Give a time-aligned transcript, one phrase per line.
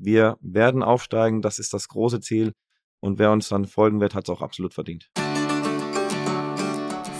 [0.00, 2.52] Wir werden aufsteigen, das ist das große Ziel.
[3.00, 5.10] Und wer uns dann folgen wird, hat es auch absolut verdient.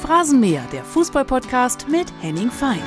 [0.01, 2.81] Phrasenmäher, der Fußballpodcast mit Henning Feind.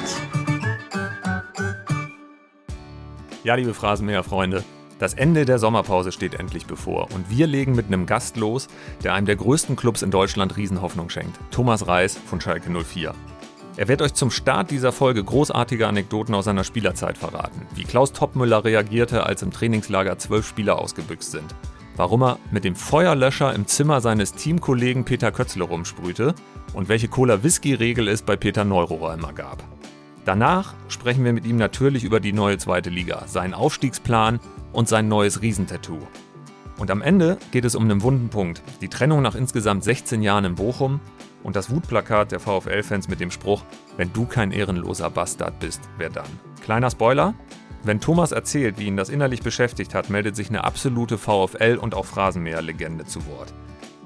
[3.44, 4.64] Ja, liebe Phrasenmäher-Freunde,
[4.98, 8.70] das Ende der Sommerpause steht endlich bevor und wir legen mit einem Gast los,
[9.04, 11.38] der einem der größten Clubs in Deutschland Riesenhoffnung schenkt.
[11.52, 13.14] Thomas Reis von Schalke 04.
[13.78, 17.66] Er wird euch zum Start dieser Folge großartige Anekdoten aus seiner Spielerzeit verraten.
[17.74, 21.56] Wie Klaus Toppmüller reagierte, als im Trainingslager zwölf Spieler ausgebüxt sind.
[21.96, 26.36] Warum er mit dem Feuerlöscher im Zimmer seines Teamkollegen Peter Kötzle rumsprühte
[26.74, 29.64] und welche Cola-Whisky-Regel es bei Peter Neurohrer immer gab.
[30.26, 34.42] Danach sprechen wir mit ihm natürlich über die neue zweite Liga, seinen Aufstiegsplan
[34.74, 36.00] und sein neues Riesentattoo.
[36.78, 40.46] Und am Ende geht es um einen wunden Punkt, die Trennung nach insgesamt 16 Jahren
[40.46, 41.00] in Bochum
[41.44, 43.64] und das Wutplakat der VfL-Fans mit dem Spruch,
[43.98, 46.28] wenn du kein ehrenloser Bastard bist, wer dann?
[46.62, 47.34] Kleiner Spoiler,
[47.84, 51.96] wenn Thomas erzählt, wie ihn das innerlich beschäftigt hat, meldet sich eine absolute VfL- und
[51.96, 53.54] auch Phrasenmäher-Legende zu Wort.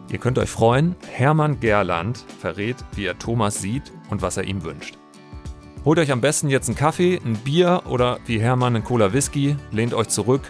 [0.10, 4.64] Ihr könnt euch freuen, Hermann Gerland verrät, wie er Thomas sieht und was er ihm
[4.64, 4.98] wünscht.
[5.84, 9.56] Holt euch am besten jetzt einen Kaffee, ein Bier oder wie Hermann einen Cola Whisky,
[9.72, 10.44] lehnt euch zurück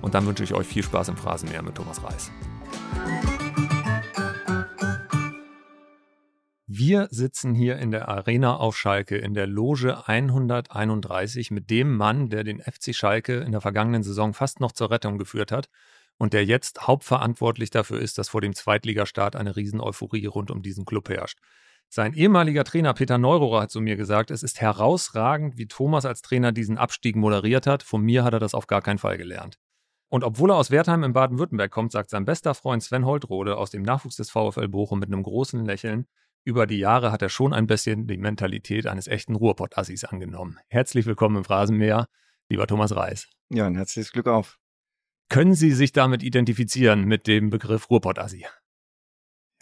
[0.00, 2.30] und dann wünsche ich euch viel Spaß im Phrasenmäher mit Thomas Reis.
[6.74, 12.30] Wir sitzen hier in der Arena auf Schalke in der Loge 131 mit dem Mann,
[12.30, 15.68] der den FC Schalke in der vergangenen Saison fast noch zur Rettung geführt hat
[16.16, 20.86] und der jetzt hauptverantwortlich dafür ist, dass vor dem Zweitligastart eine Riesen-Euphorie rund um diesen
[20.86, 21.40] Club herrscht.
[21.90, 26.22] Sein ehemaliger Trainer Peter Neurohrer hat zu mir gesagt, es ist herausragend, wie Thomas als
[26.22, 27.82] Trainer diesen Abstieg moderiert hat.
[27.82, 29.58] Von mir hat er das auf gar keinen Fall gelernt.
[30.08, 33.70] Und obwohl er aus Wertheim in Baden-Württemberg kommt, sagt sein bester Freund Sven Holtrode aus
[33.70, 36.06] dem Nachwuchs des VfL Bochum mit einem großen Lächeln,
[36.44, 40.58] über die Jahre hat er schon ein bisschen die Mentalität eines echten Ruhrpott-Assis angenommen.
[40.68, 42.08] Herzlich willkommen im Phrasenmäher,
[42.48, 43.28] lieber Thomas Reis.
[43.50, 44.58] Ja, ein herzliches Glück auf.
[45.28, 48.46] Können Sie sich damit identifizieren mit dem Begriff Ruhrpott-Assi?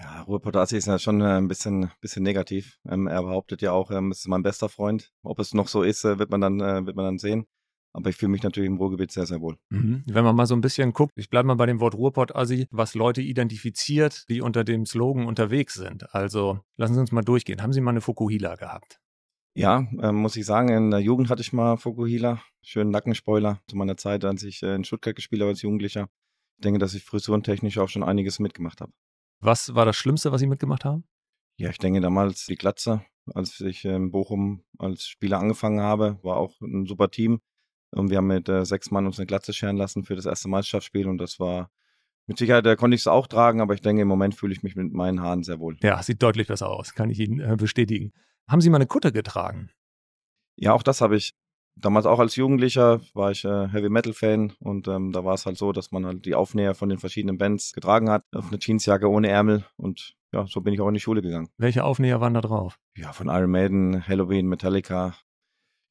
[0.00, 2.78] Ja, Ruhrpott-Assi ist ja schon äh, ein bisschen, bisschen negativ.
[2.88, 5.12] Ähm, er behauptet ja auch, es ist mein bester Freund.
[5.22, 7.46] Ob es noch so ist, äh, wird man dann, äh, wird man dann sehen.
[7.92, 9.56] Aber ich fühle mich natürlich im Ruhrgebiet sehr, sehr wohl.
[9.70, 10.04] Mhm.
[10.06, 12.94] Wenn man mal so ein bisschen guckt, ich bleibe mal bei dem Wort Ruhrpott-Assi, was
[12.94, 16.14] Leute identifiziert, die unter dem Slogan unterwegs sind.
[16.14, 17.62] Also lassen Sie uns mal durchgehen.
[17.62, 19.00] Haben Sie mal eine Fukuhila gehabt?
[19.54, 22.40] Ja, äh, muss ich sagen, in der Jugend hatte ich mal Fukuhila.
[22.62, 26.08] Schönen Nackenspoiler zu meiner Zeit, als ich äh, in Stuttgart gespielt habe als Jugendlicher.
[26.58, 28.92] Ich denke, dass ich frisurentechnisch auch schon einiges mitgemacht habe.
[29.40, 31.04] Was war das Schlimmste, was Sie mitgemacht haben?
[31.56, 33.02] Ja, ich denke damals die Glatze,
[33.34, 37.40] als ich in Bochum als Spieler angefangen habe, war auch ein super Team.
[37.92, 40.48] Und wir haben mit äh, sechs Mann uns eine Glatze scheren lassen für das erste
[40.48, 41.70] Meisterschaftsspiel und das war
[42.26, 44.62] mit Sicherheit, da konnte ich es auch tragen, aber ich denke, im Moment fühle ich
[44.62, 45.76] mich mit meinen Haaren sehr wohl.
[45.82, 48.12] Ja, sieht deutlich besser aus, kann ich Ihnen äh, bestätigen.
[48.48, 49.70] Haben Sie mal eine Kutte getragen?
[50.56, 51.34] Ja, auch das habe ich.
[51.76, 55.46] Damals auch als Jugendlicher war ich äh, Heavy Metal Fan und ähm, da war es
[55.46, 58.58] halt so, dass man halt die Aufnäher von den verschiedenen Bands getragen hat, auf eine
[58.60, 61.48] Jeansjacke ohne Ärmel und ja, so bin ich auch in die Schule gegangen.
[61.58, 62.78] Welche Aufnäher waren da drauf?
[62.96, 65.14] Ja, von Iron Maiden, Halloween, Metallica,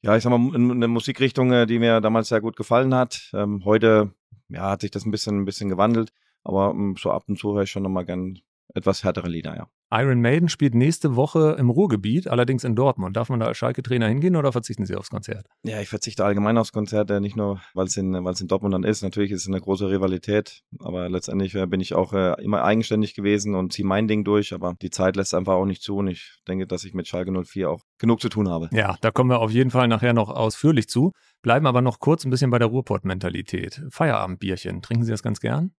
[0.02, 3.30] ja, ich sag mal, eine Musikrichtung, äh, die mir damals sehr gut gefallen hat.
[3.34, 4.14] Ähm, heute,
[4.48, 6.12] ja, hat sich das ein bisschen, ein bisschen gewandelt,
[6.42, 8.38] aber um, so ab und zu höre ich schon nochmal gern
[8.74, 9.68] etwas härtere Lieder, ja.
[9.92, 13.16] Iron Maiden spielt nächste Woche im Ruhrgebiet, allerdings in Dortmund.
[13.16, 15.46] Darf man da als Schalke-Trainer hingehen oder verzichten Sie aufs Konzert?
[15.64, 19.02] Ja, ich verzichte allgemein aufs Konzert, nicht nur, weil es in, in Dortmund dann ist.
[19.02, 23.14] Natürlich ist es eine große Rivalität, aber letztendlich äh, bin ich auch äh, immer eigenständig
[23.14, 26.06] gewesen und ziehe mein Ding durch, aber die Zeit lässt einfach auch nicht zu und
[26.06, 28.68] ich denke, dass ich mit Schalke 04 auch genug zu tun habe.
[28.72, 31.10] Ja, da kommen wir auf jeden Fall nachher noch ausführlich zu.
[31.42, 33.82] Bleiben aber noch kurz ein bisschen bei der Ruhrpott-Mentalität.
[33.90, 35.72] Feierabendbierchen, trinken Sie das ganz gern?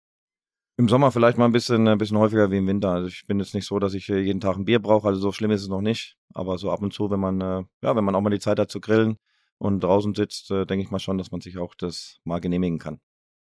[0.77, 2.91] Im Sommer vielleicht mal ein bisschen, ein bisschen häufiger wie im Winter.
[2.91, 5.31] Also ich bin jetzt nicht so, dass ich jeden Tag ein Bier brauche, also so
[5.31, 6.15] schlimm ist es noch nicht.
[6.33, 8.59] Aber so ab und zu, wenn man, äh, ja, wenn man auch mal die Zeit
[8.59, 9.17] hat zu grillen
[9.57, 12.79] und draußen sitzt, äh, denke ich mal schon, dass man sich auch das mal genehmigen
[12.79, 12.99] kann.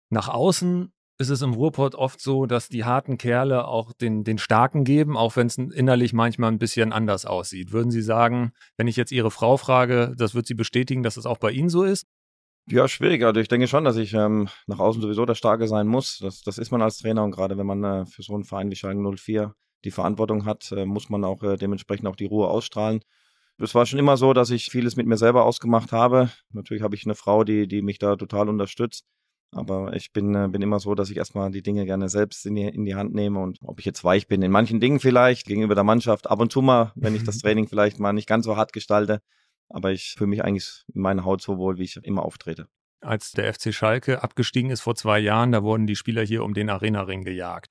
[0.09, 4.37] Nach außen ist es im Ruhrpott oft so, dass die harten Kerle auch den, den
[4.37, 7.71] Starken geben, auch wenn es innerlich manchmal ein bisschen anders aussieht.
[7.71, 11.23] Würden Sie sagen, wenn ich jetzt Ihre Frau frage, das wird sie bestätigen, dass es
[11.23, 12.05] das auch bei Ihnen so ist?
[12.69, 13.23] Ja, schwierig.
[13.23, 16.19] Also ich denke schon, dass ich ähm, nach außen sowieso der Starke sein muss.
[16.19, 18.69] Das, das ist man als Trainer und gerade wenn man äh, für so einen Verein
[18.69, 19.55] wie Schalke 04
[19.85, 22.99] die Verantwortung hat, äh, muss man auch äh, dementsprechend auch die Ruhe ausstrahlen.
[23.57, 26.29] Es war schon immer so, dass ich vieles mit mir selber ausgemacht habe.
[26.51, 29.05] Natürlich habe ich eine Frau, die, die mich da total unterstützt.
[29.51, 32.55] Aber ich bin, äh, bin immer so, dass ich erstmal die Dinge gerne selbst in
[32.55, 35.47] die, in die Hand nehme und ob ich jetzt weich bin, in manchen Dingen vielleicht,
[35.47, 38.43] gegenüber der Mannschaft, ab und zu mal, wenn ich das Training vielleicht mal nicht ganz
[38.43, 39.21] so hart gestalte,
[39.69, 42.67] aber ich fühle mich eigentlich in meiner Haut so wohl, wie ich immer auftrete.
[43.01, 46.53] Als der FC Schalke abgestiegen ist vor zwei Jahren, da wurden die Spieler hier um
[46.53, 47.69] den Arena-Ring gejagt.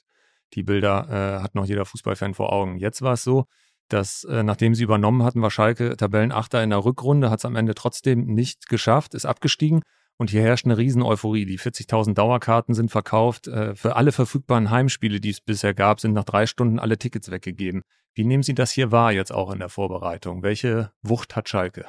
[0.55, 2.79] Die Bilder äh, hat noch jeder Fußballfan vor Augen.
[2.79, 3.47] Jetzt war es so,
[3.89, 7.57] dass äh, nachdem sie übernommen hatten, war Schalke Tabellenachter in der Rückrunde, hat es am
[7.57, 9.83] Ende trotzdem nicht geschafft, ist abgestiegen.
[10.19, 11.45] Und hier herrscht eine Riesen-Euphorie.
[11.45, 13.49] Die 40.000 Dauerkarten sind verkauft.
[13.49, 17.31] Äh, für alle verfügbaren Heimspiele, die es bisher gab, sind nach drei Stunden alle Tickets
[17.31, 17.83] weggegeben.
[18.15, 20.43] Wie nehmen Sie das hier wahr jetzt auch in der Vorbereitung?
[20.43, 21.87] Welche Wucht hat Schalke?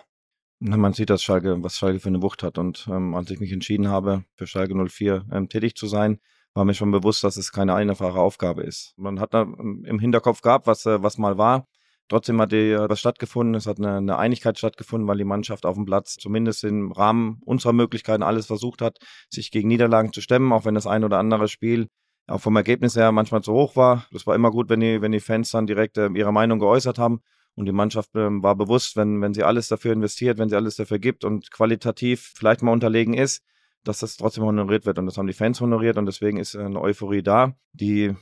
[0.59, 2.57] Na, man sieht, dass Schalke, was Schalke für eine Wucht hat.
[2.57, 6.19] Und ähm, als ich mich entschieden habe, für Schalke 04 ähm, tätig zu sein,
[6.53, 8.93] war mir schon bewusst, dass es keine einfache Aufgabe ist.
[8.97, 11.67] Man hat da ähm, im Hinterkopf gehabt, was, äh, was mal war.
[12.09, 13.55] Trotzdem hat die, was stattgefunden.
[13.55, 17.41] Es hat eine, eine Einigkeit stattgefunden, weil die Mannschaft auf dem Platz zumindest im Rahmen
[17.43, 18.99] unserer Möglichkeiten alles versucht hat,
[19.29, 21.87] sich gegen Niederlagen zu stemmen, auch wenn das ein oder andere Spiel
[22.27, 24.05] auch vom Ergebnis her manchmal zu hoch war.
[24.11, 26.99] Das war immer gut, wenn die, wenn die Fans dann direkt äh, ihre Meinung geäußert
[26.99, 27.21] haben.
[27.55, 30.75] Und die Mannschaft ähm, war bewusst, wenn, wenn sie alles dafür investiert, wenn sie alles
[30.75, 33.43] dafür gibt und qualitativ vielleicht mal unterlegen ist,
[33.83, 34.99] dass das trotzdem honoriert wird.
[34.99, 38.13] Und das haben die Fans honoriert und deswegen ist eine Euphorie da, die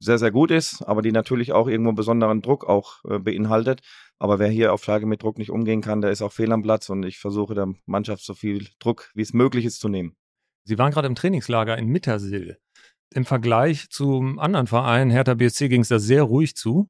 [0.00, 3.82] sehr, sehr gut ist, aber die natürlich auch irgendwo einen besonderen Druck auch äh, beinhaltet.
[4.18, 6.62] Aber wer hier auf Schalke mit Druck nicht umgehen kann, der ist auch fehl am
[6.62, 10.16] Platz und ich versuche der Mannschaft so viel Druck, wie es möglich ist, zu nehmen.
[10.64, 12.58] Sie waren gerade im Trainingslager in Mittersill.
[13.12, 16.88] Im Vergleich zum anderen Verein, Hertha BSC, ging es da sehr ruhig zu.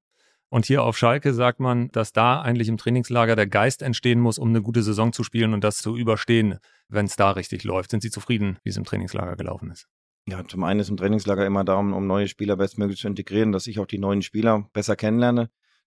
[0.53, 4.39] Und hier auf Schalke sagt man, dass da eigentlich im Trainingslager der Geist entstehen muss,
[4.39, 6.59] um eine gute Saison zu spielen und das zu überstehen,
[6.89, 7.93] wenn es da richtig läuft.
[7.93, 9.89] Sind Sie zufrieden, wie es im Trainingslager gelaufen ist?
[10.31, 13.67] Ja, zum einen ist im Trainingslager immer darum, um neue Spieler bestmöglich zu integrieren, dass
[13.67, 15.51] ich auch die neuen Spieler besser kennenlerne.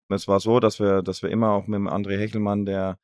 [0.09, 2.99] Es war so, dass wir, dass wir immer auch mit dem André Hechelmann, der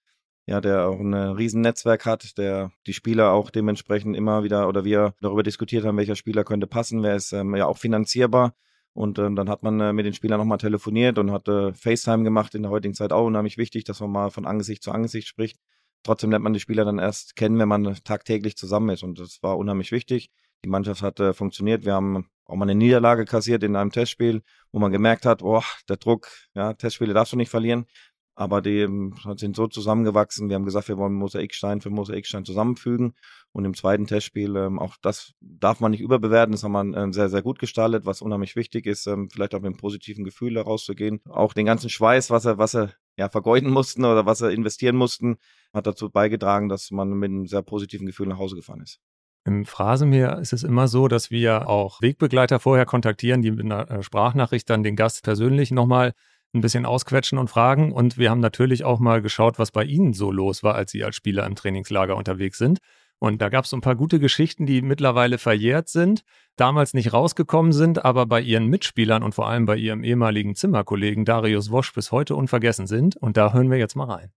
[0.47, 5.15] ja, der auch ein Riesennetzwerk hat, der die Spieler auch dementsprechend immer wieder oder wir
[5.21, 8.55] darüber diskutiert haben, welcher Spieler könnte passen, wer ist ähm, ja auch finanzierbar
[8.93, 12.25] und ähm, dann hat man äh, mit den Spielern nochmal telefoniert und hat äh, FaceTime
[12.25, 15.29] gemacht, in der heutigen Zeit auch unheimlich wichtig, dass man mal von Angesicht zu Angesicht
[15.29, 15.61] spricht.
[16.03, 19.03] Trotzdem lernt man die Spieler dann erst kennen, wenn man tagtäglich zusammen ist.
[19.03, 20.31] Und das war unheimlich wichtig.
[20.65, 21.85] Die Mannschaft hat äh, funktioniert.
[21.85, 24.43] Wir haben auch mal eine Niederlage kassiert in einem Testspiel,
[24.73, 27.87] wo man gemerkt hat, boah, der Druck, ja, Testspiele darfst du nicht verlieren.
[28.35, 30.49] Aber die ähm, sind so zusammengewachsen.
[30.49, 33.15] Wir haben gesagt, wir wollen Mosaikstein für Mosaikstein zusammenfügen.
[33.53, 36.53] Und im zweiten Testspiel, ähm, auch das darf man nicht überbewerten.
[36.53, 39.59] Das haben wir ähm, sehr, sehr gut gestaltet, was unheimlich wichtig ist, ähm, vielleicht auch
[39.59, 41.21] mit einem positiven Gefühl herauszugehen.
[41.29, 44.97] Auch den ganzen Schweiß, was er, was er ja, vergeuden mussten oder was er investieren
[44.97, 45.37] mussten,
[45.75, 49.01] hat dazu beigetragen, dass man mit einem sehr positiven Gefühl nach Hause gefahren ist.
[49.45, 53.91] Im Phrasenmeer ist es immer so, dass wir auch Wegbegleiter vorher kontaktieren, die mit einer
[53.91, 56.13] äh, Sprachnachricht dann den Gast persönlich nochmal
[56.53, 57.93] ein bisschen ausquetschen und fragen.
[57.93, 61.05] Und wir haben natürlich auch mal geschaut, was bei Ihnen so los war, als Sie
[61.05, 62.79] als Spieler im Trainingslager unterwegs sind.
[63.19, 66.23] Und da gab es so ein paar gute Geschichten, die mittlerweile verjährt sind,
[66.57, 71.27] damals nicht rausgekommen sind, aber bei ihren Mitspielern und vor allem bei ihrem ehemaligen Zimmerkollegen
[71.27, 73.17] Darius Wosch bis heute unvergessen sind.
[73.17, 74.33] Und da hören wir jetzt mal rein.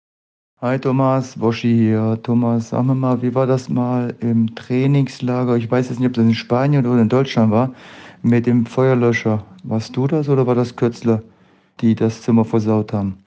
[0.63, 2.19] Hi Thomas, Woschi hier.
[2.23, 5.57] Thomas, sag mir mal, wie war das mal im Trainingslager?
[5.57, 7.75] Ich weiß jetzt nicht, ob das in Spanien oder in Deutschland war,
[8.23, 9.45] mit dem Feuerlöscher.
[9.65, 11.23] Warst du das oder war das Kürzler?
[11.81, 13.25] die das Zimmer versaut haben.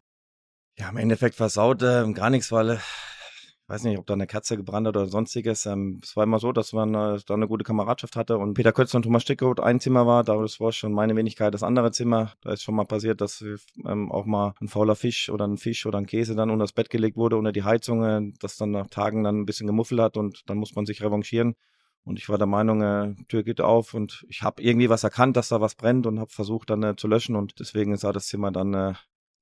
[0.78, 2.78] Ja, im Endeffekt versaut äh, gar nichts, weil äh,
[3.74, 5.66] weiß nicht, ob da eine Katze gebrannt hat oder sonstiges.
[5.66, 8.72] Ähm, es war immer so, dass man äh, da eine gute Kameradschaft hatte und Peter
[8.72, 11.92] Kötz und Thomas Stickow ein Zimmer war, da das war schon meine Wenigkeit das andere
[11.92, 12.34] Zimmer.
[12.42, 13.44] Da ist schon mal passiert, dass
[13.86, 16.74] ähm, auch mal ein fauler Fisch oder ein Fisch oder ein Käse dann unter das
[16.74, 20.02] Bett gelegt wurde, unter die Heizung, äh, das dann nach Tagen dann ein bisschen gemuffelt
[20.02, 21.56] hat und dann muss man sich revanchieren.
[22.06, 25.36] Und ich war der Meinung, äh, Tür geht auf und ich habe irgendwie was erkannt,
[25.36, 28.28] dass da was brennt und habe versucht dann äh, zu löschen und deswegen sah das
[28.28, 28.94] Zimmer dann äh,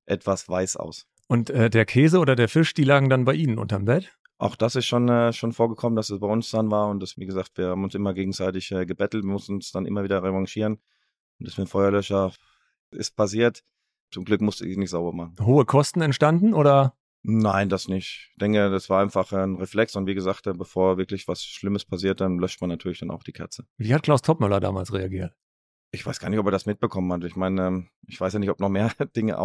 [0.06, 1.06] etwas weiß aus.
[1.28, 4.12] Und äh, der Käse oder der Fisch, die lagen dann bei Ihnen unterm Bett?
[4.42, 7.16] Auch das ist schon, äh, schon vorgekommen, dass es bei uns dann war und das,
[7.16, 10.20] wie gesagt, wir haben uns immer gegenseitig äh, gebettelt, wir mussten uns dann immer wieder
[10.20, 10.80] revanchieren.
[11.38, 12.32] Und das mit dem Feuerlöscher
[12.90, 13.62] ist passiert.
[14.10, 15.36] Zum Glück musste ich nicht sauber machen.
[15.40, 16.96] Hohe Kosten entstanden oder?
[17.22, 18.30] Nein, das nicht.
[18.32, 21.84] Ich denke, das war einfach ein Reflex und wie gesagt, äh, bevor wirklich was Schlimmes
[21.84, 23.64] passiert, dann löscht man natürlich dann auch die Kerze.
[23.76, 25.36] Wie hat Klaus Toppmöller damals reagiert?
[25.92, 27.22] Ich weiß gar nicht, ob er das mitbekommen hat.
[27.22, 29.38] Ich meine, ähm, ich weiß ja nicht, ob noch mehr Dinge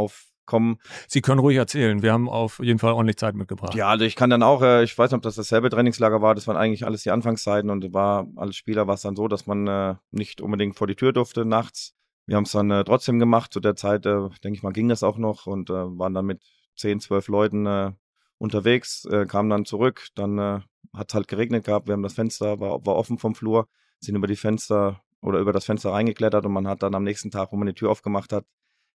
[0.47, 0.77] aufkommen.
[1.07, 2.01] Sie können ruhig erzählen.
[2.01, 3.75] Wir haben auf jeden Fall ordentlich Zeit mitgebracht.
[3.75, 6.35] Ja, also ich kann dann auch, äh, ich weiß nicht, ob das dasselbe Trainingslager war.
[6.35, 9.45] Das waren eigentlich alles die Anfangszeiten und war als Spieler war es dann so, dass
[9.45, 11.93] man äh, nicht unbedingt vor die Tür durfte nachts.
[12.25, 13.53] Wir haben es dann trotzdem gemacht.
[13.53, 16.41] Zu der Zeit, denke ich mal, ging das auch noch und waren dann mit
[16.75, 17.91] zehn, zwölf Leuten äh,
[18.37, 20.59] unterwegs, äh, kamen dann zurück, dann äh,
[20.93, 23.67] hat es halt geregnet gehabt, wir haben das Fenster, war, war offen vom Flur,
[23.99, 27.31] sind über die Fenster oder über das Fenster reingeklettert und man hat dann am nächsten
[27.31, 28.45] Tag, wo man die Tür aufgemacht hat,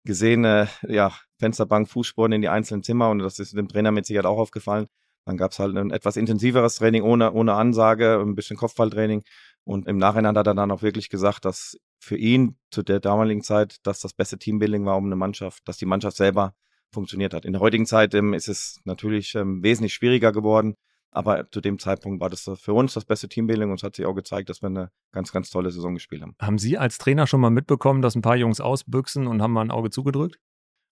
[0.04, 4.06] gesehen, äh, ja, Fensterbank, Fußspuren in die einzelnen Zimmer und das ist dem Trainer mit
[4.06, 4.86] Sicherheit auch aufgefallen.
[5.26, 9.22] Dann gab es halt ein etwas intensiveres Training ohne, ohne Ansage, ein bisschen Kopfballtraining.
[9.64, 13.42] Und im Nachhinein hat er dann auch wirklich gesagt, dass für ihn zu der damaligen
[13.42, 16.54] Zeit dass das beste Teambuilding war, um eine Mannschaft, dass die Mannschaft selber
[16.90, 17.44] funktioniert hat.
[17.44, 20.74] In der heutigen Zeit ähm, ist es natürlich ähm, wesentlich schwieriger geworden,
[21.10, 24.06] aber zu dem Zeitpunkt war das für uns das beste Teambuilding und es hat sich
[24.06, 26.34] auch gezeigt, dass wir eine ganz, ganz tolle Saison gespielt haben.
[26.40, 29.62] Haben Sie als Trainer schon mal mitbekommen, dass ein paar Jungs ausbüchsen und haben mal
[29.62, 30.38] ein Auge zugedrückt?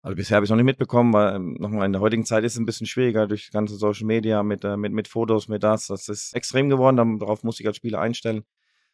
[0.01, 2.43] Also bisher habe ich es noch nicht mitbekommen, weil ähm, nochmal in der heutigen Zeit
[2.43, 5.47] ist es ein bisschen schwieriger durch die ganze Social Media mit, äh, mit, mit Fotos,
[5.47, 5.87] mit das.
[5.87, 8.43] Das ist extrem geworden, darauf muss ich als Spieler einstellen.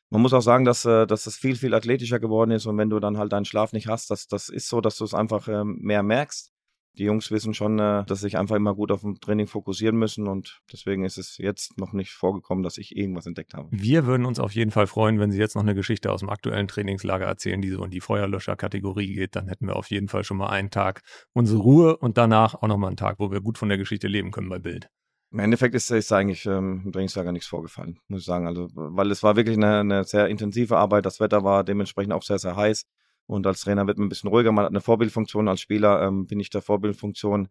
[0.09, 2.89] Man muss auch sagen, dass, äh, dass das viel, viel athletischer geworden ist und wenn
[2.89, 5.47] du dann halt deinen Schlaf nicht hast, das, das ist so, dass du es einfach
[5.47, 6.52] äh, mehr merkst
[6.97, 9.97] die Jungs wissen schon, äh, dass sie sich einfach immer gut auf dem Training fokussieren
[9.97, 13.67] müssen und deswegen ist es jetzt noch nicht vorgekommen, dass ich irgendwas entdeckt habe.
[13.71, 16.29] Wir würden uns auf jeden Fall freuen, wenn Sie jetzt noch eine Geschichte aus dem
[16.29, 19.35] aktuellen Trainingslager erzählen, die so in die Feuerlöscher-Kategorie geht.
[19.35, 21.01] Dann hätten wir auf jeden Fall schon mal einen Tag
[21.33, 24.31] unsere Ruhe und danach auch nochmal einen Tag, wo wir gut von der Geschichte leben
[24.31, 24.89] können bei Bild.
[25.31, 28.45] Im Endeffekt ist, ist eigentlich ähm, im Trainingslager nichts vorgefallen, muss ich sagen.
[28.45, 31.07] Also, weil es war wirklich eine, eine sehr intensive Arbeit.
[31.07, 32.85] Das Wetter war dementsprechend auch sehr, sehr heiß.
[33.25, 35.47] Und als Trainer wird man ein bisschen ruhiger, man hat eine Vorbildfunktion.
[35.47, 37.47] Als Spieler ähm, bin ich der Vorbildfunktion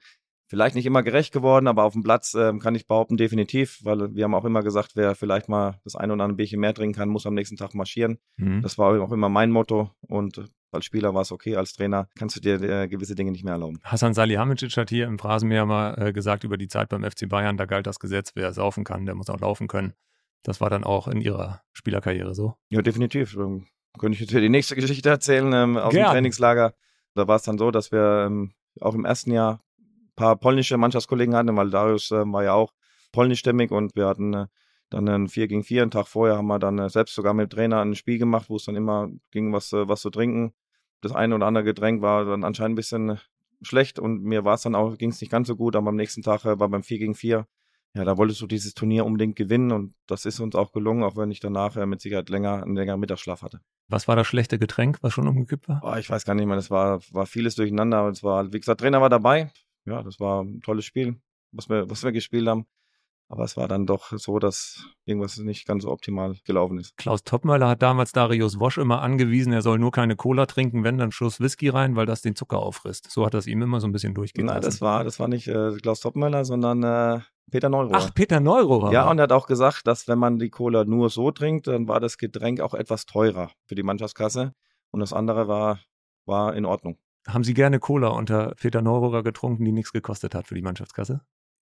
[0.52, 4.14] vielleicht nicht immer gerecht geworden, aber auf dem Platz ähm, kann ich behaupten, definitiv, weil
[4.14, 6.94] wir haben auch immer gesagt, wer vielleicht mal das eine oder andere Bierchen mehr trinken
[6.94, 8.18] kann, muss am nächsten Tag marschieren.
[8.36, 8.60] Mhm.
[8.60, 12.36] Das war auch immer mein Motto und als Spieler war es okay, als Trainer kannst
[12.36, 13.78] du dir äh, gewisse Dinge nicht mehr erlauben.
[13.82, 17.56] Hassan Salihamidzic hat hier im Phrasenmeer mal äh, gesagt über die Zeit beim FC Bayern,
[17.56, 19.94] da galt das Gesetz, wer saufen kann, der muss auch laufen können.
[20.42, 22.56] Das war dann auch in ihrer Spielerkarriere so?
[22.68, 23.38] Ja, definitiv.
[23.98, 26.06] Könnte ich jetzt wieder die nächste Geschichte erzählen ähm, aus Gern.
[26.06, 26.74] dem Trainingslager.
[27.14, 30.76] Da war es dann so, dass wir ähm, auch im ersten Jahr ein paar polnische
[30.76, 32.72] Mannschaftskollegen hatten, weil Darius äh, war ja auch
[33.12, 34.46] polnischstämmig und wir hatten äh,
[34.90, 35.82] dann ein 4 gegen 4.
[35.82, 38.48] Einen Tag vorher haben wir dann äh, selbst sogar mit dem Trainer ein Spiel gemacht,
[38.48, 40.52] wo es dann immer ging, was, äh, was zu trinken.
[41.00, 43.18] Das eine oder andere Getränk war dann anscheinend ein bisschen
[43.60, 45.96] schlecht und mir war es dann auch, ging es nicht ganz so gut, aber am
[45.96, 47.46] nächsten Tag äh, war beim 4 gegen 4
[47.94, 51.16] ja, da wolltest du dieses Turnier unbedingt gewinnen und das ist uns auch gelungen, auch
[51.16, 53.60] wenn ich danach äh, mit Sicherheit länger, einen längeren Mittagsschlaf hatte.
[53.88, 55.80] Was war das schlechte Getränk, was schon umgekippt war?
[55.84, 58.60] Oh, ich weiß gar nicht mehr, das war, war vieles durcheinander, aber es war, wie
[58.60, 59.52] gesagt, Trainer war dabei.
[59.84, 61.20] Ja, das war ein tolles Spiel,
[61.50, 62.66] was wir, was wir gespielt haben.
[63.32, 66.98] Aber es war dann doch so, dass irgendwas nicht ganz so optimal gelaufen ist.
[66.98, 70.98] Klaus Toppmöller hat damals Darius Wosch immer angewiesen, er soll nur keine Cola trinken, wenn
[70.98, 73.10] dann Schuss Whisky rein, weil das den Zucker auffrisst.
[73.10, 75.48] So hat das ihm immer so ein bisschen durchgehen Nein, das war, das war nicht
[75.48, 77.20] äh, Klaus Toppmöller, sondern äh,
[77.50, 77.96] Peter Neurohr.
[77.96, 78.92] Ach, Peter Neurohr.
[78.92, 81.88] Ja, und er hat auch gesagt, dass wenn man die Cola nur so trinkt, dann
[81.88, 84.52] war das Getränk auch etwas teurer für die Mannschaftskasse.
[84.90, 85.80] Und das andere war,
[86.26, 86.98] war in Ordnung.
[87.26, 91.22] Haben Sie gerne Cola unter Peter Neurohrer getrunken, die nichts gekostet hat für die Mannschaftskasse?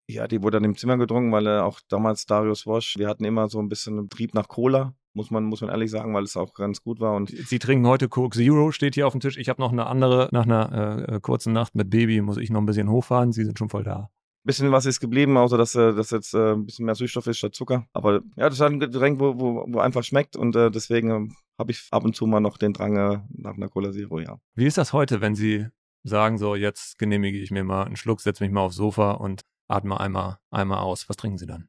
[0.08, 3.24] Ja, die wurde dann im Zimmer getrunken, weil er auch damals Darius Wosch, wir hatten
[3.24, 6.24] immer so ein bisschen einen Trieb nach Cola, muss man, muss man ehrlich sagen, weil
[6.24, 7.14] es auch ganz gut war.
[7.14, 9.36] Und Sie trinken heute Coke Zero, steht hier auf dem Tisch.
[9.36, 12.60] Ich habe noch eine andere, nach einer äh, kurzen Nacht mit Baby muss ich noch
[12.60, 13.32] ein bisschen hochfahren.
[13.32, 14.10] Sie sind schon voll da
[14.48, 17.38] bisschen was ist geblieben, außer dass äh, das jetzt äh, ein bisschen mehr Süßstoff ist
[17.38, 17.86] statt Zucker.
[17.92, 21.10] Aber ja, das ist halt ein Getränk, wo, wo, wo einfach schmeckt und äh, deswegen
[21.10, 24.20] äh, habe ich ab und zu mal noch den Drang äh, nach einer Cola Zero,
[24.20, 24.38] ja.
[24.54, 25.66] Wie ist das heute, wenn Sie
[26.02, 29.42] sagen, so jetzt genehmige ich mir mal einen Schluck, setze mich mal aufs Sofa und
[29.68, 31.08] atme einmal, einmal aus.
[31.08, 31.68] Was trinken Sie dann?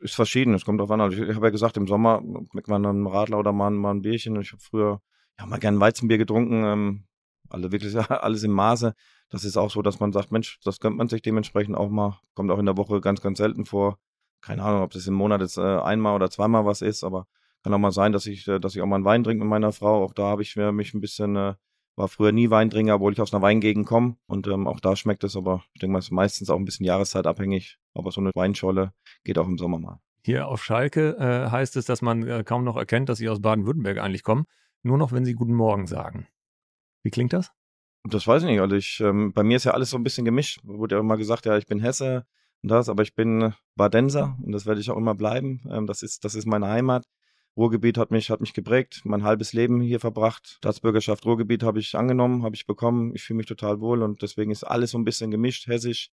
[0.00, 1.00] Ist verschieden, es kommt drauf an.
[1.00, 4.40] Also ich, habe ja gesagt, im Sommer man einen Radler oder mal, mal ein Bierchen.
[4.40, 5.00] Ich habe früher
[5.38, 7.04] ja mal gern Weizenbier getrunken, ähm,
[7.48, 8.94] alle wirklich alles im Maße.
[9.30, 12.20] Das ist auch so, dass man sagt, Mensch, das gönnt man sich dementsprechend auch mal.
[12.34, 13.98] Kommt auch in der Woche ganz, ganz selten vor.
[14.40, 17.26] Keine Ahnung, ob das im Monat jetzt äh, einmal oder zweimal was ist, aber
[17.62, 19.50] kann auch mal sein, dass ich, äh, dass ich auch mal einen Wein trinke mit
[19.50, 20.04] meiner Frau.
[20.04, 21.54] Auch da habe ich mich ein bisschen äh,
[21.98, 24.16] war früher nie Weintrinker, obwohl ich aus einer Weingegend komme.
[24.26, 26.64] Und ähm, auch da schmeckt es, aber ich denke mal, es ist meistens auch ein
[26.64, 27.78] bisschen jahrzeitabhängig.
[27.92, 28.92] Aber so eine Weinscholle
[29.24, 30.00] geht auch im Sommer mal.
[30.24, 33.42] Hier auf Schalke äh, heißt es, dass man äh, kaum noch erkennt, dass sie aus
[33.42, 34.44] Baden-Württemberg eigentlich kommen.
[34.82, 36.28] Nur noch, wenn sie Guten Morgen sagen.
[37.02, 37.50] Wie klingt das?
[38.04, 38.60] Das weiß ich nicht.
[38.60, 40.60] Also ich, ähm, bei mir ist ja alles so ein bisschen gemischt.
[40.62, 42.26] Wurde ja immer gesagt, ja, ich bin Hesse
[42.62, 45.62] und das, aber ich bin Badenser und das werde ich auch immer bleiben.
[45.68, 47.06] Ähm, das ist, das ist meine Heimat.
[47.56, 50.58] Ruhrgebiet hat mich, hat mich geprägt, mein halbes Leben hier verbracht.
[50.58, 53.12] Staatsbürgerschaft Ruhrgebiet habe ich angenommen, habe ich bekommen.
[53.14, 56.10] Ich fühle mich total wohl und deswegen ist alles so ein bisschen gemischt, hessisch,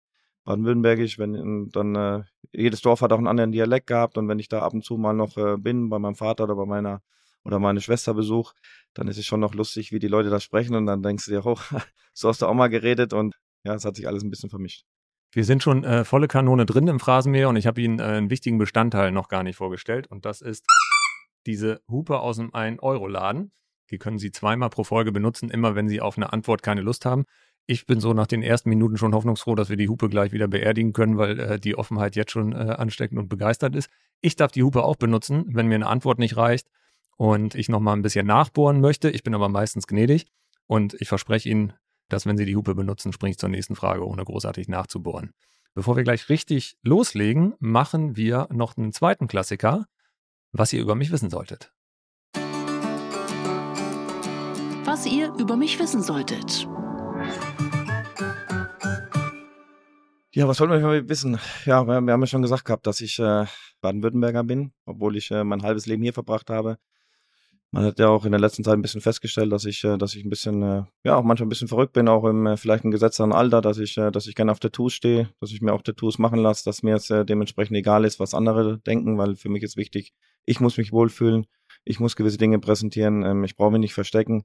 [0.43, 1.17] baden-württembergisch.
[1.17, 4.62] Wenn dann äh, jedes Dorf hat auch einen anderen Dialekt gehabt und wenn ich da
[4.62, 7.01] ab und zu mal noch äh, bin bei meinem Vater oder bei meiner
[7.43, 8.53] oder meine Schwester Besuch,
[8.93, 11.31] dann ist es schon noch lustig, wie die Leute da sprechen und dann denkst du
[11.31, 11.57] dir, oh,
[12.13, 14.86] so hast du auch mal geredet und ja, es hat sich alles ein bisschen vermischt.
[15.31, 18.29] Wir sind schon äh, volle Kanone drin im Phrasenmäher und ich habe Ihnen äh, einen
[18.29, 20.65] wichtigen Bestandteil noch gar nicht vorgestellt und das ist
[21.50, 23.51] diese Hupe aus dem 1-Euro-Laden.
[23.89, 27.06] Die können Sie zweimal pro Folge benutzen, immer wenn Sie auf eine Antwort keine Lust
[27.06, 27.25] haben.
[27.65, 30.48] Ich bin so nach den ersten Minuten schon hoffnungsfroh, dass wir die Hupe gleich wieder
[30.48, 33.89] beerdigen können, weil äh, die Offenheit jetzt schon äh, ansteckend und begeistert ist.
[34.22, 36.68] Ich darf die Hupe auch benutzen, wenn mir eine Antwort nicht reicht
[37.18, 39.10] und ich nochmal ein bisschen nachbohren möchte.
[39.10, 40.27] Ich bin aber meistens gnädig
[40.68, 41.74] und ich verspreche Ihnen,
[42.10, 45.32] dass wenn Sie die Hupe benutzen, springe ich zur nächsten Frage, ohne großartig nachzubohren.
[45.74, 49.86] Bevor wir gleich richtig loslegen, machen wir noch einen zweiten Klassiker
[50.51, 51.72] was ihr über mich wissen solltet.
[54.86, 56.68] Was ihr über mich wissen solltet.
[60.34, 61.39] Ja, was wollen wir über mich wissen?
[61.65, 63.46] Ja, wir, wir, haben ja schon gesagt gehabt, dass ich äh,
[63.82, 66.77] Baden-Württemberger bin, obwohl ich äh, mein halbes Leben hier verbracht habe.
[67.72, 70.15] man hat ja auch in der letzten Zeit ein bisschen festgestellt, dass ich, äh, dass
[70.15, 72.84] ich ein bisschen, äh, ja, auch manchmal ein bisschen verrückt bin, auch im äh, vielleicht
[72.86, 75.82] ein gesetzten Alter, dass ich, dass ich gerne auf Tattoos stehe, dass ich mir auch
[75.82, 79.63] Tattoos machen lasse, dass mir es dementsprechend egal ist, was andere denken, weil für mich
[79.63, 80.13] ist wichtig,
[80.50, 81.46] ich muss mich wohlfühlen,
[81.86, 84.44] ich muss gewisse Dinge präsentieren, ähm, ich brauche mich nicht verstecken.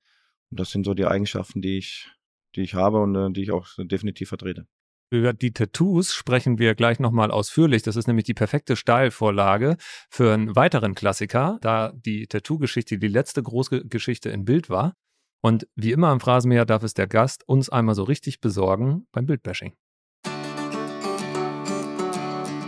[0.51, 2.11] Und das sind so die Eigenschaften, die ich,
[2.55, 4.67] die ich habe und die ich auch definitiv vertrete.
[5.11, 7.83] Über die Tattoos sprechen wir gleich nochmal ausführlich.
[7.83, 9.77] Das ist nämlich die perfekte Steilvorlage
[10.11, 14.95] für einen weiteren Klassiker, da die Tattoo-Geschichte die letzte große Geschichte in Bild war.
[15.43, 19.25] Und wie immer im Phrasenmäher darf es der Gast uns einmal so richtig besorgen beim
[19.25, 19.75] Bildbashing.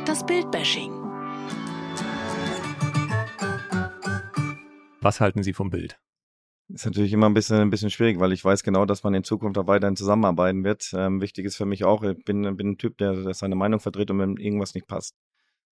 [0.07, 0.95] Das Bildbashing.
[5.00, 5.98] Was halten Sie vom Bild?
[6.68, 9.22] Ist natürlich immer ein bisschen, ein bisschen schwierig, weil ich weiß genau, dass man in
[9.22, 10.90] Zukunft auch weiterhin zusammenarbeiten wird.
[10.94, 13.78] Ähm, wichtig ist für mich auch, ich bin, bin ein Typ, der, der seine Meinung
[13.78, 15.14] vertritt und wenn irgendwas nicht passt,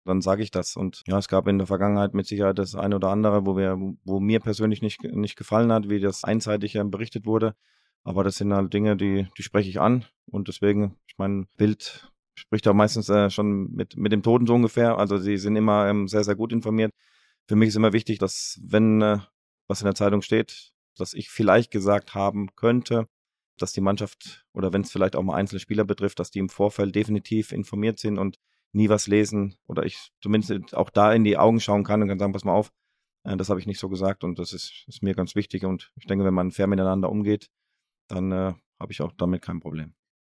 [0.05, 0.75] dann sage ich das.
[0.75, 3.75] Und ja, es gab in der Vergangenheit mit Sicherheit das eine oder andere, wo wir,
[4.03, 7.55] wo mir persönlich nicht, nicht gefallen hat, wie das einseitig berichtet wurde.
[8.03, 10.05] Aber das sind halt Dinge, die, die spreche ich an.
[10.29, 14.53] Und deswegen, ich meine, Bild spricht auch meistens äh, schon mit, mit dem Toten so
[14.53, 14.97] ungefähr.
[14.97, 16.91] Also sie sind immer ähm, sehr, sehr gut informiert.
[17.47, 19.19] Für mich ist immer wichtig, dass wenn äh,
[19.67, 23.07] was in der Zeitung steht, dass ich vielleicht gesagt haben könnte,
[23.57, 26.49] dass die Mannschaft oder wenn es vielleicht auch mal einzelne Spieler betrifft, dass die im
[26.49, 28.39] Vorfeld definitiv informiert sind und
[28.71, 32.19] nie was lesen oder ich zumindest auch da in die Augen schauen kann und kann
[32.19, 32.71] sagen, pass mal auf,
[33.23, 35.91] äh, das habe ich nicht so gesagt und das ist, ist, mir ganz wichtig und
[35.95, 37.49] ich denke, wenn man fair miteinander umgeht,
[38.07, 39.93] dann äh, habe ich auch damit kein Problem.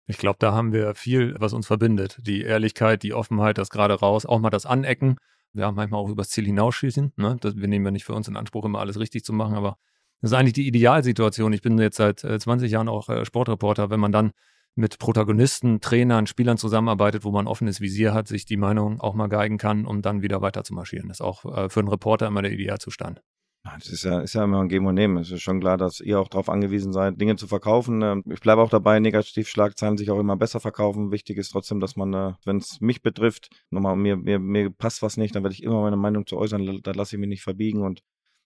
[0.07, 2.19] Ich glaube, da haben wir viel, was uns verbindet.
[2.21, 5.17] Die Ehrlichkeit, die Offenheit, das gerade raus, auch mal das Anecken.
[5.55, 7.13] Ja, manchmal auch übers Ziel hinausschießen.
[7.15, 7.37] Ne?
[7.39, 9.77] Das, wir nehmen ja nicht für uns in Anspruch, immer alles richtig zu machen, aber
[10.21, 11.53] das ist eigentlich die Idealsituation.
[11.53, 13.89] Ich bin jetzt seit 20 äh, Jahren auch äh, Sportreporter.
[13.89, 14.31] Wenn man dann
[14.75, 19.27] mit Protagonisten, Trainern, Spielern zusammenarbeitet, wo man offenes Visier hat, sich die Meinung auch mal
[19.27, 21.07] geigen kann, um dann wieder weiter zu marschieren.
[21.07, 23.21] Das ist auch äh, für einen Reporter immer der Idealzustand.
[23.65, 25.17] Das ist ja, ist ja immer ein Geben und Nehmen.
[25.17, 28.01] Es ist schon klar, dass ihr auch darauf angewiesen seid, Dinge zu verkaufen.
[28.03, 31.11] Ähm, ich bleibe auch dabei, Negativschlagzeilen sich auch immer besser verkaufen.
[31.11, 35.17] Wichtig ist trotzdem, dass man, wenn es mich betrifft, nochmal, mir, mir, mir passt was
[35.17, 37.81] nicht, dann werde ich immer meine Meinung zu äußern, da lasse ich mich nicht verbiegen
[37.81, 38.03] und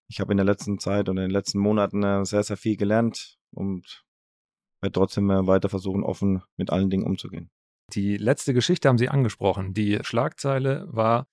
[0.08, 2.78] ich habe in der letzten Zeit und in den letzten Monaten äh, sehr, sehr viel
[2.78, 4.06] gelernt und
[4.82, 7.50] werde trotzdem äh, weiter versuchen, offen mit allen Dingen umzugehen.
[7.94, 9.74] Die letzte Geschichte haben Sie angesprochen.
[9.74, 11.28] Die Schlagzeile war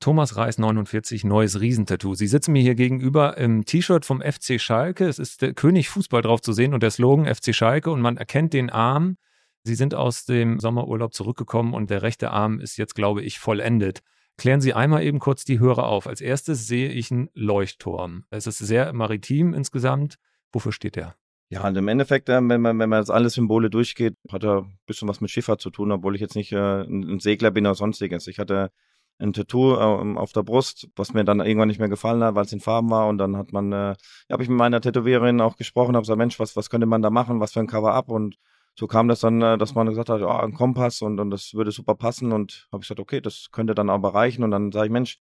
[0.00, 2.14] Thomas Reis 49, neues Riesentattoo.
[2.14, 5.06] Sie sitzen mir hier gegenüber im T-Shirt vom FC Schalke.
[5.06, 8.16] Es ist der König Fußball drauf zu sehen und der Slogan FC Schalke und man
[8.16, 9.16] erkennt den Arm.
[9.64, 14.00] Sie sind aus dem Sommerurlaub zurückgekommen und der rechte Arm ist jetzt, glaube ich, vollendet.
[14.36, 16.06] Klären Sie einmal eben kurz die Hörer auf.
[16.06, 18.24] Als erstes sehe ich einen Leuchtturm.
[18.30, 20.16] Es ist sehr maritim insgesamt.
[20.52, 21.16] Wofür steht der?
[21.50, 24.62] Ja, und im Endeffekt, äh, wenn man, wenn man jetzt alle Symbole durchgeht, hat er
[24.62, 27.66] ein bisschen was mit Schifffahrt zu tun, obwohl ich jetzt nicht äh, ein Segler bin
[27.66, 28.28] oder sonstiges.
[28.28, 28.70] Ich hatte
[29.18, 32.44] ein Tattoo äh, auf der Brust, was mir dann irgendwann nicht mehr gefallen hat, weil
[32.44, 33.08] es in Farben war.
[33.08, 33.94] Und dann hat man, äh,
[34.30, 37.10] habe ich mit meiner Tätowiererin auch gesprochen, habe gesagt, Mensch, was, was könnte man da
[37.10, 38.10] machen, was für ein Cover-up?
[38.10, 38.36] Und
[38.78, 41.54] so kam das dann, äh, dass man gesagt hat, ja, ein Kompass und, und das
[41.54, 44.70] würde super passen und habe ich gesagt, okay, das könnte dann aber reichen und dann
[44.70, 45.18] sage ich, Mensch,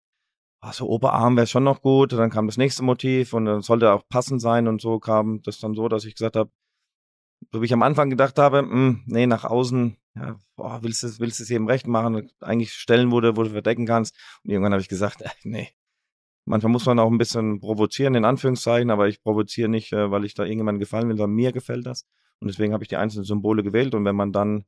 [0.60, 2.12] ach, so Oberarm wäre schon noch gut.
[2.12, 5.42] Und dann kam das nächste Motiv und dann sollte auch passend sein und so kam
[5.42, 6.50] das dann so, dass ich gesagt habe,
[7.52, 11.02] so wie ich am Anfang gedacht habe, mh, hm, nee, nach außen, ja, boah, willst
[11.02, 14.16] du willst es jedem recht machen, eigentlich stellen, wo du, wo du verdecken kannst.
[14.42, 15.68] Und irgendwann habe ich gesagt, äh, nee.
[16.46, 20.24] Manchmal muss man auch ein bisschen provozieren, in Anführungszeichen, aber ich provoziere nicht, äh, weil
[20.24, 22.06] ich da irgendjemandem gefallen will, sondern mir gefällt das.
[22.40, 23.94] Und deswegen habe ich die einzelnen Symbole gewählt.
[23.94, 24.64] Und wenn man dann,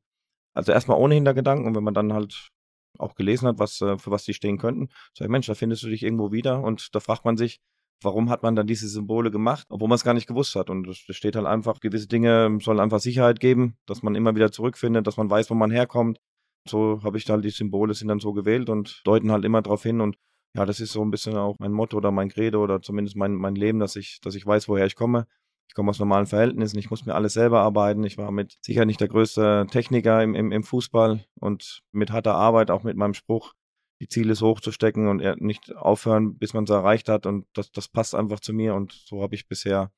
[0.53, 2.49] also erstmal ohne Hintergedanken, und wenn man dann halt
[2.97, 5.83] auch gelesen hat, was, äh, für was die stehen könnten, sag ich, Mensch, da findest
[5.83, 6.61] du dich irgendwo wieder.
[6.61, 7.61] Und da fragt man sich,
[8.01, 10.69] warum hat man dann diese Symbole gemacht, obwohl man es gar nicht gewusst hat.
[10.69, 14.51] Und es steht halt einfach, gewisse Dinge sollen einfach Sicherheit geben, dass man immer wieder
[14.51, 16.19] zurückfindet, dass man weiß, wo man herkommt.
[16.67, 19.61] So habe ich da halt die Symbole sind dann so gewählt und deuten halt immer
[19.61, 20.01] darauf hin.
[20.01, 20.17] Und
[20.55, 23.35] ja, das ist so ein bisschen auch mein Motto oder mein Credo oder zumindest mein,
[23.35, 25.27] mein Leben, dass ich, dass ich weiß, woher ich komme
[25.69, 28.03] ich komme aus normalen Verhältnissen, ich muss mir alles selber arbeiten.
[28.03, 32.33] Ich war mit sicher nicht der größte Techniker im, im, im Fußball und mit harter
[32.33, 33.53] Arbeit, auch mit meinem Spruch,
[33.99, 37.25] die Ziele so hoch zu stecken und nicht aufhören, bis man es erreicht hat.
[37.25, 39.91] Und das, das passt einfach zu mir und so habe ich bisher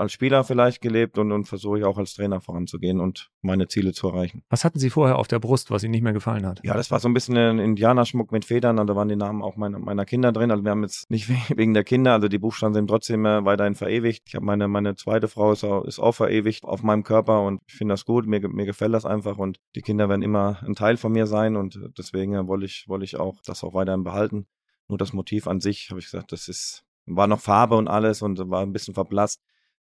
[0.00, 3.92] als Spieler vielleicht gelebt und, und versuche ich auch als Trainer voranzugehen und meine Ziele
[3.92, 4.42] zu erreichen.
[4.48, 6.60] Was hatten Sie vorher auf der Brust, was Ihnen nicht mehr gefallen hat?
[6.64, 9.42] Ja, das war so ein bisschen ein Indianerschmuck mit Federn und da waren die Namen
[9.42, 10.50] auch meiner, meiner Kinder drin.
[10.50, 13.74] Also wir haben jetzt nicht wegen der Kinder, also die Buchstaben sind trotzdem äh, weiterhin
[13.74, 14.24] verewigt.
[14.26, 17.60] Ich habe meine, meine zweite Frau ist auch, ist auch verewigt auf meinem Körper und
[17.66, 20.74] ich finde das gut, mir, mir gefällt das einfach und die Kinder werden immer ein
[20.74, 24.04] Teil von mir sein und deswegen äh, wollte ich, wollte ich auch das auch weiterhin
[24.04, 24.46] behalten.
[24.88, 28.22] Nur das Motiv an sich, habe ich gesagt, das ist, war noch Farbe und alles
[28.22, 29.40] und war ein bisschen verblasst.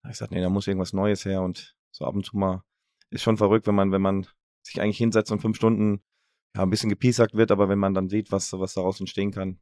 [0.06, 2.64] Ich gesagt, nee, da muss irgendwas Neues her und so ab und zu mal
[3.10, 4.28] ist schon verrückt, wenn man, wenn man
[4.64, 6.02] sich eigentlich hinsetzt und fünf Stunden
[6.56, 9.60] ja, ein bisschen gepiesackt wird, aber wenn man dann sieht, was, was daraus entstehen kann,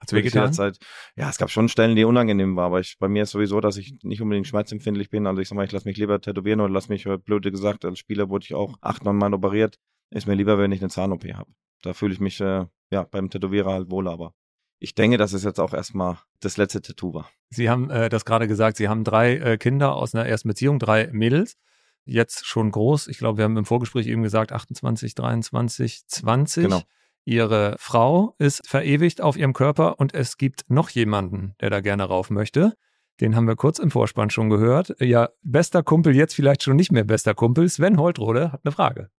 [0.00, 0.52] Hat's wehgetan?
[0.52, 0.78] Zeit,
[1.16, 3.76] ja, es gab schon Stellen, die unangenehm waren, aber ich, bei mir ist sowieso, dass
[3.76, 5.26] ich nicht unbedingt schmerzempfindlich bin.
[5.26, 7.84] Also ich sag mal, ich lasse mich lieber tätowieren oder lass mich, äh, blöde gesagt,
[7.84, 9.76] als Spieler wurde ich auch acht, neun Mal operiert.
[10.10, 11.50] Ist mir lieber, wenn ich eine Zahn-OP habe.
[11.82, 14.34] Da fühle ich mich äh, ja beim Tätowierer halt wohl, aber
[14.78, 17.30] ich denke, dass es jetzt auch erstmal das letzte Tattoo war.
[17.50, 20.78] Sie haben äh, das gerade gesagt, Sie haben drei äh, Kinder aus einer ersten Beziehung,
[20.78, 21.56] drei Mädels,
[22.04, 23.08] jetzt schon groß.
[23.08, 26.64] Ich glaube, wir haben im Vorgespräch eben gesagt 28, 23, 20.
[26.64, 26.82] Genau.
[27.24, 32.04] Ihre Frau ist verewigt auf ihrem Körper und es gibt noch jemanden, der da gerne
[32.04, 32.72] rauf möchte.
[33.20, 34.94] Den haben wir kurz im Vorspann schon gehört.
[35.00, 37.68] Ja, bester Kumpel, jetzt vielleicht schon nicht mehr bester Kumpel.
[37.68, 39.10] Sven Holtrode hat eine Frage.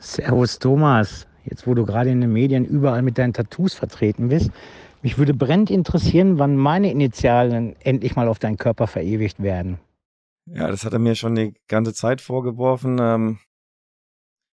[0.00, 4.50] Servus Thomas, jetzt wo du gerade in den Medien überall mit deinen Tattoos vertreten bist,
[5.02, 9.78] mich würde brennend interessieren, wann meine Initialen endlich mal auf deinen Körper verewigt werden.
[10.46, 12.98] Ja, das hat er mir schon die ganze Zeit vorgeworfen.
[13.00, 13.38] Ähm,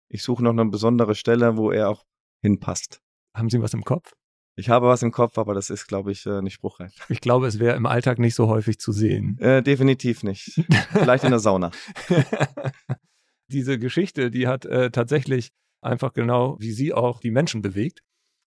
[0.09, 2.03] ich suche noch eine besondere Stelle, wo er auch
[2.41, 3.01] hinpasst.
[3.35, 4.13] Haben Sie was im Kopf?
[4.57, 6.93] Ich habe was im Kopf, aber das ist, glaube ich, äh, nicht spruchreif.
[7.09, 9.37] Ich glaube, es wäre im Alltag nicht so häufig zu sehen.
[9.39, 10.61] Äh, definitiv nicht.
[10.91, 11.71] Vielleicht in der Sauna.
[13.49, 15.51] Diese Geschichte, die hat äh, tatsächlich
[15.85, 18.01] einfach genau wie Sie auch die Menschen bewegt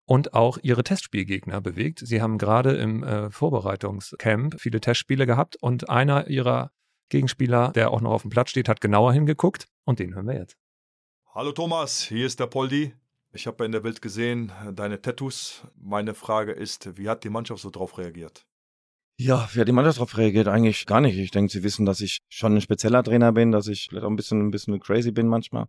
[0.06, 2.00] und auch ihre Testspielgegner bewegt.
[2.00, 6.70] Sie haben gerade im äh, Vorbereitungscamp viele Testspiele gehabt und einer ihrer
[7.10, 10.38] Gegenspieler, der auch noch auf dem Platz steht, hat genauer hingeguckt und den hören wir
[10.38, 10.56] jetzt.
[11.34, 12.94] Hallo Thomas, hier ist der Poldi.
[13.32, 15.62] Ich habe in der Welt gesehen deine Tattoos.
[15.76, 18.46] Meine Frage ist, wie hat die Mannschaft so drauf reagiert?
[19.20, 20.48] Ja, wie hat die Mannschaft darauf reagiert?
[20.48, 21.18] Eigentlich gar nicht.
[21.18, 24.10] Ich denke, sie wissen, dass ich schon ein spezieller Trainer bin, dass ich vielleicht auch
[24.10, 25.66] ein bisschen, ein bisschen crazy bin manchmal.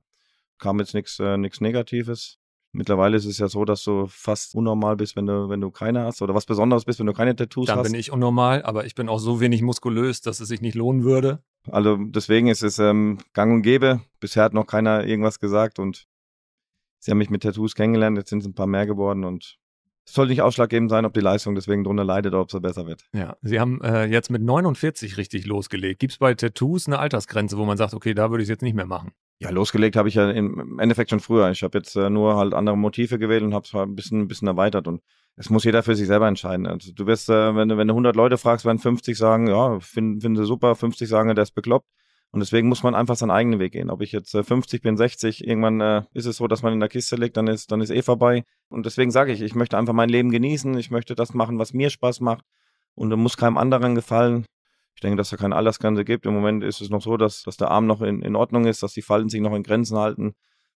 [0.59, 2.37] Kam jetzt nichts äh, nix Negatives.
[2.71, 6.03] Mittlerweile ist es ja so, dass du fast unnormal bist, wenn du, wenn du keine
[6.03, 7.85] hast oder was Besonderes bist, wenn du keine Tattoos Dann hast.
[7.91, 11.03] bin ich unnormal, aber ich bin auch so wenig muskulös, dass es sich nicht lohnen
[11.03, 11.41] würde.
[11.71, 14.01] Also deswegen ist es ähm, gang und gäbe.
[14.19, 16.05] Bisher hat noch keiner irgendwas gesagt und
[16.99, 19.57] sie haben mich mit Tattoos kennengelernt, jetzt sind es ein paar mehr geworden und
[20.13, 23.05] soll nicht ausschlaggebend sein, ob die Leistung deswegen drunter leidet oder ob sie besser wird.
[23.13, 25.99] Ja, Sie haben äh, jetzt mit 49 richtig losgelegt.
[25.99, 28.61] Gibt es bei Tattoos eine Altersgrenze, wo man sagt, okay, da würde ich es jetzt
[28.61, 29.11] nicht mehr machen?
[29.41, 31.49] Ja, losgelegt habe ich ja im Endeffekt schon früher.
[31.51, 34.21] Ich habe jetzt äh, nur halt andere Motive gewählt und habe es halt ein bisschen,
[34.21, 35.01] ein bisschen erweitert und
[35.37, 36.67] es muss jeder für sich selber entscheiden.
[36.67, 39.79] Also du wirst, äh, wenn, du, wenn du 100 Leute fragst, werden 50 sagen, ja,
[39.79, 41.87] finden find sie super, 50 sagen, der ist bekloppt.
[42.31, 43.89] Und deswegen muss man einfach seinen eigenen Weg gehen.
[43.89, 46.79] Ob ich jetzt äh, 50 bin, 60, irgendwann äh, ist es so, dass man in
[46.79, 48.43] der Kiste liegt, dann ist, dann ist eh vorbei.
[48.69, 51.73] Und deswegen sage ich, ich möchte einfach mein Leben genießen, ich möchte das machen, was
[51.73, 52.45] mir Spaß macht
[52.93, 54.45] und muss keinem anderen gefallen.
[54.93, 56.25] Ich denke, dass da keine Altersgrenze gibt.
[56.25, 58.83] Im Moment ist es noch so, dass, dass der Arm noch in, in Ordnung ist,
[58.83, 60.35] dass die Falten sich noch in Grenzen halten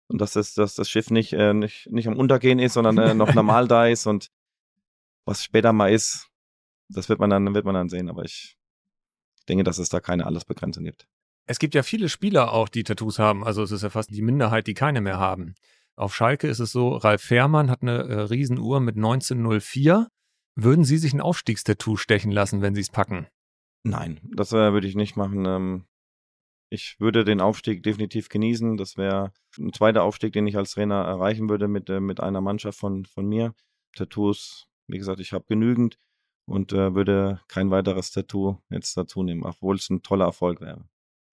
[0.07, 3.13] und dass das, dass das Schiff nicht, äh, nicht, nicht am Untergehen ist, sondern äh,
[3.13, 4.05] noch normal da ist.
[4.05, 4.29] Und
[5.25, 6.27] was später mal ist,
[6.89, 8.09] das wird man dann, wird man dann sehen.
[8.09, 8.57] Aber ich
[9.47, 11.07] denke, dass es da keine Altersbegrenzung gibt.
[11.49, 13.43] Es gibt ja viele Spieler auch, die Tattoos haben.
[13.43, 15.55] Also es ist ja fast die Minderheit, die keine mehr haben.
[15.95, 20.09] Auf Schalke ist es so, Ralf Fährmann hat eine äh, Riesenuhr mit 1904.
[20.55, 23.25] Würden Sie sich ein Aufstiegstattoo stechen lassen, wenn Sie es packen?
[23.81, 25.45] Nein, das äh, würde ich nicht machen.
[25.47, 25.85] Ähm,
[26.69, 28.77] ich würde den Aufstieg definitiv genießen.
[28.77, 32.41] Das wäre ein zweiter Aufstieg, den ich als Trainer erreichen würde mit, äh, mit einer
[32.41, 33.55] Mannschaft von, von mir.
[33.95, 35.97] Tattoos, wie gesagt, ich habe genügend
[36.45, 40.88] und äh, würde kein weiteres Tattoo jetzt dazu nehmen, obwohl es ein toller Erfolg wäre.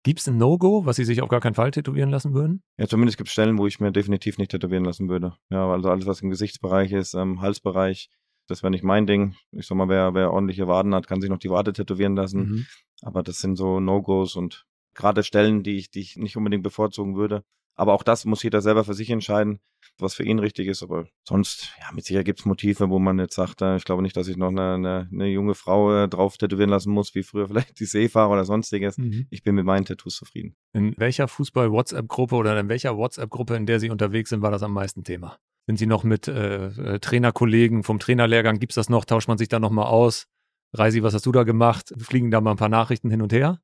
[0.07, 2.63] Gibt es ein No-Go, was Sie sich auf gar keinen Fall tätowieren lassen würden?
[2.79, 5.35] Ja, zumindest gibt es Stellen, wo ich mir definitiv nicht tätowieren lassen würde.
[5.51, 8.09] Ja, also alles, was im Gesichtsbereich ist, ähm, Halsbereich,
[8.47, 9.35] das wäre nicht mein Ding.
[9.51, 12.39] Ich sag mal, wer, wer ordentliche Waden hat, kann sich noch die Wade tätowieren lassen.
[12.39, 12.67] Mhm.
[13.03, 14.65] Aber das sind so No-Gos und
[14.95, 17.43] gerade Stellen, die ich, die ich nicht unbedingt bevorzugen würde.
[17.77, 19.61] Aber auch das muss jeder selber für sich entscheiden,
[19.99, 20.83] was für ihn richtig ist.
[20.83, 24.03] Aber sonst, ja, mit Sicherheit gibt es Motive, wo man jetzt sagt, äh, ich glaube
[24.03, 27.23] nicht, dass ich noch eine, eine, eine junge Frau äh, drauf tätowieren lassen muss, wie
[27.23, 28.97] früher vielleicht die Seefahrer oder sonstiges.
[28.97, 29.27] Mhm.
[29.31, 30.57] Ich bin mit meinen Tattoos zufrieden.
[30.73, 34.73] In welcher Fußball-WhatsApp-Gruppe oder in welcher WhatsApp-Gruppe, in der Sie unterwegs sind, war das am
[34.73, 35.39] meisten Thema?
[35.67, 38.59] Sind Sie noch mit äh, äh, Trainerkollegen vom Trainerlehrgang?
[38.59, 39.05] Gibt's das noch?
[39.05, 40.27] Tauscht man sich da nochmal aus?
[40.73, 41.93] Reisi, was hast du da gemacht?
[41.99, 43.61] Fliegen da mal ein paar Nachrichten hin und her?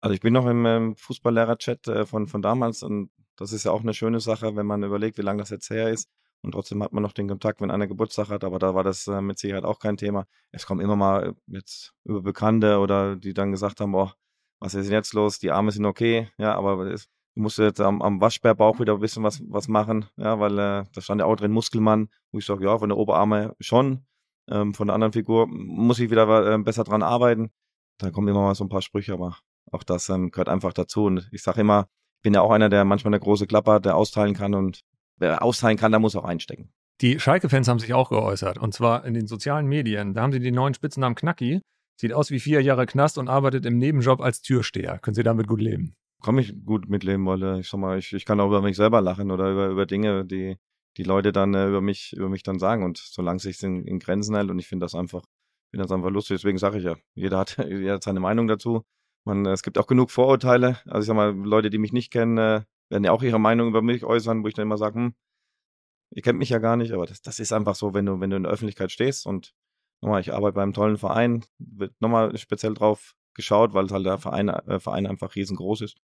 [0.00, 3.72] Also ich bin noch im ähm, Fußballlehrer-Chat äh, von, von damals und das ist ja
[3.72, 6.08] auch eine schöne Sache, wenn man überlegt, wie lange das jetzt her ist.
[6.42, 9.06] Und trotzdem hat man noch den Kontakt, wenn einer Geburtstag hat, aber da war das
[9.08, 10.26] äh, mit Sicherheit auch kein Thema.
[10.52, 14.14] Es kommen immer mal jetzt über Bekannte oder die dann gesagt haben, boah,
[14.60, 15.38] was ist denn jetzt los?
[15.38, 19.00] Die Arme sind okay, ja, aber es, du musst jetzt am, am Waschbärbauch wieder ein
[19.00, 22.46] bisschen was, was machen, ja, weil äh, da stand ja auch drin Muskelmann, wo ich
[22.46, 24.06] sage, ja, von der Oberarme schon,
[24.48, 27.50] ähm, von der anderen Figur muss ich wieder äh, besser dran arbeiten.
[27.98, 29.36] Da kommen immer mal so ein paar Sprüche, aber
[29.72, 31.04] auch das ähm, gehört einfach dazu.
[31.06, 31.88] Und ich sage immer,
[32.26, 34.80] bin ja auch einer, der manchmal eine große Klappe hat, der austeilen kann und
[35.16, 36.72] wer austeilen kann, der muss auch einstecken.
[37.00, 40.12] Die Schalke-Fans haben sich auch geäußert und zwar in den sozialen Medien.
[40.12, 41.60] Da haben sie den neuen Spitznamen Knacki.
[42.00, 44.98] Sieht aus wie vier Jahre Knast und arbeitet im Nebenjob als Türsteher.
[44.98, 45.94] Können Sie damit gut leben?
[46.20, 49.00] Komme ich gut mitleben, weil ich sag mal, ich, ich kann auch über mich selber
[49.00, 50.56] lachen oder über, über Dinge, die,
[50.96, 52.82] die Leute dann äh, über mich, über mich dann sagen.
[52.82, 55.22] Und solange sich in, in Grenzen hält und ich finde das einfach,
[55.70, 56.38] finde das einfach lustig.
[56.38, 58.82] Deswegen sage ich ja, jeder hat, jeder hat seine Meinung dazu.
[59.26, 60.78] Man, es gibt auch genug Vorurteile.
[60.86, 63.68] Also ich sag mal, Leute, die mich nicht kennen, äh, werden ja auch ihre Meinung
[63.68, 65.14] über mich äußern, wo ich dann immer sage, hm,
[66.10, 68.30] ihr kennt mich ja gar nicht, aber das, das ist einfach so, wenn du, wenn
[68.30, 69.52] du in der Öffentlichkeit stehst und
[70.00, 74.18] nochmal, ich arbeite bei einem tollen Verein, wird nochmal speziell drauf geschaut, weil halt der
[74.18, 75.96] Verein, äh, Verein einfach riesengroß ist.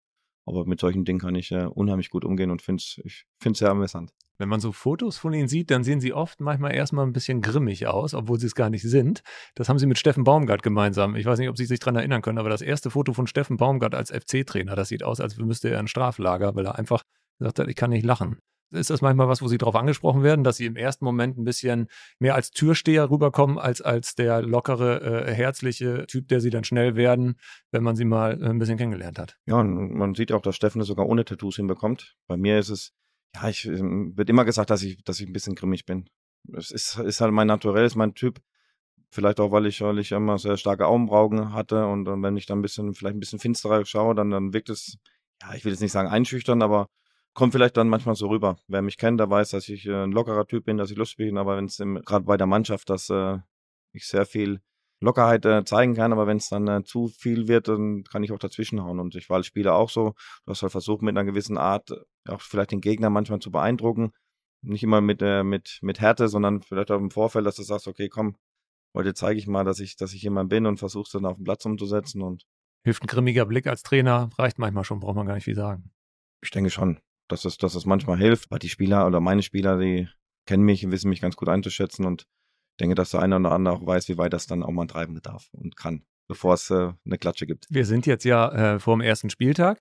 [0.45, 3.61] Aber mit solchen Dingen kann ich äh, unheimlich gut umgehen und finde es ich find's
[3.61, 4.13] sehr amüsant.
[4.39, 7.43] Wenn man so Fotos von ihnen sieht, dann sehen sie oft manchmal erstmal ein bisschen
[7.43, 9.23] grimmig aus, obwohl sie es gar nicht sind.
[9.55, 11.17] Das haben sie mit Steffen Baumgart gemeinsam.
[11.17, 13.57] Ich weiß nicht, ob Sie sich daran erinnern können, aber das erste Foto von Steffen
[13.57, 17.03] Baumgart als FC-Trainer, das sieht aus, als müsste er ein Straflager, weil er einfach
[17.39, 18.39] gesagt hat, ich kann nicht lachen.
[18.73, 21.45] Ist das manchmal was, wo Sie darauf angesprochen werden, dass Sie im ersten Moment ein
[21.45, 26.65] bisschen mehr als Türsteher rüberkommen, als als der lockere, äh, herzliche Typ, der Sie dann
[26.65, 27.35] schnell werden,
[27.71, 29.37] wenn man Sie mal äh, ein bisschen kennengelernt hat?
[29.47, 32.17] Ja, und man sieht auch, dass Steffen es sogar ohne Tattoos hinbekommt.
[32.27, 32.95] Bei mir ist es,
[33.35, 36.09] ja, ich ähm, wird immer gesagt, dass ich, dass ich ein bisschen grimmig bin.
[36.53, 38.41] Es ist, ist halt mein Naturell, ist mein Typ.
[39.11, 42.47] Vielleicht auch, weil ich, weil ich immer sehr starke Augenbraugen hatte und, und wenn ich
[42.47, 44.99] dann ein bisschen, vielleicht ein bisschen finsterer schaue, dann, dann wirkt es,
[45.43, 46.89] ja, ich will jetzt nicht sagen einschüchtern, aber
[47.35, 48.57] kommt vielleicht dann manchmal so rüber.
[48.69, 51.19] Wer mich kennt, der weiß, dass ich äh, ein lockerer Typ bin, dass ich lustig
[51.19, 53.39] bin, aber wenn es gerade bei der Mannschaft, dass äh,
[53.93, 54.63] ich sehr viel
[55.03, 58.33] Lockerheit äh, zeigen kann, aber wenn es dann äh, zu viel wird, dann kann ich
[58.33, 59.01] auch dazwischenhauen.
[59.01, 60.15] Und ich war als Spieler auch so.
[60.45, 61.91] Du hast halt versucht, mit einer gewissen Art
[62.29, 64.13] auch vielleicht den Gegner manchmal zu beeindrucken.
[64.63, 67.89] Nicht immer mit, äh, mit, mit Härte, sondern vielleicht auch im Vorfeld, dass du sagst,
[67.89, 68.37] okay, komm,
[68.95, 71.45] heute zeige ich mal, dass ich, dass ich jemand bin und versuchst dann auf den
[71.45, 72.23] Platz umzusetzen.
[72.23, 72.45] Und
[72.85, 75.91] Hilft ein grimmiger Blick als Trainer, reicht manchmal schon, braucht man gar nicht viel sagen.
[76.43, 79.79] ich denke schon, dass es, dass es manchmal hilft, weil die Spieler oder meine Spieler,
[79.79, 80.09] die
[80.47, 82.27] kennen mich, wissen mich ganz gut einzuschätzen und
[82.81, 85.19] denke, dass der eine oder andere auch weiß, wie weit das dann auch mal treiben
[85.23, 87.67] darf und kann, bevor es äh, eine Klatsche gibt.
[87.71, 89.81] Wir sind jetzt ja äh, vor dem ersten Spieltag.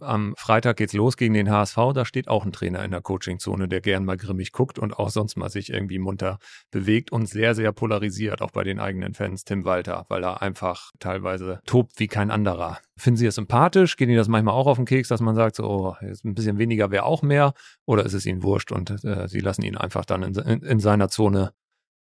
[0.00, 1.76] Am Freitag geht's los gegen den HSV.
[1.92, 5.10] Da steht auch ein Trainer in der Coachingzone, der gern mal grimmig guckt und auch
[5.10, 6.38] sonst mal sich irgendwie munter
[6.70, 10.92] bewegt und sehr, sehr polarisiert, auch bei den eigenen Fans, Tim Walter, weil er einfach
[11.00, 12.78] teilweise tobt wie kein anderer.
[12.96, 13.96] Finden Sie es sympathisch?
[13.96, 16.34] Geht Ihnen das manchmal auch auf den Keks, dass man sagt, so, oh, jetzt ein
[16.34, 17.52] bisschen weniger wäre auch mehr?
[17.84, 20.78] Oder ist es Ihnen wurscht und äh, Sie lassen ihn einfach dann in, in, in
[20.78, 21.54] seiner Zone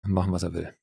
[0.07, 0.73] machen, was er will?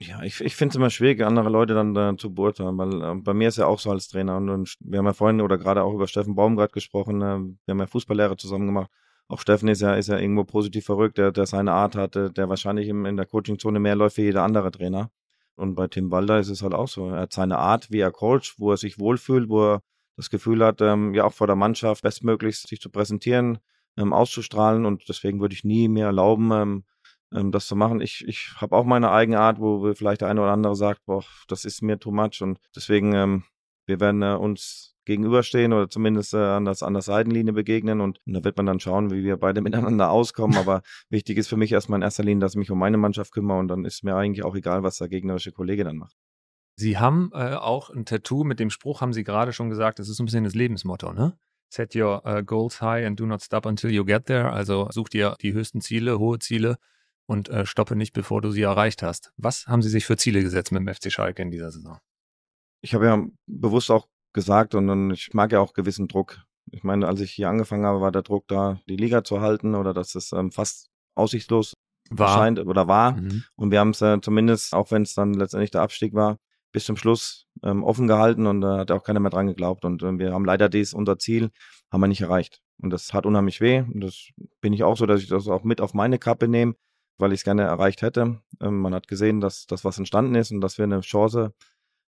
[0.00, 3.14] Ja, ich, ich finde es immer schwierig, andere Leute dann äh, zu beurteilen, weil äh,
[3.14, 5.56] bei mir ist ja auch so als Trainer und, und wir haben ja vorhin oder
[5.56, 8.90] gerade auch über Steffen Baumgart gesprochen, äh, wir haben ja Fußballlehre zusammen gemacht.
[9.28, 12.48] Auch Steffen ist ja, ist ja irgendwo positiv verrückt, der, der seine Art hatte, der
[12.48, 15.10] wahrscheinlich im, in der Coachingzone mehr läuft wie jeder andere Trainer.
[15.56, 17.10] Und bei Tim Walder ist es halt auch so.
[17.10, 19.82] Er hat seine Art, wie er coacht, wo er sich wohlfühlt, wo er
[20.16, 23.58] das Gefühl hat, ähm, ja auch vor der Mannschaft bestmöglichst sich zu präsentieren,
[23.96, 24.84] ähm, auszustrahlen.
[24.84, 26.84] Und deswegen würde ich nie mir erlauben, ähm,
[27.34, 28.00] ähm, das zu machen.
[28.00, 31.24] Ich, ich habe auch meine eigene Art, wo vielleicht der eine oder andere sagt, boah,
[31.48, 32.40] das ist mir too much.
[32.42, 33.44] Und deswegen, ähm,
[33.86, 38.20] wir werden äh, uns gegenüberstehen oder zumindest äh, an, das, an der Seitenlinie begegnen und,
[38.26, 40.56] und da wird man dann schauen, wie wir beide miteinander auskommen.
[40.56, 43.32] Aber wichtig ist für mich erstmal in erster Linie, dass ich mich um meine Mannschaft
[43.32, 46.16] kümmere und dann ist mir eigentlich auch egal, was der gegnerische Kollege dann macht.
[46.76, 50.08] Sie haben äh, auch ein Tattoo mit dem Spruch, haben Sie gerade schon gesagt, das
[50.08, 51.36] ist ein bisschen das Lebensmotto, ne?
[51.72, 54.52] Set your uh, goals high and do not stop until you get there.
[54.52, 56.78] Also such dir die höchsten Ziele, hohe Ziele
[57.26, 59.32] und äh, stoppe nicht, bevor du sie erreicht hast.
[59.36, 61.98] Was haben Sie sich für Ziele gesetzt mit dem FC Schalke in dieser Saison?
[62.82, 66.42] Ich habe ja bewusst auch gesagt und, und ich mag ja auch gewissen Druck.
[66.70, 69.74] Ich meine, als ich hier angefangen habe, war der Druck da, die Liga zu halten
[69.74, 71.74] oder dass es ähm, fast aussichtslos
[72.10, 72.34] War.
[72.34, 73.12] scheint oder war.
[73.12, 73.44] Mhm.
[73.54, 76.38] Und wir haben es äh, zumindest, auch wenn es dann letztendlich der Abstieg war,
[76.72, 79.84] bis zum Schluss ähm, offen gehalten und da äh, hat auch keiner mehr dran geglaubt.
[79.84, 81.50] Und äh, wir haben leider dies, unser Ziel,
[81.90, 82.60] haben wir nicht erreicht.
[82.82, 83.80] Und das hat unheimlich weh.
[83.80, 84.28] Und das
[84.60, 86.74] bin ich auch so, dass ich das auch mit auf meine Kappe nehme,
[87.18, 88.40] weil ich es gerne erreicht hätte.
[88.60, 91.54] Ähm, man hat gesehen, dass das was entstanden ist und dass wir eine Chance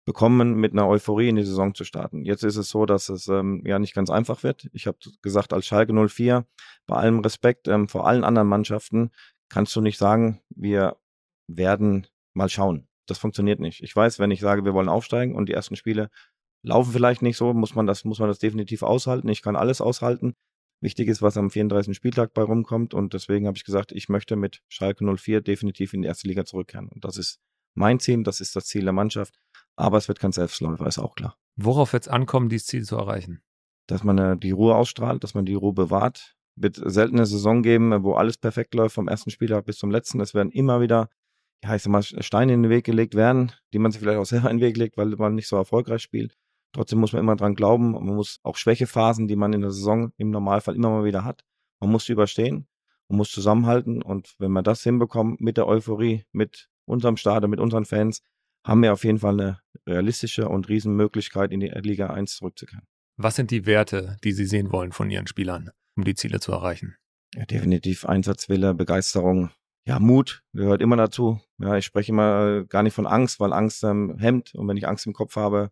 [0.05, 2.25] bekommen, mit einer Euphorie in die Saison zu starten.
[2.25, 4.69] Jetzt ist es so, dass es ähm, ja nicht ganz einfach wird.
[4.73, 6.45] Ich habe gesagt, als Schalke 04,
[6.87, 9.11] bei allem Respekt ähm, vor allen anderen Mannschaften,
[9.49, 10.97] kannst du nicht sagen, wir
[11.47, 12.87] werden mal schauen.
[13.07, 13.81] Das funktioniert nicht.
[13.83, 16.09] Ich weiß, wenn ich sage, wir wollen aufsteigen und die ersten Spiele
[16.63, 19.27] laufen vielleicht nicht so, muss man das, muss man das definitiv aushalten.
[19.29, 20.35] Ich kann alles aushalten.
[20.83, 21.95] Wichtig ist, was am 34.
[21.95, 26.01] Spieltag bei rumkommt und deswegen habe ich gesagt, ich möchte mit Schalke 04 definitiv in
[26.01, 26.89] die erste Liga zurückkehren.
[26.89, 27.39] Und das ist
[27.73, 29.39] mein Ziel, das ist das Ziel der Mannschaft.
[29.77, 31.37] Aber es wird kein Selbstläufer, ist auch klar.
[31.55, 33.41] Worauf wird es ankommen, dieses Ziel zu erreichen?
[33.87, 36.35] Dass man äh, die Ruhe ausstrahlt, dass man die Ruhe bewahrt.
[36.57, 40.19] Wird selten eine Saison geben, wo alles perfekt läuft, vom ersten Spieltag bis zum letzten.
[40.19, 41.07] Es werden immer wieder,
[41.63, 44.25] ja, ich sag mal, Steine in den Weg gelegt werden, die man sich vielleicht auch
[44.25, 46.37] selber in den Weg legt, weil man nicht so erfolgreich spielt.
[46.73, 47.91] Trotzdem muss man immer dran glauben.
[47.91, 51.43] Man muss auch Schwächephasen, die man in der Saison im Normalfall immer mal wieder hat,
[51.79, 52.67] man muss sie überstehen.
[53.09, 54.01] Man muss zusammenhalten.
[54.01, 58.21] Und wenn wir das hinbekommen mit der Euphorie, mit unserem Stade, mit unseren Fans,
[58.65, 62.85] haben wir auf jeden Fall eine realistische und Riesenmöglichkeit, in die Liga 1 zurückzukehren.
[63.17, 66.53] Was sind die Werte, die Sie sehen wollen von Ihren Spielern, um die Ziele zu
[66.53, 66.95] erreichen?
[67.35, 69.49] Ja, definitiv Einsatzwille, Begeisterung,
[69.85, 71.41] ja, Mut gehört immer dazu.
[71.59, 74.87] Ja, ich spreche immer gar nicht von Angst, weil Angst ähm, hemmt und wenn ich
[74.87, 75.71] Angst im Kopf habe,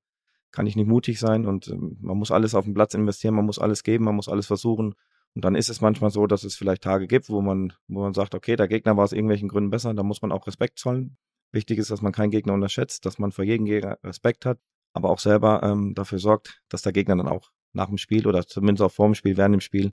[0.52, 3.46] kann ich nicht mutig sein und ähm, man muss alles auf den Platz investieren, man
[3.46, 4.96] muss alles geben, man muss alles versuchen.
[5.34, 8.14] Und dann ist es manchmal so, dass es vielleicht Tage gibt, wo man, wo man
[8.14, 11.18] sagt, okay, der Gegner war aus irgendwelchen Gründen besser, da muss man auch Respekt zollen.
[11.54, 14.60] Wichtig ist, dass man keinen Gegner unterschätzt, dass man vor jedem Gegner Respekt hat,
[14.94, 18.46] aber auch selber ähm, dafür sorgt, dass der Gegner dann auch nach dem Spiel oder
[18.46, 19.92] zumindest auch vor dem Spiel, während dem Spiel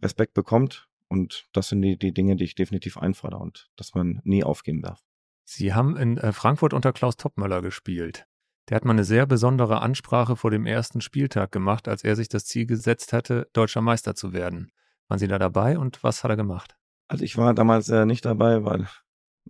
[0.00, 0.88] Respekt bekommt.
[1.08, 4.80] Und das sind die, die Dinge, die ich definitiv einfordere und dass man nie aufgeben
[4.80, 5.02] darf.
[5.44, 8.26] Sie haben in äh, Frankfurt unter Klaus Toppmöller gespielt.
[8.68, 12.28] Der hat mal eine sehr besondere Ansprache vor dem ersten Spieltag gemacht, als er sich
[12.28, 14.70] das Ziel gesetzt hatte, deutscher Meister zu werden.
[15.08, 16.76] Waren Sie da dabei und was hat er gemacht?
[17.08, 18.86] Also ich war damals äh, nicht dabei, weil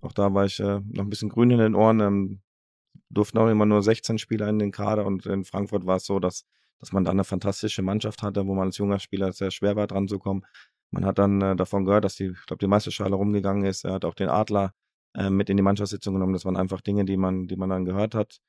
[0.01, 2.01] auch da war ich äh, noch ein bisschen grün in den Ohren.
[2.01, 2.41] Ähm,
[3.11, 6.19] durften auch immer nur 16 Spieler in den Kader und in Frankfurt war es so,
[6.19, 6.47] dass,
[6.81, 9.87] dass man da eine fantastische Mannschaft hatte, wo man als junger Spieler sehr schwer war
[9.87, 10.45] dran zu kommen.
[10.91, 13.85] Man hat dann äh, davon gehört, dass die, ich glaube, die Meisterschale rumgegangen ist.
[13.85, 14.73] Er hat auch den Adler
[15.15, 16.33] äh, mit in die Mannschaftssitzung genommen.
[16.33, 18.41] Das waren einfach Dinge, die man, die man dann gehört hat.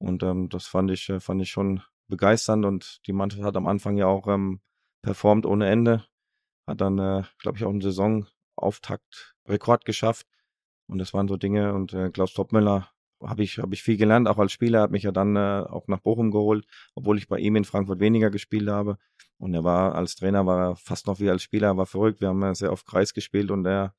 [0.00, 2.64] Und ähm, das fand ich, äh, fand ich schon begeisternd.
[2.64, 4.60] Und die Mannschaft hat am Anfang ja auch ähm,
[5.02, 6.04] performt ohne Ende.
[6.66, 10.26] Hat dann, äh, glaube ich, auch einen Saisonauftakt Rekord geschafft.
[10.88, 11.74] Und das waren so Dinge.
[11.74, 12.90] Und äh, Klaus Topmüller
[13.22, 14.80] habe ich, hab ich viel gelernt, auch als Spieler.
[14.80, 18.00] hat mich ja dann äh, auch nach Bochum geholt, obwohl ich bei ihm in Frankfurt
[18.00, 18.96] weniger gespielt habe.
[19.38, 22.20] Und er war als Trainer, war er fast noch wie als Spieler, war verrückt.
[22.20, 23.94] Wir haben ja sehr oft Kreis gespielt und er,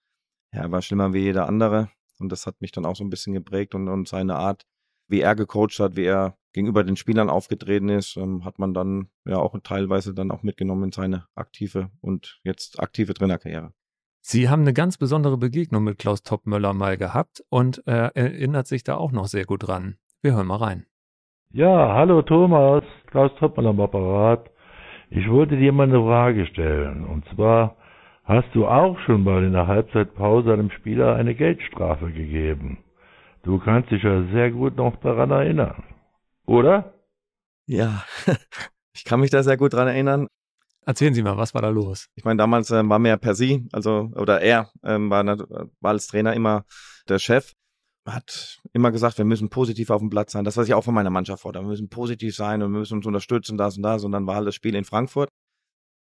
[0.53, 1.89] ja, war schlimmer wie jeder andere.
[2.19, 4.65] Und das hat mich dann auch so ein bisschen geprägt und, und seine Art,
[5.11, 9.07] wie er gecoacht hat, wie er gegenüber den Spielern aufgetreten ist, ähm, hat man dann
[9.25, 13.73] ja auch teilweise dann auch mitgenommen in seine aktive und jetzt aktive Trainerkarriere.
[14.23, 18.83] Sie haben eine ganz besondere Begegnung mit Klaus Toppmöller mal gehabt und äh, erinnert sich
[18.83, 19.97] da auch noch sehr gut dran.
[20.21, 20.85] Wir hören mal rein.
[21.53, 24.49] Ja, hallo Thomas, Klaus Toppmöller am Apparat.
[25.09, 27.05] Ich wollte dir mal eine Frage stellen.
[27.05, 27.75] Und zwar,
[28.23, 32.77] hast du auch schon mal in der Halbzeitpause einem Spieler eine Geldstrafe gegeben?
[33.43, 35.83] Du kannst dich ja sehr gut noch daran erinnern.
[36.45, 36.93] Oder?
[37.65, 38.03] Ja,
[38.93, 40.27] ich kann mich da sehr gut dran erinnern.
[40.85, 42.07] Erzählen Sie mal, was war da los?
[42.15, 46.07] Ich meine, damals äh, war mir per Sie, also, oder er ähm, war, war als
[46.07, 46.65] Trainer immer
[47.07, 47.53] der Chef.
[48.05, 50.43] Hat immer gesagt, wir müssen positiv auf dem Platz sein.
[50.43, 51.63] Das, was ich auch von meiner Mannschaft fordere.
[51.63, 54.03] Wir müssen positiv sein und wir müssen uns unterstützen, das und das.
[54.03, 55.29] Und dann war halt das Spiel in Frankfurt.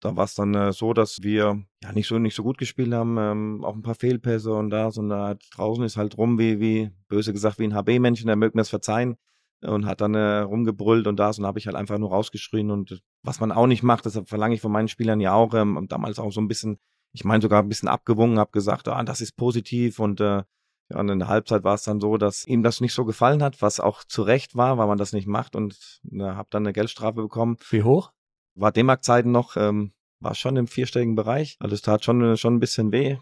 [0.00, 2.92] Da war es dann äh, so, dass wir ja nicht so nicht so gut gespielt
[2.92, 6.60] haben, ähm, auch ein paar Fehlpässe und das und da draußen ist halt rum wie
[6.60, 9.16] wie böse gesagt wie ein HB-Männchen, der mögt mir das verzeihen
[9.62, 13.02] und hat dann äh, rumgebrüllt und das und habe ich halt einfach nur rausgeschrien und
[13.22, 16.18] was man auch nicht macht, deshalb verlange ich von meinen Spielern ja auch ähm, damals
[16.18, 16.78] auch so ein bisschen,
[17.12, 20.42] ich meine sogar ein bisschen abgewungen, habe gesagt, ah, das ist positiv und äh,
[20.88, 23.42] ja, und in der Halbzeit war es dann so, dass ihm das nicht so gefallen
[23.42, 26.64] hat, was auch zu Recht war, weil man das nicht macht und äh, habe dann
[26.64, 27.56] eine Geldstrafe bekommen.
[27.70, 28.12] Wie hoch?
[28.56, 31.56] War D-Mark-Zeiten noch, ähm, war schon im vierstelligen Bereich.
[31.60, 33.18] Also es tat schon, schon ein bisschen weh.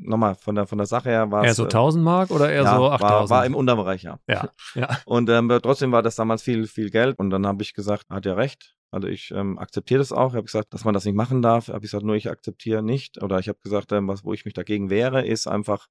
[0.00, 1.48] Nochmal, von der, von der Sache her war es.
[1.48, 3.00] Eher so 1000 äh, Mark oder eher ja, so 8000?
[3.02, 4.18] War, war im Unterbereich, ja.
[4.28, 4.88] Ja, ja.
[5.04, 7.18] Und ähm, trotzdem war das damals viel, viel Geld.
[7.18, 8.76] Und dann habe ich gesagt, hat er recht.
[8.90, 10.30] Also ich ähm, akzeptiere das auch.
[10.30, 11.68] Ich habe gesagt, dass man das nicht machen darf.
[11.68, 13.22] Habe ich gesagt, nur ich akzeptiere nicht.
[13.22, 15.88] Oder ich habe gesagt, ähm, was, wo ich mich dagegen wehre, ist einfach,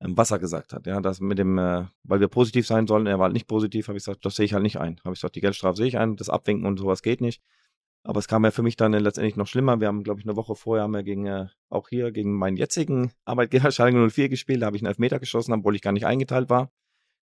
[0.00, 0.86] ähm, was er gesagt hat.
[0.86, 3.88] Ja, das mit dem, äh, weil wir positiv sein sollen, er war halt nicht positiv,
[3.88, 5.00] habe ich gesagt, das sehe ich halt nicht ein.
[5.04, 7.42] Habe ich gesagt, die Geldstrafe sehe ich ein, das Abwinken und sowas geht nicht.
[8.02, 9.80] Aber es kam ja für mich dann letztendlich noch schlimmer.
[9.80, 12.56] Wir haben, glaube ich, eine Woche vorher haben wir gegen, äh, auch hier gegen meinen
[12.56, 14.62] jetzigen Arbeitgeber Schalke 04 gespielt.
[14.62, 16.70] Da habe ich einen Elfmeter geschossen, obwohl ich gar nicht eingeteilt war.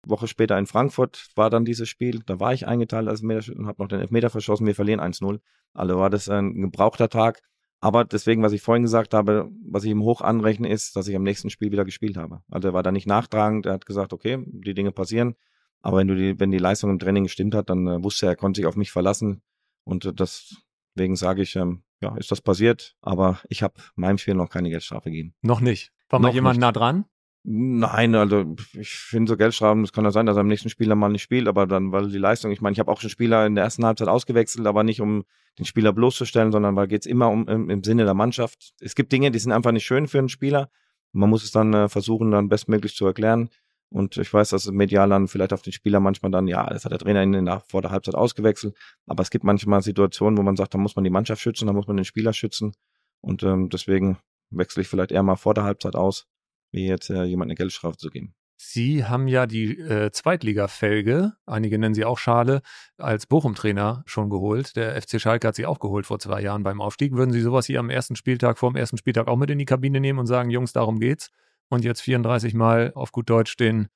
[0.03, 2.21] Eine Woche später in Frankfurt war dann dieses Spiel.
[2.25, 4.67] Da war ich eingeteilt als Elfmeter und habe noch den Elfmeter verschossen.
[4.67, 5.39] Wir verlieren 1-0.
[5.73, 7.41] Also war das ein gebrauchter Tag.
[7.79, 11.15] Aber deswegen, was ich vorhin gesagt habe, was ich ihm hoch anrechne, ist, dass ich
[11.15, 12.41] am nächsten Spiel wieder gespielt habe.
[12.49, 13.65] Also er war da nicht nachtragend.
[13.65, 15.35] Er hat gesagt, okay, die Dinge passieren.
[15.81, 18.33] Aber wenn du die, wenn die Leistung im Training gestimmt hat, dann äh, wusste er,
[18.33, 19.41] er konnte sich auf mich verlassen.
[19.83, 20.55] Und äh, das
[20.97, 24.69] Deswegen sage ich, ähm, ja, ist das passiert, aber ich habe meinem Spiel noch keine
[24.69, 25.35] Geldstrafe gegeben.
[25.41, 25.91] Noch nicht.
[26.09, 26.61] War mal jemand nicht.
[26.61, 27.05] nah dran?
[27.43, 30.95] Nein, also ich finde so Geldstrafen, es kann ja sein, dass er am nächsten Spieler
[30.95, 33.45] mal nicht spielt, aber dann, weil die Leistung, ich meine, ich habe auch schon Spieler
[33.45, 35.23] in der ersten Halbzeit ausgewechselt, aber nicht um
[35.57, 38.73] den Spieler bloßzustellen, sondern weil geht es immer um im, im, Sinne der Mannschaft.
[38.81, 40.69] Es gibt Dinge, die sind einfach nicht schön für einen Spieler.
[41.13, 43.49] Man muss es dann äh, versuchen, dann bestmöglich zu erklären.
[43.89, 46.91] Und ich weiß, dass medial dann vielleicht auf den Spieler manchmal dann, ja, das hat
[46.91, 48.75] der Trainer in der, vor der Halbzeit ausgewechselt.
[49.05, 51.73] Aber es gibt manchmal Situationen, wo man sagt, da muss man die Mannschaft schützen, da
[51.73, 52.73] muss man den Spieler schützen.
[53.21, 54.17] Und ähm, deswegen
[54.49, 56.27] wechsle ich vielleicht eher mal vor der Halbzeit aus,
[56.71, 58.33] wie jetzt äh, jemand eine Geldstrafe zu geben.
[58.59, 62.61] Sie haben ja die äh, Zweitliga-Felge, einige nennen sie auch Schale,
[62.97, 64.75] als Bochum-Trainer schon geholt.
[64.75, 67.13] Der FC Schalke hat sie auch geholt vor zwei Jahren beim Aufstieg.
[67.13, 69.65] Würden Sie sowas hier am ersten Spieltag, vor dem ersten Spieltag auch mit in die
[69.65, 71.29] Kabine nehmen und sagen, Jungs, darum geht's?
[71.69, 73.87] Und jetzt 34 Mal auf gut Deutsch den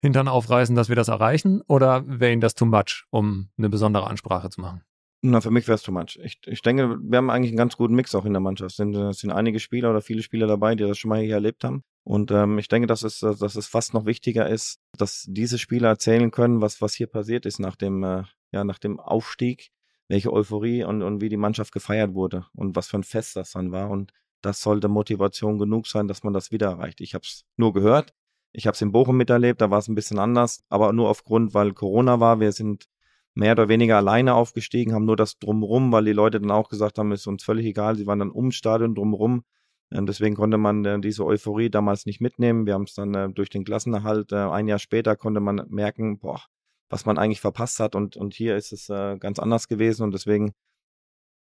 [0.00, 1.62] Hintern aufreißen, dass wir das erreichen?
[1.68, 4.82] Oder wäre Ihnen das too much, um eine besondere Ansprache zu machen?
[5.22, 6.18] Na, für mich wäre es too much.
[6.22, 8.72] Ich, ich denke, wir haben eigentlich einen ganz guten Mix auch in der Mannschaft.
[8.72, 11.64] Es sind, sind einige Spieler oder viele Spieler dabei, die das schon mal hier erlebt
[11.64, 11.82] haben.
[12.04, 15.88] Und ähm, ich denke, dass es, dass es fast noch wichtiger ist, dass diese Spieler
[15.88, 18.22] erzählen können, was, was hier passiert ist nach dem, äh,
[18.52, 19.70] ja, nach dem Aufstieg,
[20.06, 23.52] welche Euphorie und, und wie die Mannschaft gefeiert wurde und was für ein Fest das
[23.52, 23.90] dann war.
[23.90, 24.12] Und
[24.42, 27.00] das sollte Motivation genug sein, dass man das wieder erreicht.
[27.00, 28.12] Ich habe es nur gehört.
[28.52, 31.52] Ich habe es in Bochum miterlebt, da war es ein bisschen anders, aber nur aufgrund,
[31.52, 32.40] weil Corona war.
[32.40, 32.86] Wir sind
[33.34, 36.98] mehr oder weniger alleine aufgestiegen, haben nur das drumrum, weil die Leute dann auch gesagt
[36.98, 37.96] haben, ist uns völlig egal.
[37.96, 39.44] Sie waren dann ums Stadion drumrum.
[39.92, 42.66] Ähm, deswegen konnte man äh, diese Euphorie damals nicht mitnehmen.
[42.66, 46.18] Wir haben es dann äh, durch den Klassenerhalt, äh, ein Jahr später konnte man merken,
[46.18, 46.40] boah,
[46.88, 47.94] was man eigentlich verpasst hat.
[47.94, 50.02] Und, und hier ist es äh, ganz anders gewesen.
[50.02, 50.52] Und deswegen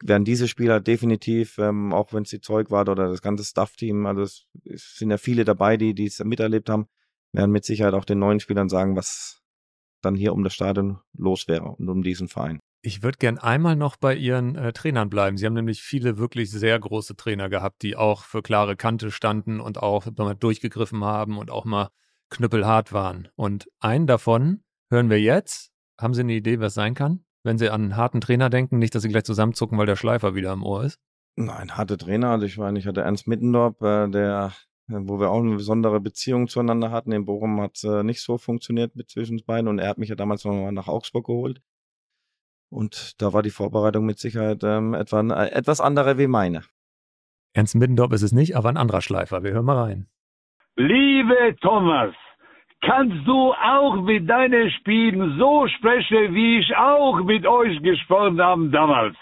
[0.04, 4.22] werden diese Spieler definitiv, ähm, auch wenn es die Zeugwart oder das ganze Staff-Team, also
[4.22, 6.88] es, es, sind ja viele dabei, die es miterlebt haben,
[7.32, 9.42] werden mit Sicherheit auch den neuen Spielern sagen, was
[10.02, 12.60] dann hier um das Stadion los wäre und um diesen Verein.
[12.82, 15.38] Ich würde gern einmal noch bei Ihren äh, Trainern bleiben.
[15.38, 19.60] Sie haben nämlich viele wirklich sehr große Trainer gehabt, die auch für klare Kante standen
[19.60, 21.90] und auch mal durchgegriffen haben und auch mal
[22.30, 23.28] knüppelhart waren.
[23.36, 25.72] Und einen davon hören wir jetzt.
[26.00, 27.25] Haben Sie eine Idee, was sein kann?
[27.46, 30.34] Wenn Sie an einen harten Trainer denken, nicht, dass Sie gleich zusammenzucken, weil der Schleifer
[30.34, 31.00] wieder im Ohr ist?
[31.36, 32.32] Nein, harte Trainer.
[32.32, 34.52] Also ich meine, ich hatte Ernst Mittendorf, äh, der
[34.88, 37.12] wo wir auch eine besondere Beziehung zueinander hatten.
[37.12, 40.10] In Bochum hat es äh, nicht so funktioniert mit zwischen beiden und er hat mich
[40.10, 41.62] ja damals nochmal nach Augsburg geholt.
[42.70, 46.64] Und da war die Vorbereitung mit Sicherheit ähm, etwa, äh, etwas andere wie meine.
[47.54, 49.44] Ernst Middendorf ist es nicht, aber ein anderer Schleifer.
[49.44, 50.08] Wir hören mal rein.
[50.76, 52.14] Liebe Thomas,
[52.82, 58.70] kannst du auch mit deinen Spielen so sprechen, wie ich auch mit euch gesprochen habe
[58.70, 59.18] damals?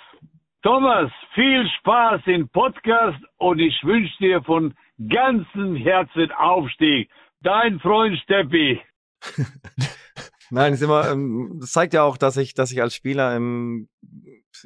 [0.64, 4.74] Thomas, viel Spaß im Podcast und ich wünsche dir von
[5.10, 7.10] ganzem Herzen Aufstieg.
[7.42, 8.80] Dein Freund Steppi.
[10.50, 13.90] Nein, ist immer, ähm, das zeigt ja auch, dass ich, dass ich als Spieler, ähm,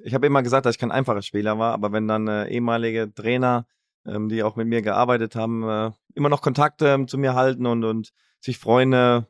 [0.04, 3.14] ich habe immer gesagt, dass ich kein einfacher Spieler war, aber wenn dann äh, ehemalige
[3.14, 3.66] Trainer,
[4.06, 7.66] ähm, die auch mit mir gearbeitet haben, äh, immer noch Kontakte ähm, zu mir halten
[7.66, 9.24] und, und sich freuen, äh,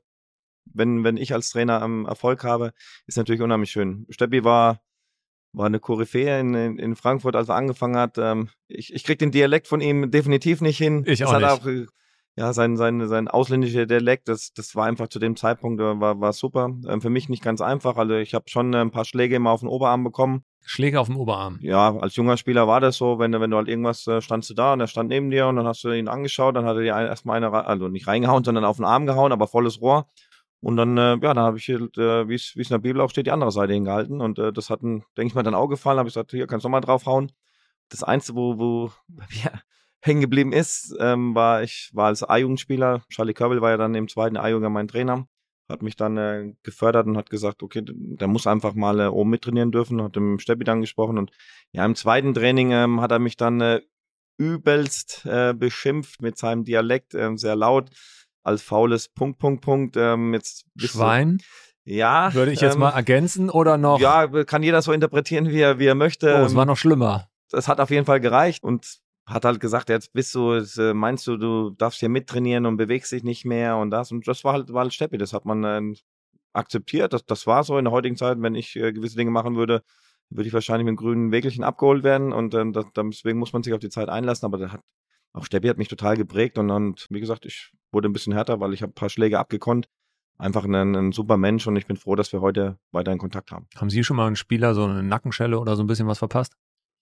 [0.66, 2.74] wenn, wenn ich als Trainer ähm, Erfolg habe,
[3.06, 4.06] ist natürlich unheimlich schön.
[4.10, 4.82] Steppi war
[5.54, 8.18] war eine Koryphäe in, in, in Frankfurt, als er angefangen hat.
[8.18, 11.04] Ähm, ich, ich krieg den Dialekt von ihm definitiv nicht hin.
[11.08, 11.88] Ich auch das nicht.
[11.88, 11.94] Auch,
[12.38, 16.20] ja, sein, sein, sein ausländischer Dialekt, das, das war einfach zu dem Zeitpunkt, äh, war,
[16.20, 16.70] war super.
[16.88, 17.98] Ähm, für mich nicht ganz einfach.
[17.98, 20.44] Also ich habe schon äh, ein paar Schläge immer auf den Oberarm bekommen.
[20.70, 21.60] Schläge auf dem Oberarm.
[21.62, 24.54] Ja, als junger Spieler war das so, wenn wenn du halt irgendwas äh, standst du
[24.54, 26.82] da und er stand neben dir und dann hast du ihn angeschaut, dann hat er
[26.82, 30.10] dir erstmal eine, also nicht reingehauen, sondern auf den Arm gehauen, aber volles Rohr.
[30.60, 33.10] Und dann, äh, ja, dann habe ich halt, äh, wie es in der Bibel auch
[33.10, 34.20] steht, die andere Seite hingehalten.
[34.20, 36.00] Und das hat, denke ich mal, dann auch gefallen.
[36.00, 37.32] habe ich gesagt, hier kannst du mal draufhauen.
[37.90, 38.92] Das Einzige, wo, wo
[39.44, 39.52] ja,
[40.02, 43.04] hängen geblieben ist, ähm, war, ich war als A-Jugendspieler.
[43.10, 45.28] Charlie Körbel war ja dann im zweiten A-Jugend mein Trainer.
[45.70, 49.30] Hat mich dann äh, gefördert und hat gesagt, okay, der muss einfach mal äh, oben
[49.30, 50.02] mittrainieren dürfen.
[50.02, 51.18] Hat dem Steppi dann gesprochen.
[51.18, 51.32] Und
[51.72, 53.82] ja, im zweiten Training ähm, hat er mich dann äh,
[54.38, 57.90] übelst äh, beschimpft mit seinem Dialekt, äh, sehr laut
[58.44, 59.98] als faules Punkt, Punkt, Punkt.
[59.98, 61.40] Ähm, jetzt Schwein?
[61.40, 62.34] Du, ja.
[62.34, 64.00] Würde ich jetzt ähm, mal ergänzen oder noch?
[64.00, 66.34] Ja, kann jeder so interpretieren, wie er, wie er möchte.
[66.36, 67.30] Oh, es war noch schlimmer.
[67.50, 71.28] Das hat auf jeden Fall gereicht und hat halt gesagt, jetzt bist du, äh, meinst
[71.28, 74.54] du, du darfst hier mittrainieren und bewegst dich nicht mehr und das und das war
[74.54, 75.96] halt, war halt Steppi, das hat man äh,
[76.54, 79.58] akzeptiert, das, das war so in der heutigen Zeit, wenn ich äh, gewisse Dinge machen
[79.58, 79.84] würde,
[80.30, 83.64] würde ich wahrscheinlich mit einem grünen Wägelchen abgeholt werden und äh, das, deswegen muss man
[83.64, 84.82] sich auf die Zeit einlassen, aber das hat,
[85.34, 88.62] auch Steppi hat mich total geprägt und, und wie gesagt, ich wurde ein bisschen härter,
[88.62, 89.88] weil ich habe ein paar Schläge abgekonnt.
[90.40, 93.52] Einfach ein, ein, super Mensch und ich bin froh, dass wir heute weiter in Kontakt
[93.52, 93.68] haben.
[93.76, 96.54] Haben Sie schon mal einen Spieler so eine Nackenschelle oder so ein bisschen was verpasst?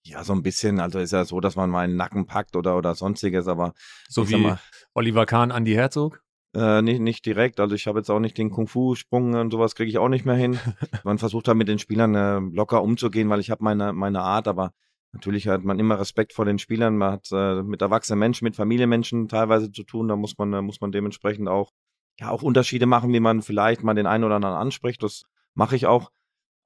[0.05, 0.79] Ja, so ein bisschen.
[0.79, 3.73] Also ist ja so, dass man mal einen Nacken packt oder, oder sonstiges, aber.
[4.07, 4.59] So wie mal,
[4.93, 6.21] Oliver Kahn, Andy Herzog?
[6.53, 7.59] Äh, nicht, nicht direkt.
[7.59, 10.35] Also ich habe jetzt auch nicht den Kung-Fu-Sprung und sowas kriege ich auch nicht mehr
[10.35, 10.59] hin.
[11.03, 14.47] man versucht halt mit den Spielern äh, locker umzugehen, weil ich habe meine, meine Art,
[14.47, 14.71] aber
[15.15, 16.97] Natürlich hat man immer Respekt vor den Spielern.
[16.97, 20.09] Man hat äh, mit erwachsenen Menschen, mit Familienmenschen teilweise zu tun.
[20.09, 21.71] Da muss man, äh, muss man dementsprechend auch,
[22.19, 25.01] ja, auch Unterschiede machen, wie man vielleicht mal den einen oder anderen anspricht.
[25.01, 26.11] Das mache ich auch.